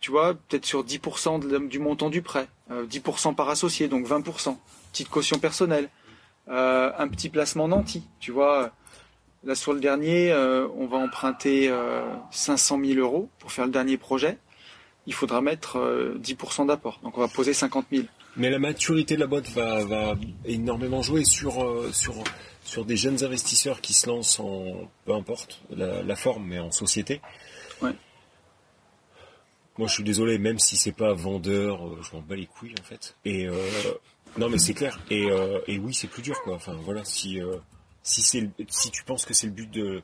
tu 0.00 0.10
vois, 0.10 0.34
peut-être 0.34 0.66
sur 0.66 0.84
10% 0.84 1.38
de 1.38 1.48
la- 1.48 1.58
du 1.66 1.78
montant 1.78 2.10
du 2.10 2.22
prêt, 2.22 2.46
euh, 2.70 2.86
10% 2.86 3.34
par 3.34 3.48
associé, 3.48 3.88
donc 3.88 4.06
20%, 4.06 4.58
petite 4.92 5.08
caution 5.08 5.38
personnelle, 5.38 5.88
euh, 6.48 6.90
un 6.98 7.08
petit 7.08 7.28
placement 7.30 7.68
nanti, 7.68 8.04
tu 8.20 8.30
vois. 8.32 8.70
Là 9.44 9.54
sur 9.54 9.72
le 9.74 9.80
dernier, 9.80 10.32
euh, 10.32 10.66
on 10.76 10.86
va 10.86 10.96
emprunter 10.98 11.68
euh, 11.70 12.02
500 12.30 12.78
000 12.82 12.98
euros 12.98 13.28
pour 13.38 13.52
faire 13.52 13.66
le 13.66 13.70
dernier 13.72 13.96
projet. 13.98 14.38
Il 15.06 15.12
faudra 15.12 15.42
mettre 15.42 15.76
euh, 15.78 16.18
10% 16.18 16.66
d'apport, 16.66 16.98
donc 17.02 17.16
on 17.18 17.20
va 17.20 17.28
poser 17.28 17.52
50 17.52 17.86
000. 17.92 18.04
Mais 18.36 18.48
la 18.50 18.58
maturité 18.58 19.14
de 19.16 19.20
la 19.20 19.26
boîte 19.26 19.48
va, 19.50 20.14
énormément 20.46 21.02
jouer 21.02 21.24
sur, 21.24 21.62
euh, 21.62 21.90
sur, 21.92 22.14
sur 22.64 22.84
des 22.86 22.96
jeunes 22.96 23.22
investisseurs 23.22 23.80
qui 23.82 23.92
se 23.92 24.08
lancent 24.08 24.40
en, 24.40 24.90
peu 25.04 25.12
importe 25.14 25.60
la 25.70 26.16
forme, 26.16 26.44
mais 26.46 26.58
en 26.58 26.70
société. 26.72 27.20
Moi, 29.78 29.88
je 29.88 29.94
suis 29.94 30.04
désolé, 30.04 30.38
même 30.38 30.58
si 30.58 30.76
c'est 30.76 30.92
pas 30.92 31.12
vendeur, 31.12 31.86
euh, 31.86 31.98
je 32.02 32.14
m'en 32.16 32.22
bats 32.22 32.36
les 32.36 32.46
couilles, 32.46 32.74
en 32.80 32.84
fait. 32.84 33.16
Et, 33.24 33.48
euh, 33.48 33.54
non, 34.38 34.48
mais 34.48 34.58
c'est 34.58 34.74
clair. 34.74 35.00
Et, 35.10 35.30
euh, 35.30 35.60
et 35.66 35.78
oui, 35.78 35.94
c'est 35.94 36.06
plus 36.06 36.22
dur, 36.22 36.40
quoi. 36.42 36.54
Enfin, 36.54 36.76
voilà, 36.84 37.04
si, 37.04 37.40
si 38.02 38.22
c'est, 38.22 38.48
si 38.68 38.90
tu 38.90 39.04
penses 39.04 39.24
que 39.24 39.34
c'est 39.34 39.46
le 39.48 39.52
but 39.52 39.70
de, 39.70 40.02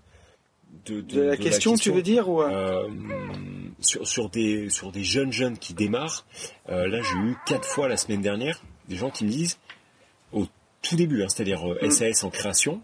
de, 0.86 1.00
De 1.00 1.20
la, 1.20 1.36
question, 1.36 1.74
tu 1.76 1.90
veux 1.92 2.02
dire 2.02 2.28
ou, 2.28 2.42
sur, 3.80 4.06
sur 4.06 4.28
des 4.28 4.70
sur 4.70 4.92
des 4.92 5.02
jeunes 5.02 5.32
jeunes 5.32 5.58
qui 5.58 5.74
démarrent, 5.74 6.26
là 6.68 7.02
j'ai 7.02 7.16
eu 7.18 7.36
quatre 7.44 7.66
fois 7.66 7.88
la 7.88 7.96
semaine 7.96 8.20
dernière 8.20 8.62
des 8.90 8.96
gens 8.96 9.10
qui 9.10 9.24
me 9.24 9.30
disent 9.30 9.58
au 10.32 10.46
tout 10.82 10.96
début, 10.96 11.22
hein, 11.22 11.26
c'est-à-dire 11.28 11.68
euh, 11.68 11.78
Mm. 11.82 11.90
SAS 11.90 12.24
en 12.24 12.30
création 12.30 12.82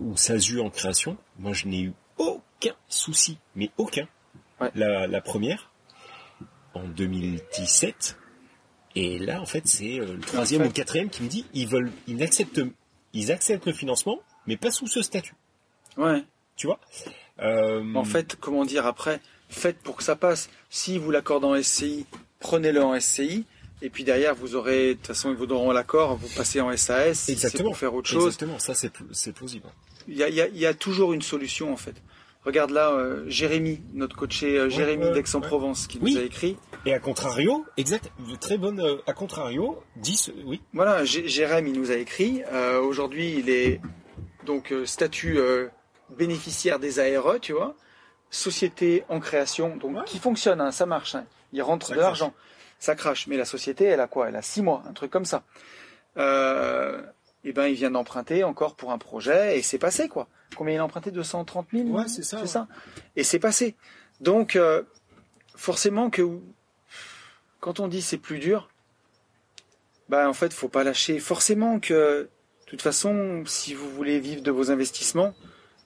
ou 0.00 0.16
SASU 0.16 0.60
en 0.60 0.70
création, 0.70 1.16
moi 1.38 1.52
je 1.52 1.66
n'ai 1.66 1.80
eu 1.80 1.92
aucun 2.18 2.74
souci, 2.88 3.38
mais 3.54 3.70
aucun. 3.78 4.06
Ouais. 4.60 4.70
La, 4.74 5.06
la 5.06 5.20
première 5.20 5.70
en 6.74 6.84
2017 6.88 8.16
et 8.96 9.18
là 9.18 9.40
en 9.40 9.46
fait 9.46 9.66
c'est 9.66 10.00
euh, 10.00 10.14
le 10.14 10.20
troisième 10.20 10.62
ou 10.62 10.64
le 10.64 10.70
quatrième 10.70 11.10
qui 11.10 11.22
me 11.22 11.28
dit 11.28 11.44
ils 11.54 11.68
veulent 11.68 11.92
ils 12.06 12.22
acceptent 12.22 12.60
ils 13.12 13.30
acceptent 13.32 13.66
le 13.66 13.72
financement 13.72 14.18
mais 14.46 14.56
pas 14.56 14.70
sous 14.70 14.86
ce 14.86 15.02
statut, 15.02 15.34
ouais. 15.98 16.24
tu 16.56 16.66
vois? 16.66 16.80
Euh, 17.40 17.94
En 17.94 18.04
fait, 18.04 18.36
comment 18.40 18.64
dire 18.64 18.86
après, 18.86 19.20
faites 19.50 19.76
pour 19.78 19.94
que 19.96 20.02
ça 20.02 20.16
passe. 20.16 20.48
Si 20.70 20.96
vous 20.98 21.10
l'accordez 21.10 21.46
en 21.46 21.62
SCI, 21.62 22.06
prenez-le 22.40 22.82
en 22.82 22.98
SCI. 22.98 23.44
Et 23.82 23.90
puis 23.90 24.04
derrière, 24.04 24.34
vous 24.34 24.54
aurez, 24.56 24.88
de 24.88 24.92
toute 24.94 25.08
façon, 25.08 25.28
ils 25.30 25.36
vous 25.36 25.44
donneront 25.46 25.70
l'accord, 25.70 26.16
vous 26.16 26.28
passez 26.34 26.62
en 26.62 26.74
SAS, 26.78 27.18
si 27.18 27.24
c'est 27.26 27.32
Exactement. 27.32 27.68
pour 27.68 27.76
faire 27.76 27.92
autre 27.94 28.08
chose. 28.08 28.24
Exactement, 28.24 28.58
ça 28.58 28.74
c'est 28.74 28.88
pl- 28.90 29.06
c'est 29.12 29.32
plausible. 29.32 29.66
Il 30.08 30.16
y 30.16 30.22
a, 30.22 30.28
il 30.30 30.34
y 30.34 30.40
a- 30.40 30.48
il 30.48 30.56
y 30.56 30.64
a 30.66 30.72
toujours 30.72 31.12
une 31.12 31.20
solution 31.22 31.70
en 31.70 31.76
fait. 31.76 31.94
Regarde 32.48 32.70
là, 32.70 32.92
euh, 32.92 33.24
Jérémy, 33.28 33.82
notre 33.92 34.16
coaché 34.16 34.56
euh, 34.58 34.70
Jérémy 34.70 35.04
ouais, 35.04 35.12
d'Aix-en-Provence, 35.12 35.86
qui 35.86 35.98
Oui. 36.00 36.14
nous 36.14 36.20
a 36.20 36.22
écrit. 36.22 36.56
Et 36.86 36.94
à 36.94 36.98
contrario, 36.98 37.66
exact, 37.76 38.10
très 38.40 38.56
bonne. 38.56 38.80
euh, 38.80 38.96
à 39.06 39.12
contrario, 39.12 39.82
10, 39.96 40.32
oui. 40.46 40.62
Voilà, 40.72 41.04
Jé- 41.04 41.28
Jérémy 41.28 41.72
nous 41.72 41.90
a 41.90 41.96
écrit. 41.96 42.42
Aujourd'hui, 42.82 43.34
il 43.38 43.50
est 43.50 43.82
donc 44.46 44.72
statut 44.86 45.38
bénéficiaire 46.16 46.78
des 46.78 46.98
ARE, 47.00 47.38
tu 47.38 47.52
vois, 47.52 47.74
société 48.30 49.04
en 49.10 49.20
création, 49.20 49.76
donc 49.76 50.06
qui 50.06 50.18
fonctionne, 50.18 50.62
hein, 50.62 50.72
ça 50.72 50.86
marche. 50.86 51.16
hein. 51.16 51.26
Il 51.52 51.60
rentre 51.60 51.88
Ça 51.88 51.94
de 51.96 52.00
l'argent, 52.00 52.32
ça 52.78 52.94
crache. 52.94 53.26
Mais 53.26 53.36
la 53.36 53.44
société, 53.44 53.84
elle 53.84 54.00
a 54.00 54.06
quoi? 54.06 54.28
Elle 54.30 54.36
a 54.36 54.42
six 54.42 54.62
mois, 54.62 54.82
un 54.88 54.94
truc 54.94 55.10
comme 55.10 55.26
ça. 55.26 55.42
Euh, 56.16 57.02
et 57.44 57.52
ben, 57.52 57.66
il 57.66 57.74
vient 57.74 57.90
d'emprunter 57.90 58.42
encore 58.42 58.74
pour 58.74 58.90
un 58.90 58.98
projet 58.98 59.58
et 59.58 59.62
c'est 59.62 59.78
passé 59.78 60.08
quoi. 60.08 60.28
Combien 60.56 60.74
il 60.74 60.78
a 60.78 60.84
emprunté? 60.84 61.10
230 61.10 61.68
000 61.72 61.88
Ouais, 61.88 62.08
c'est 62.08 62.22
ça, 62.22 62.38
C'est 62.38 62.42
ouais. 62.42 62.48
ça. 62.48 62.68
Et 63.16 63.24
c'est 63.24 63.38
passé. 63.38 63.76
Donc, 64.20 64.56
euh, 64.56 64.82
forcément 65.54 66.10
que 66.10 66.22
quand 67.60 67.80
on 67.80 67.88
dit 67.88 68.02
c'est 68.02 68.18
plus 68.18 68.38
dur, 68.38 68.68
bah 70.08 70.28
en 70.28 70.32
fait, 70.32 70.52
faut 70.52 70.68
pas 70.68 70.84
lâcher. 70.84 71.18
Forcément 71.20 71.80
que, 71.80 72.22
de 72.22 72.28
toute 72.66 72.82
façon, 72.82 73.42
si 73.46 73.74
vous 73.74 73.88
voulez 73.90 74.20
vivre 74.20 74.42
de 74.42 74.50
vos 74.50 74.70
investissements, 74.70 75.34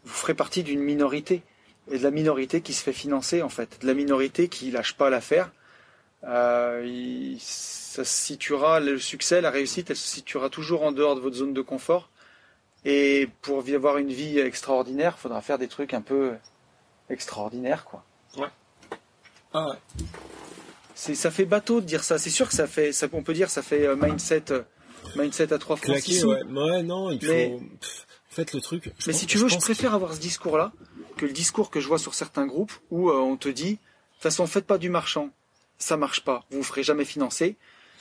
vous 0.04 0.12
ferez 0.12 0.34
partie 0.34 0.62
d'une 0.62 0.80
minorité 0.80 1.42
et 1.90 1.98
de 1.98 2.02
la 2.02 2.10
minorité 2.10 2.60
qui 2.60 2.72
se 2.72 2.82
fait 2.82 2.92
financer 2.92 3.42
en 3.42 3.48
fait, 3.48 3.80
de 3.82 3.86
la 3.86 3.94
minorité 3.94 4.48
qui 4.48 4.70
lâche 4.70 4.94
pas 4.96 5.10
l'affaire. 5.10 5.50
Euh, 6.24 6.82
il- 6.86 7.40
ça 7.40 8.04
se 8.04 8.16
situera 8.24 8.78
le 8.78 8.98
succès, 8.98 9.40
la 9.40 9.50
réussite, 9.50 9.90
elle 9.90 9.96
se 9.96 10.06
situera 10.06 10.48
toujours 10.50 10.82
en 10.84 10.92
dehors 10.92 11.16
de 11.16 11.20
votre 11.20 11.36
zone 11.36 11.52
de 11.52 11.60
confort. 11.62 12.08
Et 12.84 13.28
pour 13.42 13.62
avoir 13.74 13.98
une 13.98 14.12
vie 14.12 14.38
extraordinaire, 14.38 15.18
faudra 15.18 15.40
faire 15.40 15.58
des 15.58 15.68
trucs 15.68 15.94
un 15.94 16.00
peu 16.00 16.32
extraordinaires, 17.10 17.84
quoi. 17.84 18.04
Ah 19.54 19.68
ouais. 19.68 19.76
C'est, 20.94 21.14
ça 21.14 21.30
fait 21.30 21.44
bateau 21.44 21.80
de 21.80 21.86
dire 21.86 22.04
ça. 22.04 22.18
C'est 22.18 22.30
sûr 22.30 22.48
que 22.48 22.54
ça 22.54 22.66
fait, 22.66 22.92
ça, 22.92 23.06
on 23.12 23.22
peut 23.22 23.34
dire, 23.34 23.50
ça 23.50 23.62
fait 23.62 23.86
euh, 23.86 23.96
mindset, 23.96 24.44
euh, 24.50 24.62
mindset 25.16 25.52
à 25.52 25.58
trois 25.58 25.76
sous. 25.76 25.90
ouais. 26.28 26.42
Ouais, 26.44 26.82
non, 26.82 27.10
il 27.10 27.18
Mais- 27.28 27.50
faut. 27.50 27.58
Pff, 27.80 28.06
En 28.30 28.34
fait, 28.34 28.52
le 28.54 28.60
truc. 28.62 28.84
je 28.84 28.90
Mais 29.06 29.12
pense- 29.12 29.20
si 29.20 29.26
tu 29.26 29.36
veux, 29.38 29.48
je 29.48 29.58
préfère 29.58 29.92
avoir 29.94 30.14
ce 30.14 30.20
discours-là 30.20 30.72
que 31.18 31.26
le 31.26 31.32
discours 31.32 31.70
que 31.70 31.80
je 31.80 31.88
vois 31.88 31.98
sur 31.98 32.14
certains 32.14 32.46
groupes 32.46 32.72
où 32.90 33.10
euh, 33.10 33.16
on 33.18 33.36
te 33.36 33.48
dit, 33.50 33.72
de 33.72 33.76
toute 33.76 34.22
façon, 34.22 34.46
faites 34.46 34.66
pas 34.66 34.78
du 34.78 34.88
marchand, 34.88 35.28
ça 35.76 35.98
marche 35.98 36.24
pas, 36.24 36.46
vous 36.50 36.58
vous 36.58 36.64
ferez 36.64 36.82
jamais 36.82 37.04
financer. 37.04 37.56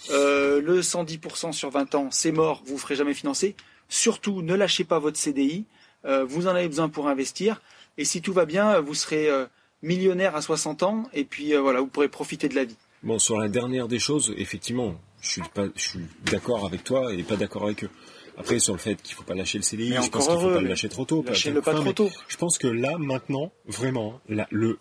Euh, 0.09 0.61
le 0.61 0.81
110% 0.81 1.51
sur 1.51 1.69
20 1.69 1.95
ans, 1.95 2.07
c'est 2.11 2.31
mort, 2.31 2.61
vous 2.65 2.73
vous 2.73 2.77
ferez 2.79 2.95
jamais 2.95 3.13
financer. 3.13 3.55
Surtout, 3.91 4.41
ne 4.41 4.55
lâchez 4.55 4.85
pas 4.85 4.99
votre 4.99 5.17
CDI, 5.17 5.65
euh, 6.05 6.23
vous 6.23 6.47
en 6.47 6.51
avez 6.51 6.69
besoin 6.69 6.87
pour 6.87 7.09
investir. 7.09 7.61
Et 7.97 8.05
si 8.05 8.21
tout 8.21 8.31
va 8.31 8.45
bien, 8.45 8.79
vous 8.79 8.93
serez 8.93 9.29
euh, 9.29 9.47
millionnaire 9.81 10.33
à 10.33 10.41
60 10.41 10.81
ans 10.83 11.09
et 11.11 11.25
puis 11.25 11.53
euh, 11.53 11.59
voilà, 11.59 11.81
vous 11.81 11.87
pourrez 11.87 12.07
profiter 12.07 12.47
de 12.47 12.55
la 12.55 12.63
vie. 12.63 12.77
Bon, 13.03 13.19
sur 13.19 13.37
la 13.37 13.49
dernière 13.49 13.89
des 13.89 13.99
choses, 13.99 14.33
effectivement, 14.37 14.95
Je 15.19 15.27
suis 15.27 15.41
pas, 15.53 15.65
je 15.75 15.81
suis 15.81 15.99
d'accord 16.23 16.65
avec 16.65 16.85
toi 16.85 17.13
et 17.13 17.21
pas 17.23 17.35
d'accord 17.35 17.63
avec 17.65 17.83
eux. 17.83 17.89
Après, 18.37 18.59
sur 18.59 18.71
le 18.71 18.79
fait 18.79 18.95
qu'il 18.95 19.13
faut 19.13 19.23
pas 19.23 19.35
lâcher 19.35 19.57
le 19.57 19.63
CDI, 19.63 19.89
Mais 19.89 20.01
je 20.01 20.09
pense 20.09 20.25
qu'il 20.25 20.35
faut 20.35 20.39
heureux, 20.39 20.53
pas 20.53 20.61
le 20.61 20.69
lâcher 20.69 20.87
trop 20.87 21.03
tôt. 21.03 21.21
Lâchez-le 21.27 21.61
pas 21.61 21.73
trop 21.73 21.91
tôt. 21.91 22.09
Je 22.29 22.37
pense 22.37 22.57
que 22.57 22.67
là, 22.67 22.97
maintenant, 22.97 23.51
vraiment, 23.65 24.21
là, 24.29 24.47
le, 24.51 24.79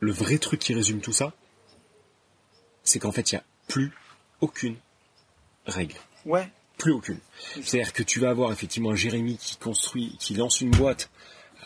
le 0.00 0.12
vrai 0.12 0.38
truc 0.38 0.60
qui 0.60 0.72
résume 0.72 1.00
tout 1.02 1.12
ça, 1.12 1.34
c'est 2.84 2.98
qu'en 2.98 3.12
fait, 3.12 3.32
il 3.32 3.34
y 3.34 3.38
a 3.38 3.44
plus 3.68 3.92
aucune 4.40 4.76
règle. 5.66 5.96
Ouais. 6.24 6.48
Plus 6.78 6.92
aucune. 6.92 7.18
C'est-à-dire 7.62 7.92
que 7.92 8.02
tu 8.02 8.20
vas 8.20 8.30
avoir 8.30 8.52
effectivement 8.52 8.90
un 8.90 8.96
Jérémy 8.96 9.36
qui 9.36 9.56
construit, 9.56 10.16
qui 10.18 10.34
lance 10.34 10.60
une 10.60 10.70
boîte. 10.70 11.10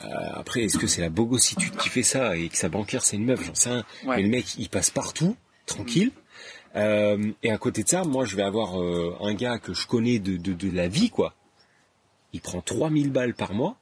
Euh, 0.04 0.06
après, 0.34 0.62
est-ce 0.62 0.78
que 0.78 0.86
c'est 0.86 1.00
la 1.00 1.08
bogossitude 1.08 1.76
qui 1.76 1.88
fait 1.88 2.02
ça 2.02 2.36
et 2.36 2.48
que 2.48 2.56
sa 2.56 2.68
banquière 2.68 3.04
c'est 3.04 3.16
une 3.16 3.24
meuf 3.24 3.44
J'en 3.44 3.54
sais 3.54 3.70
rien. 3.70 3.84
Ouais. 4.04 4.16
Mais 4.16 4.22
le 4.22 4.28
mec, 4.28 4.54
il 4.58 4.68
passe 4.68 4.90
partout, 4.90 5.36
tranquille. 5.66 6.12
Euh, 6.76 7.32
et 7.42 7.50
à 7.50 7.58
côté 7.58 7.82
de 7.82 7.88
ça, 7.88 8.04
moi, 8.04 8.24
je 8.24 8.36
vais 8.36 8.42
avoir 8.42 8.80
euh, 8.80 9.16
un 9.20 9.34
gars 9.34 9.58
que 9.58 9.74
je 9.74 9.86
connais 9.86 10.18
de, 10.18 10.36
de, 10.36 10.52
de 10.52 10.70
la 10.70 10.88
vie, 10.88 11.10
quoi. 11.10 11.34
Il 12.32 12.40
prend 12.40 12.60
3000 12.60 13.10
balles 13.10 13.34
par 13.34 13.54
mois 13.54 13.76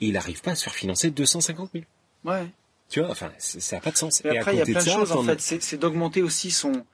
et 0.00 0.06
il 0.06 0.12
n'arrive 0.14 0.40
pas 0.40 0.52
à 0.52 0.54
se 0.54 0.64
faire 0.64 0.74
financer 0.74 1.10
250 1.10 1.70
000. 1.72 1.84
Ouais. 2.24 2.46
Tu 2.88 3.00
vois, 3.00 3.10
enfin, 3.10 3.30
ça 3.38 3.76
n'a 3.76 3.82
pas 3.82 3.90
de 3.90 3.96
sens. 3.96 4.22
Mais 4.24 4.34
et 4.34 4.38
après, 4.38 4.52
à 4.52 4.54
il 4.54 4.58
y 4.58 4.62
a 4.62 4.64
plein 4.64 4.82
de 4.82 4.88
choses 4.88 5.12
en 5.12 5.22
fait. 5.22 5.40
C'est 5.40 5.76
d'augmenter 5.76 6.22
aussi 6.22 6.50
son. 6.50 6.84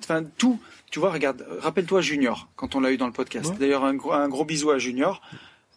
Enfin, 0.00 0.24
tout. 0.38 0.58
Tu 0.90 0.98
vois, 1.00 1.10
regarde, 1.12 1.46
rappelle-toi 1.60 2.00
Junior, 2.00 2.48
quand 2.56 2.74
on 2.74 2.80
l'a 2.80 2.92
eu 2.92 2.96
dans 2.96 3.06
le 3.06 3.12
podcast. 3.12 3.50
Ouais. 3.50 3.56
D'ailleurs, 3.58 3.84
un 3.84 3.94
gros, 3.94 4.12
un 4.12 4.28
gros 4.28 4.44
bisou 4.44 4.70
à 4.70 4.78
Junior. 4.78 5.20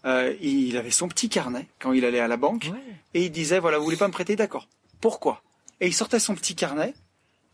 Euh, 0.06 0.34
il 0.42 0.78
avait 0.78 0.90
son 0.92 1.08
petit 1.08 1.30
carnet 1.30 1.68
quand 1.80 1.92
il 1.94 2.06
allait 2.06 2.20
à 2.20 2.28
la 2.28 2.38
banque 2.38 2.70
Ouais. 2.74 2.80
et 3.14 3.26
il 3.26 3.32
disait 3.32 3.60
voilà, 3.60 3.78
vous 3.78 3.84
voulez 3.84 3.98
pas 3.98 4.08
me 4.08 4.14
prêter, 4.14 4.36
d'accord. 4.36 4.68
Pourquoi? 5.00 5.44
Et 5.80 5.88
il 5.88 5.94
sortait 5.94 6.20
son 6.20 6.34
petit 6.34 6.56
carnet. 6.56 6.94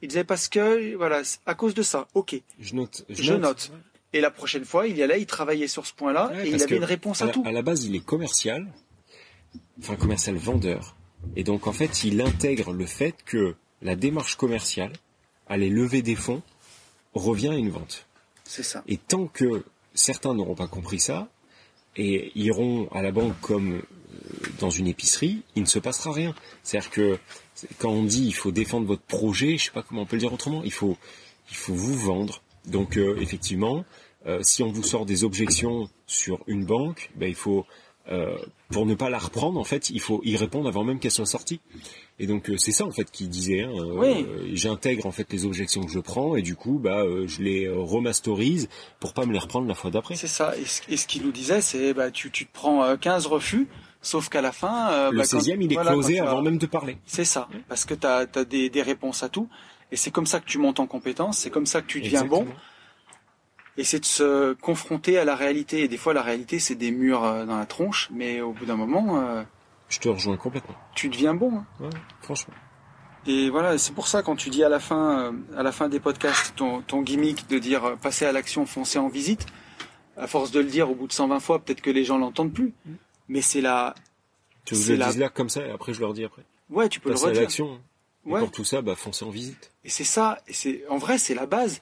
Il 0.02 0.08
disait 0.08 0.24
parce 0.24 0.48
que 0.48 0.96
voilà, 0.96 1.24
à 1.46 1.56
cause 1.56 1.74
de 1.74 1.82
ça. 1.82 2.08
Ok. 2.14 2.40
Je 2.60 2.76
note. 2.76 3.04
Je 3.10 3.34
note. 3.34 3.72
Et 4.14 4.22
la 4.22 4.32
prochaine 4.32 4.64
fois, 4.64 4.88
il 4.88 4.96
y 4.96 5.04
allait, 5.04 5.20
il 5.20 5.26
travaillait 5.26 5.68
sur 5.68 5.86
ce 5.86 5.94
point-là 5.94 6.30
Ouais, 6.32 6.48
et 6.48 6.52
il 6.52 6.64
avait 6.64 6.78
une 6.78 6.84
réponse 6.86 7.22
à 7.22 7.26
à 7.26 7.28
la, 7.28 7.34
tout. 7.34 7.44
à 7.46 7.52
la 7.52 7.62
base, 7.62 7.84
il 7.84 7.96
est 7.96 8.06
commercial, 8.06 8.66
enfin 9.82 9.96
commercial 9.98 10.36
vendeur, 10.38 10.96
et 11.36 11.44
donc 11.44 11.68
en 11.68 11.74
fait, 11.74 12.04
il 12.06 12.22
intègre 12.22 12.72
le 12.72 12.86
fait 12.86 13.16
que 13.26 13.56
la 13.82 13.96
démarche 13.98 14.36
commerciale, 14.38 14.94
aller 15.48 15.70
lever 15.70 16.02
des 16.02 16.16
fonds, 16.16 16.42
revient 17.14 17.50
à 17.50 17.56
une 17.56 17.70
vente. 17.70 18.06
C'est 18.44 18.64
ça. 18.64 18.84
Et 18.88 18.98
tant 18.98 19.28
que 19.28 19.66
certains 19.94 20.34
n'auront 20.34 20.56
pas 20.56 20.68
compris 20.68 21.00
ça 21.00 21.28
et 21.96 22.32
iront 22.36 22.88
à 22.92 23.02
la 23.02 23.12
banque 23.12 23.34
comme 23.42 23.74
euh, 23.74 23.82
dans 24.60 24.70
une 24.70 24.88
épicerie, 24.88 25.42
il 25.56 25.64
ne 25.64 25.68
se 25.68 25.80
passera 25.80 26.12
rien. 26.12 26.36
C'est-à-dire 26.64 26.92
que 26.92 27.20
quand 27.80 27.90
on 27.90 28.04
dit 28.04 28.26
il 28.26 28.34
faut 28.34 28.52
défendre 28.52 28.86
votre 28.86 29.02
projet, 29.04 29.58
je 29.58 29.66
sais 29.66 29.72
pas 29.72 29.84
comment 29.84 30.04
on 30.04 30.06
peut 30.06 30.16
le 30.16 30.22
dire 30.22 30.34
autrement, 30.34 30.64
il 30.64 30.72
faut 30.72 30.98
il 31.50 31.56
faut 31.56 31.74
vous 31.74 31.96
vendre. 31.96 32.42
Donc 32.66 32.98
euh, 32.98 33.18
effectivement, 33.20 33.86
euh, 34.26 34.40
si 34.44 34.64
on 34.64 34.72
vous 34.72 34.84
sort 34.84 35.06
des 35.06 35.24
objections 35.24 35.90
sur 36.06 36.40
une 36.48 36.66
banque, 36.66 37.12
ben 37.16 37.28
il 37.28 37.36
faut 37.36 37.66
euh, 38.10 38.38
pour 38.70 38.86
ne 38.86 38.96
pas 38.96 39.10
la 39.10 39.20
reprendre 39.20 39.60
en 39.60 39.64
fait, 39.64 39.90
il 39.90 40.02
faut 40.02 40.22
y 40.24 40.36
répondre 40.38 40.68
avant 40.68 40.84
même 40.84 41.00
qu'elle 41.00 41.12
soit 41.12 41.26
sortie. 41.26 41.60
Et 42.20 42.26
donc 42.26 42.50
euh, 42.50 42.58
c'est 42.58 42.72
ça 42.72 42.84
en 42.86 42.92
fait 42.92 43.10
qu'il 43.12 43.30
disait. 43.30 43.62
Hein, 43.62 43.72
euh, 43.76 43.92
Oui. 43.94 44.26
euh, 44.28 44.50
J'intègre 44.54 45.06
en 45.06 45.12
fait 45.12 45.32
les 45.32 45.46
objections 45.46 45.84
que 45.84 45.92
je 45.92 46.00
prends 46.00 46.36
et 46.36 46.42
du 46.42 46.56
coup 46.56 46.80
bah 46.80 47.04
euh, 47.04 47.28
je 47.28 47.42
les 47.44 47.66
euh, 47.68 47.78
remasterise 47.78 48.70
pour 49.00 49.14
pas 49.14 49.26
me 49.28 49.34
les 49.34 49.40
reprendre 49.40 49.68
la 49.68 49.76
fois 49.76 49.92
d'après. 49.92 50.16
C'est 50.16 50.26
ça. 50.28 50.54
Et 50.58 50.66
ce, 50.98 51.06
qu'il 51.06 51.24
nous 51.24 51.32
disait, 51.32 51.62
c'est 51.62 51.94
bah 51.94 52.10
tu, 52.10 52.32
tu 52.32 52.48
te 52.48 52.52
prends 52.54 52.84
euh, 52.84 52.96
15 52.98 53.28
refus, 53.28 53.68
sauf 54.02 54.30
qu'à 54.30 54.42
la 54.42 54.52
fin. 54.52 55.12
Le 55.12 55.18
bah, 55.18 55.24
quand- 55.30 55.38
16e 55.38 55.58
il 55.62 55.72
est 55.72 55.76
voilà, 55.76 55.92
closé 55.92 56.20
avant 56.20 56.42
même 56.42 56.58
de 56.58 56.66
parler. 56.66 56.98
C'est 57.06 57.24
ça. 57.26 57.48
Parce 57.70 57.86
que 57.86 57.94
tu 57.94 58.08
as, 58.08 58.26
des, 58.46 58.70
des 58.72 58.82
réponses 58.82 59.22
à 59.22 59.30
tout. 59.30 59.48
Et 59.92 59.96
c'est 59.96 60.10
comme 60.12 60.26
ça 60.26 60.40
que 60.40 60.46
tu 60.46 60.58
montes 60.58 60.80
en 60.80 60.88
compétence, 60.88 61.38
c'est 61.38 61.50
comme 61.52 61.66
ça 61.68 61.82
que 61.82 61.88
tu 61.88 62.02
deviens 62.02 62.26
bon. 62.26 62.46
Et 63.78 63.84
c'est 63.84 64.00
de 64.00 64.06
se 64.06 64.54
confronter 64.54 65.20
à 65.20 65.24
la 65.24 65.36
réalité. 65.36 65.84
Et 65.84 65.88
des 65.88 65.98
fois, 65.98 66.14
la 66.16 66.24
réalité, 66.24 66.58
c'est 66.58 66.74
des 66.76 66.90
murs 66.92 67.22
dans 67.46 67.58
la 67.60 67.66
tronche, 67.68 68.10
mais 68.12 68.42
au 68.42 68.52
bout 68.54 68.66
d'un 68.66 68.76
moment, 68.76 69.20
euh, 69.22 69.44
Je 69.90 70.00
te 70.00 70.10
rejoins 70.10 70.38
complètement. 70.38 70.76
tu 70.96 71.10
deviens 71.10 71.34
bon. 71.34 71.52
hein. 71.60 71.66
Ouais, 71.80 71.90
franchement. 72.22 72.54
Et 73.26 73.50
voilà, 73.50 73.78
c'est 73.78 73.94
pour 73.94 74.08
ça 74.08 74.22
quand 74.24 74.36
tu 74.36 74.50
dis 74.50 74.64
à 74.64 74.70
la 74.70 74.80
fin, 74.80 75.20
euh, 75.20 75.32
à 75.58 75.64
la 75.64 75.72
fin 75.72 75.90
des 75.90 76.00
podcasts, 76.00 76.56
ton, 76.56 76.82
ton 76.82 77.02
gimmick 77.02 77.48
de 77.50 77.60
dire 77.60 77.84
euh, 77.86 77.96
passer 77.96 78.26
à 78.26 78.32
l'action, 78.32 78.66
foncer 78.66 79.00
en 79.00 79.10
visite, 79.10 79.46
à 80.18 80.28
force 80.28 80.52
de 80.52 80.60
le 80.60 80.66
dire 80.70 80.90
au 80.90 80.96
bout 80.96 81.08
de 81.08 81.12
120 81.14 81.40
fois, 81.40 81.60
peut-être 81.60 81.82
que 81.82 81.90
les 81.90 82.04
gens 82.06 82.18
l'entendent 82.18 82.54
plus. 82.54 82.74
Mais 83.28 83.42
c'est 83.42 83.62
la, 83.62 83.96
Tu 84.66 84.76
le 84.76 84.96
la- 84.96 85.12
là 85.12 85.30
comme 85.30 85.50
ça 85.50 85.66
et 85.66 85.72
après 85.72 85.94
je 85.94 86.00
leur 86.00 86.14
dis 86.14 86.24
après. 86.24 86.44
ouais, 86.70 86.88
tu 86.90 87.00
peux 87.02 87.12
Passer 87.12 87.24
le 87.24 87.28
à 87.28 87.30
redire. 87.32 87.42
l'action. 87.44 87.80
Et 88.26 88.32
Ouais. 88.32 88.40
pour 88.42 88.52
tout 88.52 88.66
ça, 88.66 88.82
bah 88.82 88.96
foncez 88.96 89.24
en 89.26 89.30
visite. 89.30 89.72
Et 89.86 89.90
c'est 89.90 90.04
ça, 90.04 90.40
et 90.48 90.54
c'est 90.54 90.84
en 90.90 90.98
vrai 90.98 91.18
c'est 91.18 91.34
la 91.36 91.46
base. 91.46 91.82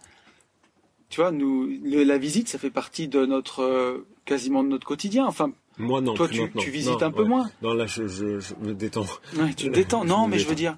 Tu 1.10 1.22
vois, 1.22 1.32
nous 1.32 1.66
le- 1.66 2.04
la 2.04 2.18
visite 2.18 2.50
ça 2.50 2.58
fait 2.60 2.70
partie 2.72 3.08
de 3.08 3.26
notre 3.26 3.62
euh, 3.64 4.08
quasiment 4.26 4.64
de 4.64 4.70
notre 4.70 4.86
quotidien. 4.88 5.26
Enfin, 5.28 5.52
Moi 5.78 6.02
non. 6.02 6.14
toi 6.14 6.28
plus 6.28 6.36
tu, 6.38 6.42
maintenant. 6.44 6.62
tu 6.62 6.70
visites 6.72 6.92
Non, 7.02 7.02
un 7.04 7.12
peu 7.12 7.24
ouais. 7.24 7.28
moins. 7.30 7.52
Non 7.62 7.74
là 7.74 7.86
je, 7.86 8.08
je, 8.08 8.40
je 8.40 8.54
me 8.56 8.74
détends. 8.74 9.06
Ouais, 9.38 9.50
tu 9.50 9.56
te 9.56 9.62
Je- 9.64 9.70
détends. 9.70 10.04
je 10.04 10.08
Non, 10.08 10.28
mais 10.28 10.40
je 10.40 10.48
veux 10.48 10.56
dire, 10.56 10.78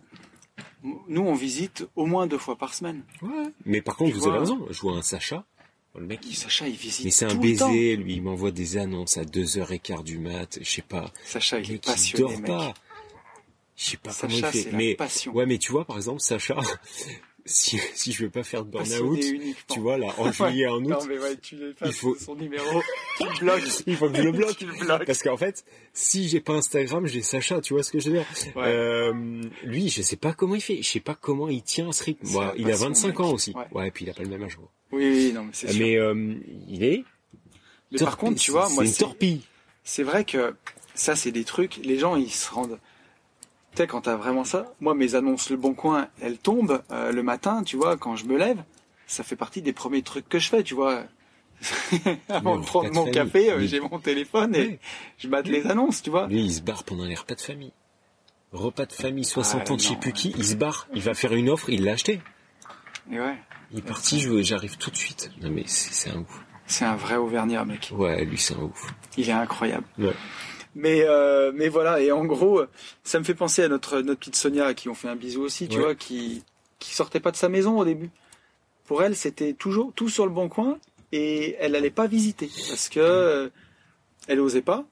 nous 1.07 1.21
on 1.21 1.33
visite 1.35 1.87
au 1.95 2.05
moins 2.05 2.27
deux 2.27 2.37
fois 2.37 2.55
par 2.57 2.73
semaine. 2.73 3.03
Ouais. 3.21 3.29
Mais 3.65 3.81
par 3.81 3.95
contre 3.95 4.11
Tu 4.11 4.15
vous 4.17 4.21
vois. 4.23 4.29
avez 4.31 4.39
raison. 4.39 4.65
Je 4.69 4.79
vois 4.81 4.93
un 4.97 5.01
Sacha. 5.01 5.43
Le 5.95 6.05
mec 6.05 6.19
il 6.27 6.35
Sacha 6.35 6.67
il 6.67 6.75
visite 6.75 7.05
Mais 7.05 7.11
c'est 7.11 7.25
un 7.25 7.29
tout 7.29 7.41
le 7.41 7.55
temps. 7.55 7.69
baiser, 7.69 7.95
lui, 7.95 8.13
il 8.15 8.21
m'envoie 8.21 8.51
des 8.51 8.77
annonces 8.77 9.17
à 9.17 9.23
2h15 9.23 10.03
du 10.03 10.19
mat, 10.19 10.59
je 10.61 10.69
sais 10.69 10.81
pas. 10.83 11.11
Sacha 11.25 11.59
il 11.59 11.69
est 11.69 11.73
mec, 11.73 11.81
il 11.85 11.89
passionné, 11.91 12.21
dort 12.21 12.31
mec. 12.39 12.45
pas. 12.45 12.73
Je 13.75 13.83
sais 13.91 13.97
pas 13.97 14.09
Sacha, 14.11 14.27
comment 14.27 14.51
il 14.53 14.61
fait. 14.63 14.71
la 14.71 14.77
Mais, 14.77 14.95
passion. 14.95 15.33
ouais, 15.33 15.45
mais 15.47 15.57
tu 15.57 15.71
vois, 15.71 15.85
par 15.85 15.97
exemple, 15.97 16.19
Sacha, 16.21 16.55
si, 17.47 17.79
si 17.95 18.11
je 18.11 18.23
veux 18.25 18.29
pas 18.29 18.43
faire 18.43 18.63
de 18.65 18.69
burn-out, 18.69 19.19
tu 19.69 19.79
vois, 19.79 19.97
là, 19.97 20.13
en 20.17 20.31
juillet, 20.31 20.67
en 20.67 20.77
août, 20.83 20.89
Non 20.89 20.99
mais 21.07 21.17
ouais, 21.17 21.35
tu 21.37 21.55
les 21.55 21.73
passes 21.73 21.89
il 21.89 21.93
faut- 21.95 22.15
son 22.15 22.35
numéro, 22.35 22.81
tu 23.17 23.23
le 23.25 23.39
bloques. 23.39 23.63
il 23.87 23.95
faut 23.95 24.09
que 24.09 24.17
je 24.17 24.21
le 24.21 24.31
bloque. 24.31 24.61
le 24.61 24.79
bloques. 24.85 25.05
Parce 25.05 25.23
qu'en 25.23 25.37
fait, 25.37 25.65
si 25.93 26.27
j'ai 26.29 26.39
pas 26.41 26.53
Instagram, 26.53 27.07
j'ai 27.07 27.21
Sacha, 27.21 27.59
tu 27.61 27.73
vois 27.73 27.81
ce 27.83 27.91
que 27.91 27.99
je 27.99 28.09
veux 28.11 28.17
dire? 28.17 28.25
Ouais. 28.55 28.63
euh, 28.67 29.41
Lui, 29.63 29.89
je 29.89 30.01
sais 30.01 30.17
pas 30.17 30.33
comment 30.33 30.55
il 30.55 30.61
fait, 30.61 30.81
je 30.83 30.87
sais 30.87 30.99
pas 30.99 31.15
comment 31.15 31.47
il 31.49 31.63
tient 31.63 31.91
ce 31.91 32.03
rythme. 32.03 32.27
Moi, 32.29 32.53
il 32.57 32.65
a 32.65 32.69
passion, 32.71 32.87
25 32.89 33.07
mec. 33.07 33.19
ans 33.21 33.31
aussi. 33.31 33.53
Ouais. 33.73 33.87
Et 33.87 33.91
puis 33.91 34.05
il 34.05 34.09
a 34.11 34.13
pas 34.13 34.23
le 34.23 34.29
même 34.29 34.43
âge. 34.43 34.57
Oui, 34.91 35.03
oui, 35.09 35.31
non 35.33 35.43
mais 35.43 35.49
c'est 35.53 35.69
sûr. 35.71 35.79
Mais 35.79 35.95
euh, 35.97 36.35
il 36.67 36.83
est. 36.83 37.03
Mais 37.91 37.99
par 37.99 38.17
contre, 38.17 38.39
tu 38.39 38.51
vois, 38.51 38.67
c'est 38.67 38.73
moi 38.75 38.83
une 38.83 38.89
c'est 38.91 38.99
torpille. 38.99 39.41
c'est 39.83 40.03
vrai 40.03 40.25
que 40.25 40.53
ça 40.95 41.15
c'est 41.15 41.31
des 41.31 41.43
trucs, 41.45 41.77
les 41.83 41.97
gens 41.97 42.15
ils 42.17 42.29
se 42.31 42.49
rendent 42.51 42.79
tu 43.77 43.83
sais 43.83 43.87
quand 43.87 44.01
t'as 44.01 44.15
vraiment 44.15 44.43
ça, 44.43 44.73
moi 44.79 44.95
mes 44.95 45.13
annonces 45.13 45.51
Le 45.51 45.55
Bon 45.57 45.75
Coin, 45.75 46.07
elles 46.19 46.39
tombent 46.39 46.81
euh, 46.89 47.11
le 47.11 47.21
matin, 47.21 47.61
tu 47.61 47.77
vois, 47.77 47.95
quand 47.95 48.15
je 48.15 48.25
me 48.25 48.35
lève, 48.35 48.57
ça 49.05 49.23
fait 49.23 49.35
partie 49.35 49.61
des 49.61 49.71
premiers 49.71 50.01
trucs 50.01 50.27
que 50.27 50.39
je 50.39 50.49
fais, 50.49 50.63
tu 50.63 50.73
vois. 50.73 51.03
Avant 52.29 52.57
de 52.57 52.65
prendre 52.65 52.89
de 52.89 52.95
mon 52.95 53.05
café, 53.11 53.51
euh, 53.51 53.67
j'ai 53.67 53.79
mon 53.79 53.99
téléphone 53.99 54.55
et 54.55 54.79
je 55.19 55.27
batte 55.27 55.47
les 55.47 55.67
annonces, 55.67 56.01
tu 56.01 56.09
vois. 56.09 56.25
Lui, 56.25 56.41
il 56.41 56.51
se 56.51 56.61
barre 56.61 56.83
pendant 56.85 57.05
les 57.05 57.13
repas 57.13 57.35
de 57.35 57.41
famille. 57.41 57.71
Repas 58.51 58.87
de 58.87 58.93
famille, 58.93 59.25
60 59.25 59.61
Ah, 59.67 59.71
ans 59.71 59.75
de 59.75 59.79
je 59.81 59.89
sais 59.89 59.95
plus 59.95 60.11
qui, 60.11 60.33
il 60.35 60.45
se 60.45 60.55
barre. 60.55 60.87
Il 60.95 61.03
va 61.03 61.13
faire 61.13 61.33
une 61.35 61.47
offre, 61.47 61.69
il 61.69 61.83
l'a 61.83 61.91
acheté. 61.91 62.19
Et 63.11 63.19
ouais, 63.19 63.37
Il 63.71 63.77
est 63.77 63.81
parti, 63.83 64.19
j'arrive 64.43 64.77
tout 64.77 64.89
de 64.89 64.95
suite. 64.97 65.29
Non 65.43 65.51
mais 65.51 65.63
c'est 65.67 65.93
c'est 65.93 66.09
un 66.09 66.21
ouf. 66.21 66.43
c'est 66.65 66.85
un 66.85 66.95
vrai 66.95 67.17
Auvergnat, 67.17 67.63
mec. 67.63 67.91
Ouais, 67.93 68.25
lui 68.25 68.39
c'est 68.39 68.55
un 68.55 68.63
ouf. 68.63 68.91
Il 69.17 69.29
est 69.29 69.33
incroyable. 69.33 69.85
Ouais. 69.99 70.15
Mais 70.79 71.01
euh, 71.07 71.51
mais 71.55 71.69
voilà 71.69 71.99
et 72.01 72.11
en 72.11 72.23
gros 72.23 72.61
ça 73.03 73.17
me 73.17 73.23
fait 73.23 73.33
penser 73.33 73.63
à 73.63 73.67
notre 73.67 74.01
notre 74.01 74.19
petite 74.19 74.35
Sonia 74.35 74.67
à 74.67 74.73
qui 74.75 74.89
on 74.89 74.93
fait 74.93 75.07
un 75.09 75.15
bisou 75.15 75.41
aussi 75.41 75.67
tu 75.67 75.77
Ouais. 75.77 75.83
vois 75.83 75.95
qui 75.95 76.43
qui 76.77 76.93
sortait 76.93 77.19
pas 77.19 77.31
de 77.31 77.35
sa 77.35 77.49
maison 77.49 77.79
au 77.79 77.83
début. 77.83 78.11
Pour 78.85 79.01
elle 79.01 79.15
c'était 79.15 79.53
toujours 79.53 79.91
tout 79.95 80.07
sur 80.09 80.25
le 80.27 80.31
bon 80.31 80.49
coin 80.49 80.77
et 81.11 81.55
elle 81.59 81.75
allait 81.75 81.89
pas 81.89 82.05
visiter 82.05 82.49
parce 82.69 82.89
que 82.89 82.99
euh, 82.99 83.49
elle 84.27 84.39
osait 84.39 84.61
pas. 84.61 84.85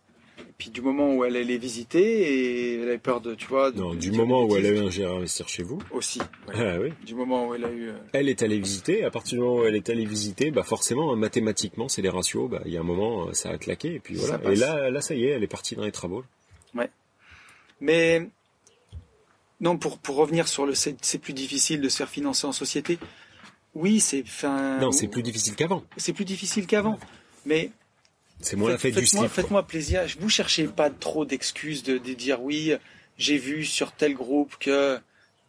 Et 0.56 0.58
puis 0.58 0.70
du 0.70 0.82
moment 0.82 1.14
où 1.14 1.26
elle 1.26 1.36
allait 1.36 1.58
visiter 1.58 2.02
et 2.02 2.76
elle 2.76 2.88
avait 2.88 2.98
peur 2.98 3.20
de 3.20 3.36
tu 3.36 3.46
vois 3.48 3.72
de- 3.72 3.80
Non, 3.80 3.94
de 3.94 4.00
du 4.00 4.12
moment 4.14 4.46
où 4.46 4.56
elle 4.56 4.66
a 4.66 4.70
eu 4.70 4.80
un 4.80 4.90
gérant 4.90 5.18
investir 5.18 5.50
chez 5.50 5.64
vous. 5.64 5.80
aussi 5.92 6.20
ouais. 6.48 6.54
Ah 6.56 6.78
oui. 6.82 6.94
du 7.06 7.14
moment 7.14 7.48
où 7.50 7.54
elle 7.56 7.66
a 7.66 7.70
eu 7.72 7.90
euh, 7.90 7.98
Elle 8.14 8.30
est 8.30 8.42
allée 8.42 8.58
visiter. 8.60 9.04
À 9.04 9.12
partir 9.12 9.38
du 9.38 9.44
moment 9.44 9.58
où 9.62 9.66
elle 9.66 9.76
est 9.76 9.90
allée 9.90 10.06
visiter, 10.06 10.52
bah 10.52 10.64
forcément, 10.64 11.12
hein, 11.12 11.18
mathématiquement, 11.18 11.90
c'est 11.90 12.02
les 12.02 12.10
ratios. 12.10 12.50
Bah 12.50 12.62
il 12.66 12.72
y 12.72 12.78
a 12.78 12.80
un 12.80 12.84
moment, 12.84 13.28
euh, 13.28 13.34
ça 13.34 13.50
a 13.50 13.58
claqué 13.58 13.96
et 13.96 14.00
puis 14.00 14.16
voilà. 14.16 14.40
Et 14.50 14.56
là, 14.56 14.90
là, 14.90 15.02
ça 15.02 15.14
y 15.14 15.26
est, 15.26 15.32
elle 15.32 15.44
est 15.44 15.48
partie 15.48 15.76
dans 15.76 15.84
les 15.84 15.92
travaux. 15.92 16.24
Mais 17.82 18.30
non, 19.60 19.78
pour 19.78 19.98
pour 19.98 20.16
revenir 20.16 20.48
sur 20.48 20.66
le 20.66 20.74
c'est 20.74 20.96
c'est 21.02 21.20
plus 21.20 21.34
difficile 21.34 21.82
de 21.82 21.90
se 21.90 21.98
faire 21.98 22.10
financer 22.10 22.48
en 22.48 22.54
société. 22.54 22.98
Oui, 23.74 24.00
c'est 24.00 24.24
fin. 24.26 24.80
Non, 24.80 24.94
c'est 24.94 25.10
plus 25.10 25.22
difficile 25.22 25.56
qu'avant. 25.56 25.84
c'est 25.98 26.14
plus 26.14 26.24
difficile 26.24 26.66
qu'avant. 26.66 26.98
Mais 27.46 27.72
C'est 28.42 28.56
moins 28.56 28.72
la 28.72 28.78
fête 28.78 28.94
du 28.94 29.02
faites-moi 29.02 29.24
slip. 29.24 29.32
faites-moi 29.34 29.64
plaisir. 29.64 30.04
Vous 30.20 30.30
cherchez 30.30 30.68
pas 30.68 30.90
trop 30.90 31.26
d'excuses 31.26 31.84
de, 31.84 31.98
de 31.98 32.14
dire 32.14 32.42
oui, 32.42 32.74
j'ai 33.18 33.38
vu 33.38 33.66
sur 33.66 33.92
tel 33.92 34.14
groupe 34.14 34.56
que 34.60 35.00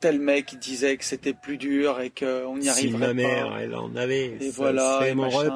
tel 0.01 0.21
mec 0.21 0.59
disait 0.59 0.97
que 0.97 1.05
c'était 1.05 1.33
plus 1.35 1.57
dur 1.57 2.01
et 2.01 2.11
qu'on 2.11 2.57
n'y 2.59 2.65
Si 2.65 2.69
arriverait 2.71 3.09
ma 3.09 3.15
mère, 3.15 3.49
pas. 3.51 3.61
elle 3.61 3.75
en 3.75 3.95
avait. 3.97 4.37
Et 4.41 4.51
ça 4.51 4.57
voilà, 4.57 5.15
mon 5.15 5.29
rep. 5.29 5.53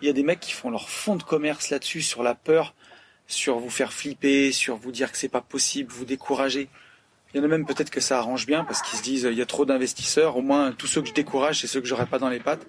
Il 0.00 0.06
y 0.06 0.10
a 0.10 0.12
des 0.12 0.22
mecs 0.22 0.40
qui 0.40 0.52
font 0.52 0.70
leur 0.70 0.88
fond 0.88 1.16
de 1.16 1.22
commerce 1.22 1.70
là-dessus, 1.70 2.02
sur 2.02 2.22
la 2.22 2.34
peur, 2.34 2.74
sur 3.26 3.58
vous 3.58 3.70
faire 3.70 3.92
flipper, 3.92 4.52
sur 4.52 4.76
vous 4.76 4.92
dire 4.92 5.10
que 5.10 5.16
c'est 5.18 5.28
pas 5.28 5.40
possible, 5.40 5.90
vous 5.92 6.04
décourager. 6.04 6.68
Il 7.32 7.38
y 7.38 7.40
en 7.40 7.44
a 7.44 7.48
même 7.48 7.64
peut-être 7.66 7.90
que 7.90 8.00
ça 8.00 8.18
arrange 8.18 8.46
bien 8.46 8.64
parce 8.64 8.80
qu'ils 8.82 8.98
se 8.98 9.02
disent 9.02 9.26
il 9.30 9.36
y 9.36 9.42
a 9.42 9.46
trop 9.46 9.64
d'investisseurs, 9.64 10.36
au 10.36 10.42
moins 10.42 10.72
tous 10.72 10.86
ceux 10.86 11.00
que 11.02 11.08
je 11.08 11.14
décourage, 11.14 11.60
c'est 11.60 11.66
ceux 11.66 11.80
que 11.80 11.86
j'aurais 11.86 12.06
pas 12.06 12.18
dans 12.18 12.28
les 12.28 12.38
pattes. 12.38 12.66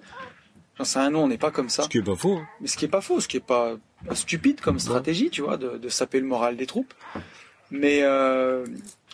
J'en 0.78 0.84
sais 0.84 0.98
un 0.98 1.10
nom, 1.10 1.24
on 1.24 1.28
n'est 1.28 1.38
pas 1.38 1.50
comme 1.50 1.68
ça. 1.68 1.84
Ce 1.84 1.88
qui 1.88 1.98
est 1.98 2.02
pas 2.02 2.16
faux. 2.16 2.36
hein. 2.36 2.46
Mais 2.60 2.66
ce 2.68 2.76
qui 2.76 2.84
est 2.84 2.88
pas 2.88 3.00
faux, 3.00 3.20
ce 3.20 3.28
qui 3.28 3.36
est 3.38 3.40
pas, 3.40 3.76
pas 4.06 4.14
stupide 4.14 4.60
comme 4.60 4.78
stratégie, 4.78 5.30
tu 5.30 5.42
vois, 5.42 5.56
de, 5.56 5.78
de 5.78 5.88
saper 5.88 6.20
le 6.20 6.26
moral 6.26 6.56
des 6.56 6.66
troupes. 6.66 6.92
Mais 7.70 8.00
euh, 8.02 8.66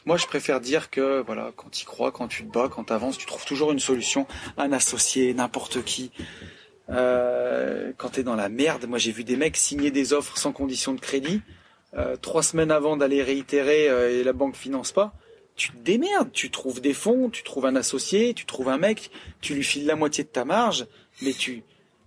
moi, 0.05 0.17
je 0.17 0.27
préfère 0.27 0.61
dire 0.61 0.91
que 0.91 1.23
voilà, 1.25 1.53
quand 1.57 1.71
tu 1.71 1.85
crois, 1.87 2.11
quand 2.11 2.27
tu 2.29 2.45
te 2.45 2.53
bats, 2.53 2.69
quand 2.69 2.85
tu 2.85 2.93
avances, 2.93 3.17
tu 3.17 3.27
trouves 3.27 3.45
toujours 3.45 3.71
une 3.73 3.79
solution. 3.79 4.27
Un 4.57 4.73
associé, 4.73 5.33
n'importe 5.35 5.83
qui. 5.85 6.11
Euh, 6.91 7.93
quand 7.97 8.11
t'es 8.11 8.23
dans 8.25 8.35
la 8.35 8.49
merde, 8.49 8.87
moi 8.87 8.99
j'ai 8.99 9.13
vu 9.13 9.25
des 9.25 9.37
mecs 9.37 9.57
signer 9.57 9.91
des 9.91 10.13
offres 10.13 10.37
sans 10.37 10.53
condition 10.53 10.93
de 10.95 11.01
crédit 11.01 11.41
euh, 11.95 12.17
trois 12.17 12.43
semaines 12.43 12.73
avant 12.73 12.97
d'aller 12.97 13.23
réitérer 13.23 13.89
euh, 13.89 14.19
et 14.21 14.25
la 14.25 14.33
banque 14.33 14.57
finance 14.57 14.91
pas. 14.93 15.15
Tu 15.55 15.71
te 15.71 15.77
démerdes, 15.79 16.33
tu 16.33 16.51
trouves 16.51 16.81
des 16.81 16.95
fonds, 16.95 17.31
tu 17.31 17.45
trouves 17.45 17.67
un 17.67 17.77
associé, 17.77 18.35
tu 18.35 18.47
trouves 18.47 18.69
un 18.69 18.79
mec, 18.79 19.11
tu 19.41 19.55
lui 19.55 19.63
files 19.63 19.87
la 19.87 19.97
moitié 19.97 20.25
de 20.25 20.29
ta 20.29 20.45
marge, 20.45 20.87
mais 21.21 21.33
tu, 21.33 21.63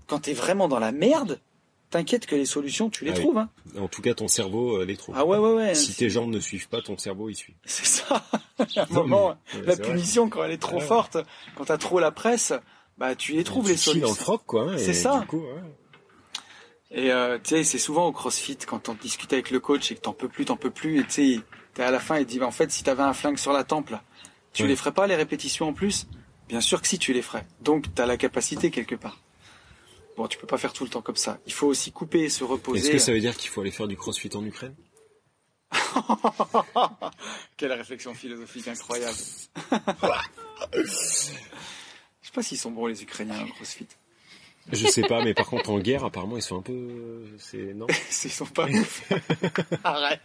quand 0.08 0.20
t'es 0.20 0.34
vraiment 0.34 0.68
dans 0.68 0.80
la 0.80 0.92
merde, 0.92 1.40
t'inquiète 1.92 2.26
que 2.26 2.36
les 2.36 2.46
solutions 2.46 2.90
tu 2.90 3.06
les 3.06 3.12
Ah 3.12 3.14
oui. 3.16 3.22
trouves. 3.22 3.38
Hein. 3.38 3.50
En 3.80 3.88
tout 3.88 4.02
cas, 4.02 4.14
ton 4.14 4.28
cerveau 4.28 4.78
euh, 4.82 4.86
les 4.86 4.98
trouve. 4.98 5.16
Ah 5.18 5.26
ouais 5.26 5.38
ouais 5.38 5.54
ouais. 5.54 5.76
si 5.76 5.96
tes 5.96 6.10
jambes 6.10 6.32
ne 6.32 6.40
suivent 6.40 6.68
pas, 6.70 6.82
ton 6.82 6.98
cerveau 6.98 7.30
il 7.30 7.36
suit. 7.36 7.56
C'est 7.66 7.86
ça. 7.86 8.26
à 8.60 8.64
un 8.64 8.86
Non, 8.92 9.02
moment, 9.04 9.38
mais- 9.54 9.62
la 9.64 9.78
punition 9.78 10.30
quand 10.30 10.44
elle 10.44 10.52
est 10.52 10.58
trop 10.62 10.78
Ah 10.80 10.86
forte, 10.86 11.18
quand 11.56 11.66
t'as 11.66 11.78
trop 11.78 12.00
la 12.00 12.12
presse, 12.12 12.54
bah 12.98 13.16
tu 13.16 13.34
les 13.34 13.44
trouves 13.44 13.66
Tu 13.66 13.72
les 13.72 13.78
chies 13.78 13.86
dans 14.00 14.08
le 14.08 14.14
solutions. 14.14 14.24
froc, 14.24 14.42
quoi. 14.46 14.72
hein, 14.72 14.78
C'est 14.78 14.94
ça. 14.94 15.20
Du 15.20 15.28
coup, 15.28 15.42
ouais. 15.42 15.62
Et 16.92 17.12
euh, 17.12 17.38
tu 17.44 17.50
sais, 17.50 17.64
c'est 17.64 17.78
souvent 17.80 18.08
au 18.08 18.12
CrossFit 18.12 18.58
quand 18.58 18.90
on 18.90 18.94
discute 18.94 19.34
avec 19.34 19.52
le 19.52 19.60
coach 19.60 19.92
et 19.92 19.96
que 19.96 20.02
t'en 20.02 20.14
peux 20.14 20.30
plus, 20.30 20.46
t'en 20.46 20.56
peux 20.56 20.70
plus, 20.70 21.00
et 21.00 21.04
tu 21.04 21.10
sais, 21.12 21.40
t'es 21.74 21.84
à 21.84 21.92
la 21.92 22.00
fin 22.00 22.16
et 22.18 22.22
il 22.22 22.26
dit 22.26 22.42
en 22.42 22.52
fait 22.52 22.72
si 22.72 22.84
t'avais 22.84 23.04
un 23.04 23.14
flingue 23.14 23.38
sur 23.38 23.52
la 23.52 23.64
tempe, 23.64 23.90
là, 23.90 24.04
tu 24.54 24.64
Ouais. 24.64 24.70
les 24.70 24.76
ferais 24.76 24.94
pas 24.94 25.08
les 25.08 25.16
répétitions 25.16 25.68
en 25.70 25.74
plus? 25.74 26.08
Bien 26.48 26.62
sûr 26.62 26.82
que 26.82 26.88
si 26.88 27.00
tu 27.00 27.14
les 27.14 27.22
ferais. 27.22 27.46
Donc 27.62 27.94
t'as 27.94 28.06
la 28.06 28.18
capacité 28.18 28.72
quelque 28.72 28.96
part. 28.96 29.20
Bon, 30.18 30.28
tu 30.28 30.38
peux 30.38 30.48
pas 30.48 30.58
faire 30.58 30.72
tout 30.74 30.84
le 30.84 30.90
temps 30.90 31.02
comme 31.02 31.18
ça. 31.18 31.40
Il 31.46 31.54
faut 31.54 31.68
aussi 31.68 31.92
couper 31.92 32.24
et 32.24 32.30
se 32.30 32.44
reposer. 32.44 32.80
Est-ce 32.80 32.92
que 32.92 33.00
ça 33.00 33.12
veut 33.12 33.20
dire 33.20 33.36
qu'il 33.36 33.50
faut 33.50 33.62
aller 33.62 33.72
faire 33.72 33.88
du 33.88 33.98
crossfit 33.98 34.30
en 34.34 34.46
Ukraine? 34.46 34.76
Quelle 37.58 37.74
réflexion 37.74 38.14
philosophique 38.14 38.68
incroyable. 38.68 39.18
Je 40.74 40.84
sais 40.84 42.32
pas 42.34 42.44
s'ils 42.44 42.58
sont 42.58 42.72
bons 42.72 42.86
les 42.86 43.04
Ukrainiens 43.04 43.44
au 43.44 43.48
CrossFit. 43.48 43.88
Je 44.72 44.88
sais 44.88 45.04
pas, 45.04 45.24
mais 45.24 45.34
par 45.36 45.46
contre 45.46 45.70
en 45.70 45.80
guerre, 45.80 46.04
apparemment 46.06 46.38
ils 46.38 46.42
sont 46.42 46.58
un 46.58 46.62
peu, 46.62 46.88
c'est 47.38 47.74
non. 47.76 47.86
Ils 48.24 48.32
sont 48.32 48.46
pas 48.46 48.66
ouf. 48.68 49.04
Arrête. 49.84 50.22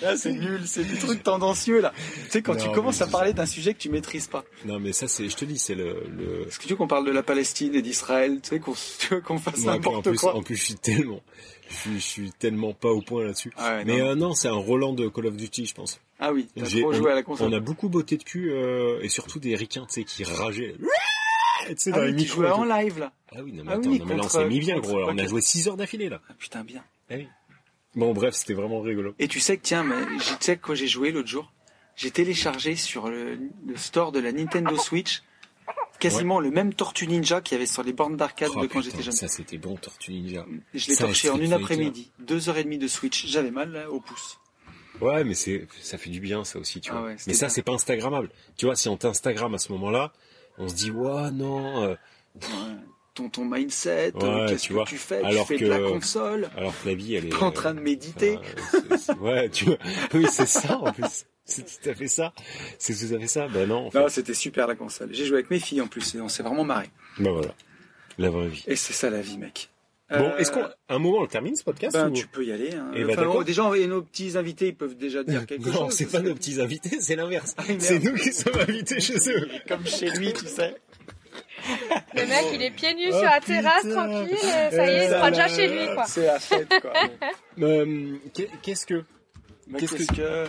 Là, 0.00 0.16
c'est 0.16 0.32
nul. 0.32 0.60
C'est 0.66 0.84
du 0.84 0.96
truc 0.98 1.22
tendancieux, 1.22 1.80
là. 1.80 1.92
Tu 2.24 2.30
sais, 2.30 2.42
quand 2.42 2.54
Non, 2.54 2.62
tu 2.62 2.70
commences 2.70 3.02
à 3.02 3.06
parler 3.08 3.32
d'un 3.32 3.46
sujet 3.46 3.74
que 3.74 3.78
tu 3.80 3.88
maîtrises 3.88 4.28
pas. 4.28 4.44
Non, 4.66 4.78
mais 4.78 4.92
ça 4.92 5.08
c'est, 5.08 5.28
je 5.28 5.34
te 5.36 5.44
dis, 5.44 5.58
c'est 5.58 5.74
le. 5.74 6.04
le... 6.16 6.46
Est-ce 6.46 6.58
que 6.58 6.64
tu 6.64 6.70
veux 6.70 6.76
qu'on 6.76 6.86
parle 6.86 7.06
de 7.06 7.10
la 7.10 7.22
Palestine 7.24 7.74
et 7.74 7.82
d'Israël? 7.82 8.40
Tu 8.40 8.50
sais, 8.50 8.60
qu'on, 8.60 8.74
qu'on 9.22 9.38
fasse 9.38 9.58
Moi, 9.58 9.78
puis 9.78 9.88
en 9.88 9.92
n'importe 9.92 10.08
plus, 10.10 10.18
quoi? 10.18 10.36
en 10.36 10.42
plus, 10.42 10.56
je 10.56 10.64
suis 10.64 10.74
tellement, 10.76 11.20
je 11.68 11.74
suis, 11.74 11.94
je 11.94 11.98
suis 11.98 12.30
tellement 12.32 12.74
pas 12.74 12.90
au 12.90 13.00
point 13.02 13.24
là-dessus. 13.24 13.52
Ah 13.56 13.76
ouais, 13.78 13.84
mais 13.84 13.98
non. 13.98 14.06
euh, 14.06 14.14
non, 14.14 14.34
c'est 14.34 14.48
un 14.48 14.52
Roland 14.52 14.92
de 14.92 15.08
Call 15.08 15.26
of 15.26 15.36
Duty, 15.36 15.66
je 15.66 15.74
pense. 15.74 16.00
Ah 16.20 16.32
oui, 16.32 16.46
t'as 16.56 16.66
J'ai- 16.66 16.80
trop 16.82 16.90
on, 16.90 16.92
joué 16.92 17.10
à 17.10 17.14
la 17.16 17.22
console. 17.24 17.48
on 17.48 17.52
a 17.52 17.58
beaucoup 17.60 17.88
botté 17.88 18.16
de 18.16 18.22
cul 18.22 18.52
euh, 18.52 19.00
et 19.02 19.08
surtout 19.08 19.40
des 19.40 19.56
ricains, 19.56 19.86
tu 19.88 19.94
sais, 19.94 20.04
qui 20.04 20.22
rageaient. 20.22 20.76
Tu 21.68 21.74
sais, 21.76 21.90
ah 21.92 21.96
dans 21.96 22.02
les 22.02 22.10
oui, 22.10 22.14
micros. 22.16 22.44
et 22.44 22.50
en 22.50 22.64
live, 22.64 22.98
là. 22.98 23.12
Ah 23.34 23.42
oui, 23.42 23.52
non 23.52 23.64
mais 23.64 23.72
Ah 23.72 23.74
attends, 23.76 23.90
oui, 23.90 23.98
non, 23.98 24.06
mais 24.06 24.16
là 24.16 24.22
on 24.24 24.28
s'est 24.28 24.44
mis 24.46 24.58
bien, 24.60 24.74
contre- 24.76 24.88
gros. 24.88 25.00
là, 25.00 25.06
on 25.10 25.18
a 25.18 25.26
joué 25.26 25.40
6 25.40 25.68
heures 25.68 25.76
d'affilée 25.76 26.08
là. 26.08 26.20
Ah 26.28 26.34
putain, 26.38 26.64
bien. 26.64 26.82
Ah 27.10 27.14
oui. 27.16 27.28
Bon, 27.94 28.12
bref, 28.14 28.34
c'était 28.34 28.54
vraiment 28.54 28.80
rigolo. 28.80 29.14
Et 29.18 29.28
tu 29.28 29.38
sais 29.40 29.56
que, 29.56 29.62
tiens, 29.62 29.84
mais, 29.84 29.96
tu 30.18 30.34
sais 30.40 30.56
que 30.56 30.62
quand 30.62 30.74
j'ai 30.74 30.88
joué 30.88 31.12
l'autre 31.12 31.28
jour, 31.28 31.52
j'ai 31.96 32.10
téléchargé 32.10 32.74
sur 32.76 33.08
le, 33.10 33.38
le 33.66 33.76
store 33.76 34.12
de 34.12 34.20
la 34.20 34.32
Nintendo 34.32 34.76
Switch 34.78 35.22
quasiment 36.00 36.40
le 36.40 36.50
même 36.50 36.74
Tortue 36.74 37.06
Ninja 37.06 37.40
qu'il 37.40 37.54
y 37.54 37.56
avait 37.56 37.66
sur 37.66 37.82
les 37.84 37.92
bornes 37.92 38.16
d'arcade 38.16 38.50
Oh, 38.56 38.60
de 38.62 38.66
quand 38.66 38.80
j'étais 38.80 39.02
jeune. 39.02 39.12
Ça 39.12 39.28
c'était 39.28 39.58
bon, 39.58 39.76
Tortue 39.76 40.10
Ninja. 40.12 40.44
Je 40.74 40.88
l'ai 40.88 40.96
torché 40.96 41.30
en 41.30 41.38
une 41.38 41.52
après-midi. 41.52 42.10
Deux 42.18 42.48
heures 42.48 42.56
et 42.58 42.64
demie 42.64 42.78
de 42.78 42.88
Switch. 42.88 43.26
J'avais 43.26 43.50
mal 43.52 43.70
là, 43.70 43.90
au 43.90 44.00
pouce. 44.00 44.38
Ouais, 45.00 45.22
mais 45.24 45.34
c'est, 45.34 45.66
ça 45.80 45.98
fait 45.98 46.10
du 46.10 46.20
bien 46.20 46.44
ça 46.44 46.58
aussi, 46.58 46.80
tu 46.80 46.90
Ah 46.90 46.94
vois. 46.94 47.02
ouais, 47.08 47.14
c'était 47.18 47.30
mais 47.30 47.34
ça 47.36 47.48
c'est 47.48 47.62
pas 47.62 47.72
Instagrammable. 47.72 48.30
Tu 48.56 48.66
vois, 48.66 48.74
si 48.76 48.88
on 48.88 48.96
t'Instagram 48.96 49.54
à 49.54 49.58
ce 49.58 49.70
moment-là, 49.72 50.12
on 50.62 50.68
se 50.68 50.74
dit, 50.74 50.90
ouais, 50.90 51.30
non. 51.32 51.82
euh, 51.84 51.94
Ouais. 52.36 52.76
Ton, 53.14 53.28
ton 53.28 53.44
mindset, 53.44 54.12
Ouais, 54.14 54.24
euh, 54.24 54.48
qu'est-ce 54.48 54.62
tu 54.62 54.68
que 54.70 54.74
vois. 54.74 54.84
tu 54.86 54.96
fais? 54.96 55.22
Alors 55.22 55.46
Tu 55.46 55.52
fais 55.54 55.58
que- 55.60 55.64
de 55.66 55.70
la 55.70 55.80
console? 55.80 56.48
alors 56.56 56.72
que 56.82 56.88
la 56.88 56.94
vie, 56.94 57.14
elle 57.14 57.26
est. 57.26 57.28
Pas 57.28 57.44
en 57.44 57.50
train 57.52 57.74
de 57.74 57.80
méditer? 57.80 58.38
enfin, 58.38 58.78
c'est- 58.88 58.96
c'est- 58.98 59.18
ouais, 59.18 59.50
tu 59.50 59.66
vois. 59.66 59.76
Oui, 60.14 60.26
c'est 60.30 60.46
ça 60.46 60.78
en 60.78 60.90
plus. 60.92 61.26
C'est 61.44 61.62
tout 61.82 61.90
à 61.90 61.94
fait 61.94 62.08
ça. 62.08 62.32
C'est 62.78 62.94
tout 62.94 63.14
à 63.14 63.18
fait 63.18 63.26
ça. 63.26 63.48
Ben 63.48 63.68
non. 63.68 63.88
En 63.88 63.90
fait. 63.90 63.98
Non, 64.00 64.08
c'était 64.08 64.32
super 64.32 64.66
la 64.66 64.76
console. 64.76 65.10
J'ai 65.12 65.26
joué 65.26 65.34
avec 65.38 65.50
mes 65.50 65.58
filles 65.58 65.82
en 65.82 65.88
plus 65.88 66.14
et 66.14 66.20
on 66.22 66.28
s'est 66.28 66.42
vraiment 66.42 66.64
marré. 66.64 66.88
Ben 67.18 67.32
voilà. 67.32 67.54
La 68.16 68.30
vraie 68.30 68.48
vie. 68.48 68.64
Et 68.66 68.76
c'est 68.76 68.92
ça 68.94 69.10
la 69.10 69.20
vie, 69.20 69.36
mec. 69.36 69.68
Bon, 70.18 70.24
Euh, 70.30 70.36
est-ce 70.38 70.50
qu'on, 70.52 70.64
un 70.88 70.98
moment, 70.98 71.18
on 71.20 71.26
termine 71.26 71.56
ce 71.56 71.64
podcast 71.64 71.94
Ben, 71.96 72.08
ou... 72.08 72.12
tu 72.12 72.26
peux 72.26 72.44
y 72.44 72.52
aller. 72.52 72.74
Hein. 72.74 72.90
Eh 72.94 73.04
ben, 73.04 73.10
Enfin, 73.12 73.22
d'accord. 73.22 73.44
déjà, 73.44 73.70
et 73.76 73.86
nos 73.86 74.02
petits 74.02 74.36
invités, 74.36 74.68
ils 74.68 74.76
peuvent 74.76 74.96
déjà 74.96 75.22
dire 75.24 75.46
quelque 75.46 75.64
chose. 75.70 75.74
Non, 75.80 75.90
c'est 75.90 76.06
pas 76.06 76.20
que- 76.20 76.28
nos 76.28 76.34
petits 76.34 76.60
invités, 76.60 76.98
c'est 77.00 77.16
l'inverse. 77.16 77.54
Ah, 77.58 77.62
c'est 77.78 77.98
nous 77.98 78.14
qui 78.14 78.32
sommes 78.32 78.58
invités 78.60 79.00
chez 79.00 79.16
eux. 79.30 79.48
Comme 79.68 79.86
chez 79.86 80.10
lui, 80.10 80.32
tu 80.32 80.46
sais. 80.46 80.74
Le 82.14 82.26
mec, 82.26 82.44
il 82.54 82.62
est 82.62 82.70
pieds 82.72 82.94
nus 82.94 83.08
Oh, 83.12 83.14
sur 83.14 83.22
la 83.24 83.40
terrasse, 83.40 83.82
putain. 83.82 83.94
tranquille, 84.08 84.34
et 84.34 84.74
ça 84.76 84.86
y 84.86 84.90
est, 84.90 85.06
il 85.06 85.12
Euh, 85.12 85.16
sera 85.18 85.30
déjà 85.30 85.48
chez 85.48 85.68
lui, 85.68 85.94
quoi. 85.94 86.04
C'est 86.06 86.26
la 86.26 86.38
fête, 86.38 86.68
quoi. 86.80 86.92
Euh, 87.60 88.16
qu'est- 88.34 88.48
qu'est-ce 88.62 88.84
que... 88.86 89.04
Qu'est-ce 89.78 89.94
Qu'est-ce 89.96 90.12
que... 90.12 90.46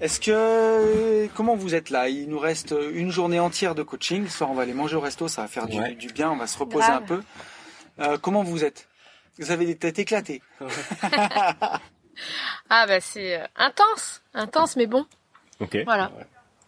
Est-ce 0.00 0.20
que... 0.20 1.26
Comment 1.34 1.54
vous 1.56 1.74
êtes 1.74 1.90
là? 1.90 2.08
Il 2.08 2.28
nous 2.28 2.38
reste 2.38 2.74
une 2.92 3.10
journée 3.10 3.38
entière 3.38 3.74
de 3.74 3.82
coaching. 3.82 4.26
Ce 4.28 4.38
soir, 4.38 4.50
on 4.50 4.54
va 4.54 4.62
aller 4.62 4.72
manger 4.74 4.96
au 4.96 5.00
resto, 5.00 5.28
ça 5.28 5.42
va 5.42 5.48
faire 5.48 5.66
du, 5.66 5.78
bien, 6.12 6.30
on 6.30 6.36
va 6.36 6.46
se 6.46 6.58
reposer 6.58 6.86
Grave. 6.86 7.02
un 7.02 7.06
peu. 7.06 7.20
Euh, 8.00 8.18
comment 8.20 8.42
vous 8.42 8.64
êtes? 8.64 8.88
Vous 9.38 9.50
avez 9.50 9.66
des 9.66 9.76
têtes 9.76 9.98
éclatées. 9.98 10.42
Ah 12.70 12.86
bah 12.86 12.98
c'est 13.00 13.38
euh, 13.40 13.44
intense, 13.56 14.22
intense 14.32 14.76
mais 14.76 14.86
bon. 14.86 15.04
Ok. 15.60 15.76
Voilà. 15.84 16.10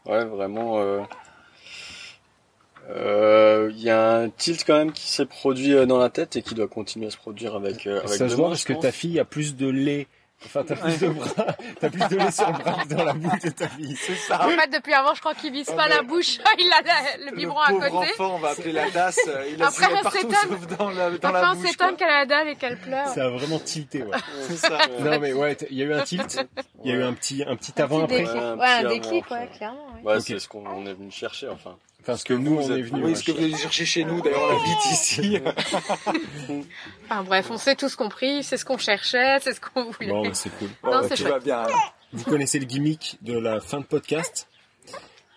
Ouais, 0.04 0.24
vraiment. 0.26 0.78
euh, 0.78 1.00
euh, 2.90 3.70
Il 3.74 3.80
y 3.82 3.90
a 3.90 4.16
un 4.16 4.28
tilt 4.30 4.64
quand 4.66 4.76
même 4.76 4.92
qui 4.92 5.08
s'est 5.10 5.26
produit 5.26 5.74
dans 5.86 5.98
la 5.98 6.10
tête 6.10 6.36
et 6.36 6.42
qui 6.42 6.54
doit 6.54 6.68
continuer 6.68 7.06
à 7.06 7.10
se 7.10 7.16
produire 7.16 7.54
avec, 7.54 7.86
euh, 7.86 7.98
avec 8.00 8.10
Ça 8.10 8.28
se 8.28 8.34
voit 8.34 8.48
parce 8.48 8.64
que 8.64 8.74
ta 8.74 8.92
fille 8.92 9.18
a 9.18 9.24
plus 9.24 9.56
de 9.56 9.68
lait. 9.68 10.06
Enfin, 10.46 10.62
t'as 10.64 10.76
plus 10.76 10.98
de 11.00 11.08
bras, 11.08 11.28
t'as 11.80 11.90
plus 11.90 12.08
de 12.08 12.16
lait 12.16 12.30
sur 12.30 12.46
le 12.46 12.52
bras 12.58 12.84
que 12.84 12.94
dans 12.94 13.02
la 13.04 13.12
bouche 13.12 13.40
de 13.40 13.50
ta 13.50 13.68
fille. 13.68 13.96
C'est 13.96 14.14
ça. 14.14 14.46
En 14.46 14.48
fait, 14.50 14.68
depuis 14.72 14.94
avant, 14.94 15.12
je 15.12 15.20
crois 15.20 15.34
qu'il 15.34 15.52
vise 15.52 15.66
Ah, 15.72 15.74
pas 15.76 15.88
la 15.88 16.02
bouche. 16.02 16.38
il 16.58 16.72
a 16.72 16.80
la- 16.80 17.24
le 17.30 17.36
biberon 17.36 17.58
à 17.58 17.70
pauvre 17.70 17.88
côté. 17.88 18.12
enfant, 18.12 18.34
on 18.36 18.38
va 18.38 18.50
appeler 18.50 18.70
la 18.72 18.88
tasse. 18.88 19.18
euh, 19.26 19.50
Il 19.52 19.60
a 19.62 19.66
Après, 19.66 19.86
on 19.92 20.00
partout 20.02 20.16
s'étonne. 20.18 20.32
sauf 20.48 20.66
dans 20.78 20.90
la, 20.90 21.10
dans 21.10 21.28
Après, 21.28 21.42
la 21.42 21.50
on 21.50 21.54
bouche. 21.56 21.66
s'étonne 21.70 21.88
quoi. 21.88 21.96
qu'elle 21.96 22.08
a 22.10 22.18
la 22.20 22.26
dalle 22.26 22.48
et 22.48 22.54
qu'elle 22.56 22.78
pleure. 22.78 23.08
Ça 23.08 23.24
a 23.24 23.28
vraiment 23.30 23.58
tilté, 23.58 24.04
ouais. 24.04 24.16
C'est 24.48 24.56
ça. 24.58 24.78
Non 25.00 25.18
mais 25.18 25.32
ouais, 25.32 25.56
il 25.70 25.76
y 25.76 25.82
a 25.82 25.86
eu 25.86 25.92
un 25.94 26.02
tilt. 26.02 26.46
Il 26.84 26.90
y 26.90 26.94
a 26.94 26.98
eu 26.98 27.02
un 27.02 27.14
petit, 27.14 27.42
un 27.44 27.56
petit 27.56 27.82
avant 27.82 27.98
Un 28.00 28.04
après. 28.04 28.22
petit 28.22 28.32
déclic. 28.32 28.40
Ouais, 28.40 28.46
un 28.46 28.56
Ouais, 28.58 28.66
un 28.68 28.82
petit 28.84 28.88
déclic, 29.00 29.24
avant, 29.32 29.40
ouais, 29.42 29.48
clairement. 29.56 29.86
ouais. 30.04 30.20
C'est 30.20 30.38
ce 30.38 30.48
qu'on 30.48 30.64
on 30.66 30.86
est 30.86 30.94
venu 30.94 31.10
chercher, 31.10 31.48
enfin. 31.48 31.76
Parce 32.06 32.24
que 32.24 32.32
nous, 32.32 32.56
vous 32.56 32.70
on 32.70 32.76
est 32.76 32.82
venus. 32.82 33.04
Oui, 33.04 33.16
ce 33.16 33.24
que 33.24 33.32
vous 33.32 33.38
allez 33.44 33.56
chercher 33.56 33.84
chez 33.84 34.04
nous, 34.04 34.20
d'ailleurs, 34.22 34.40
on 34.42 34.60
habite 34.60 34.84
ici. 34.92 35.38
Enfin 37.04 37.22
bref, 37.22 37.50
on 37.50 37.58
s'est 37.58 37.76
tous 37.76 37.96
compris, 37.96 38.42
c'est 38.42 38.56
ce 38.56 38.64
qu'on 38.64 38.78
cherchait, 38.78 39.38
c'est 39.40 39.54
ce 39.54 39.60
qu'on 39.60 39.90
voulait. 39.90 40.08
Bon, 40.08 40.22
bah, 40.22 40.30
c'est 40.32 40.50
cool. 40.58 40.68
Non, 40.84 41.02
c'est 41.02 41.14
tu 41.16 41.22
chouette. 41.22 41.32
vas 41.32 41.38
bien. 41.40 41.66
Vous 42.12 42.24
connaissez 42.24 42.58
le 42.58 42.64
gimmick 42.66 43.18
de 43.22 43.38
la 43.38 43.60
fin 43.60 43.80
de 43.80 43.84
podcast? 43.84 44.48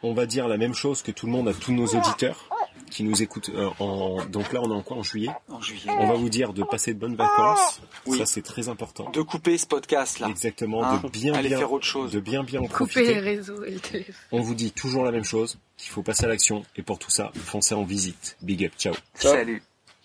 On 0.03 0.13
va 0.13 0.25
dire 0.25 0.47
la 0.47 0.57
même 0.57 0.73
chose 0.73 1.01
que 1.01 1.11
tout 1.11 1.25
le 1.25 1.31
monde 1.31 1.47
à 1.47 1.53
tous 1.53 1.73
nos 1.73 1.87
auditeurs 1.87 2.49
qui 2.91 3.03
nous 3.03 3.23
écoutent. 3.23 3.49
euh, 3.49 3.69
en... 3.79 4.23
Donc 4.25 4.53
là, 4.53 4.59
on 4.61 4.69
est 4.69 4.75
en 4.75 4.83
quoi 4.83 4.97
En 4.97 5.03
juillet. 5.03 5.31
En 5.49 5.59
juillet. 5.61 5.89
On 5.97 6.07
va 6.07 6.13
vous 6.13 6.29
dire 6.29 6.53
de 6.53 6.63
passer 6.63 6.93
de 6.93 6.99
bonnes 6.99 7.15
vacances. 7.15 7.81
Oui. 8.05 8.19
Ça, 8.19 8.25
c'est 8.27 8.43
très 8.43 8.69
important. 8.69 9.09
De 9.09 9.21
couper 9.23 9.57
ce 9.57 9.65
podcast-là. 9.65 10.27
Exactement. 10.27 10.83
Hein 10.83 11.01
de 11.03 11.09
bien, 11.09 11.31
bien, 11.41 11.57
faire 11.57 11.71
autre 11.71 11.85
chose. 11.85 12.11
de 12.11 12.19
bien, 12.19 12.43
bien 12.43 12.59
en 12.61 12.67
Couper 12.67 12.99
les 12.99 13.05
profiter. 13.05 13.19
réseaux 13.19 13.63
et 13.63 13.71
le 13.71 13.79
téléphone. 13.79 14.15
On 14.31 14.41
vous 14.41 14.53
dit 14.53 14.71
toujours 14.71 15.03
la 15.03 15.11
même 15.11 15.23
chose. 15.23 15.57
Qu'il 15.77 15.89
faut 15.89 16.03
passer 16.03 16.25
à 16.25 16.27
l'action. 16.27 16.63
Et 16.75 16.83
pour 16.83 16.99
tout 16.99 17.09
ça, 17.09 17.31
foncez 17.33 17.73
en 17.73 17.83
visite. 17.83 18.37
Big 18.43 18.63
up. 18.65 18.73
Ciao. 18.77 18.93
Ciao. 19.19 19.33
Salut. 19.33 19.63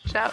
Ciao. 0.09 0.31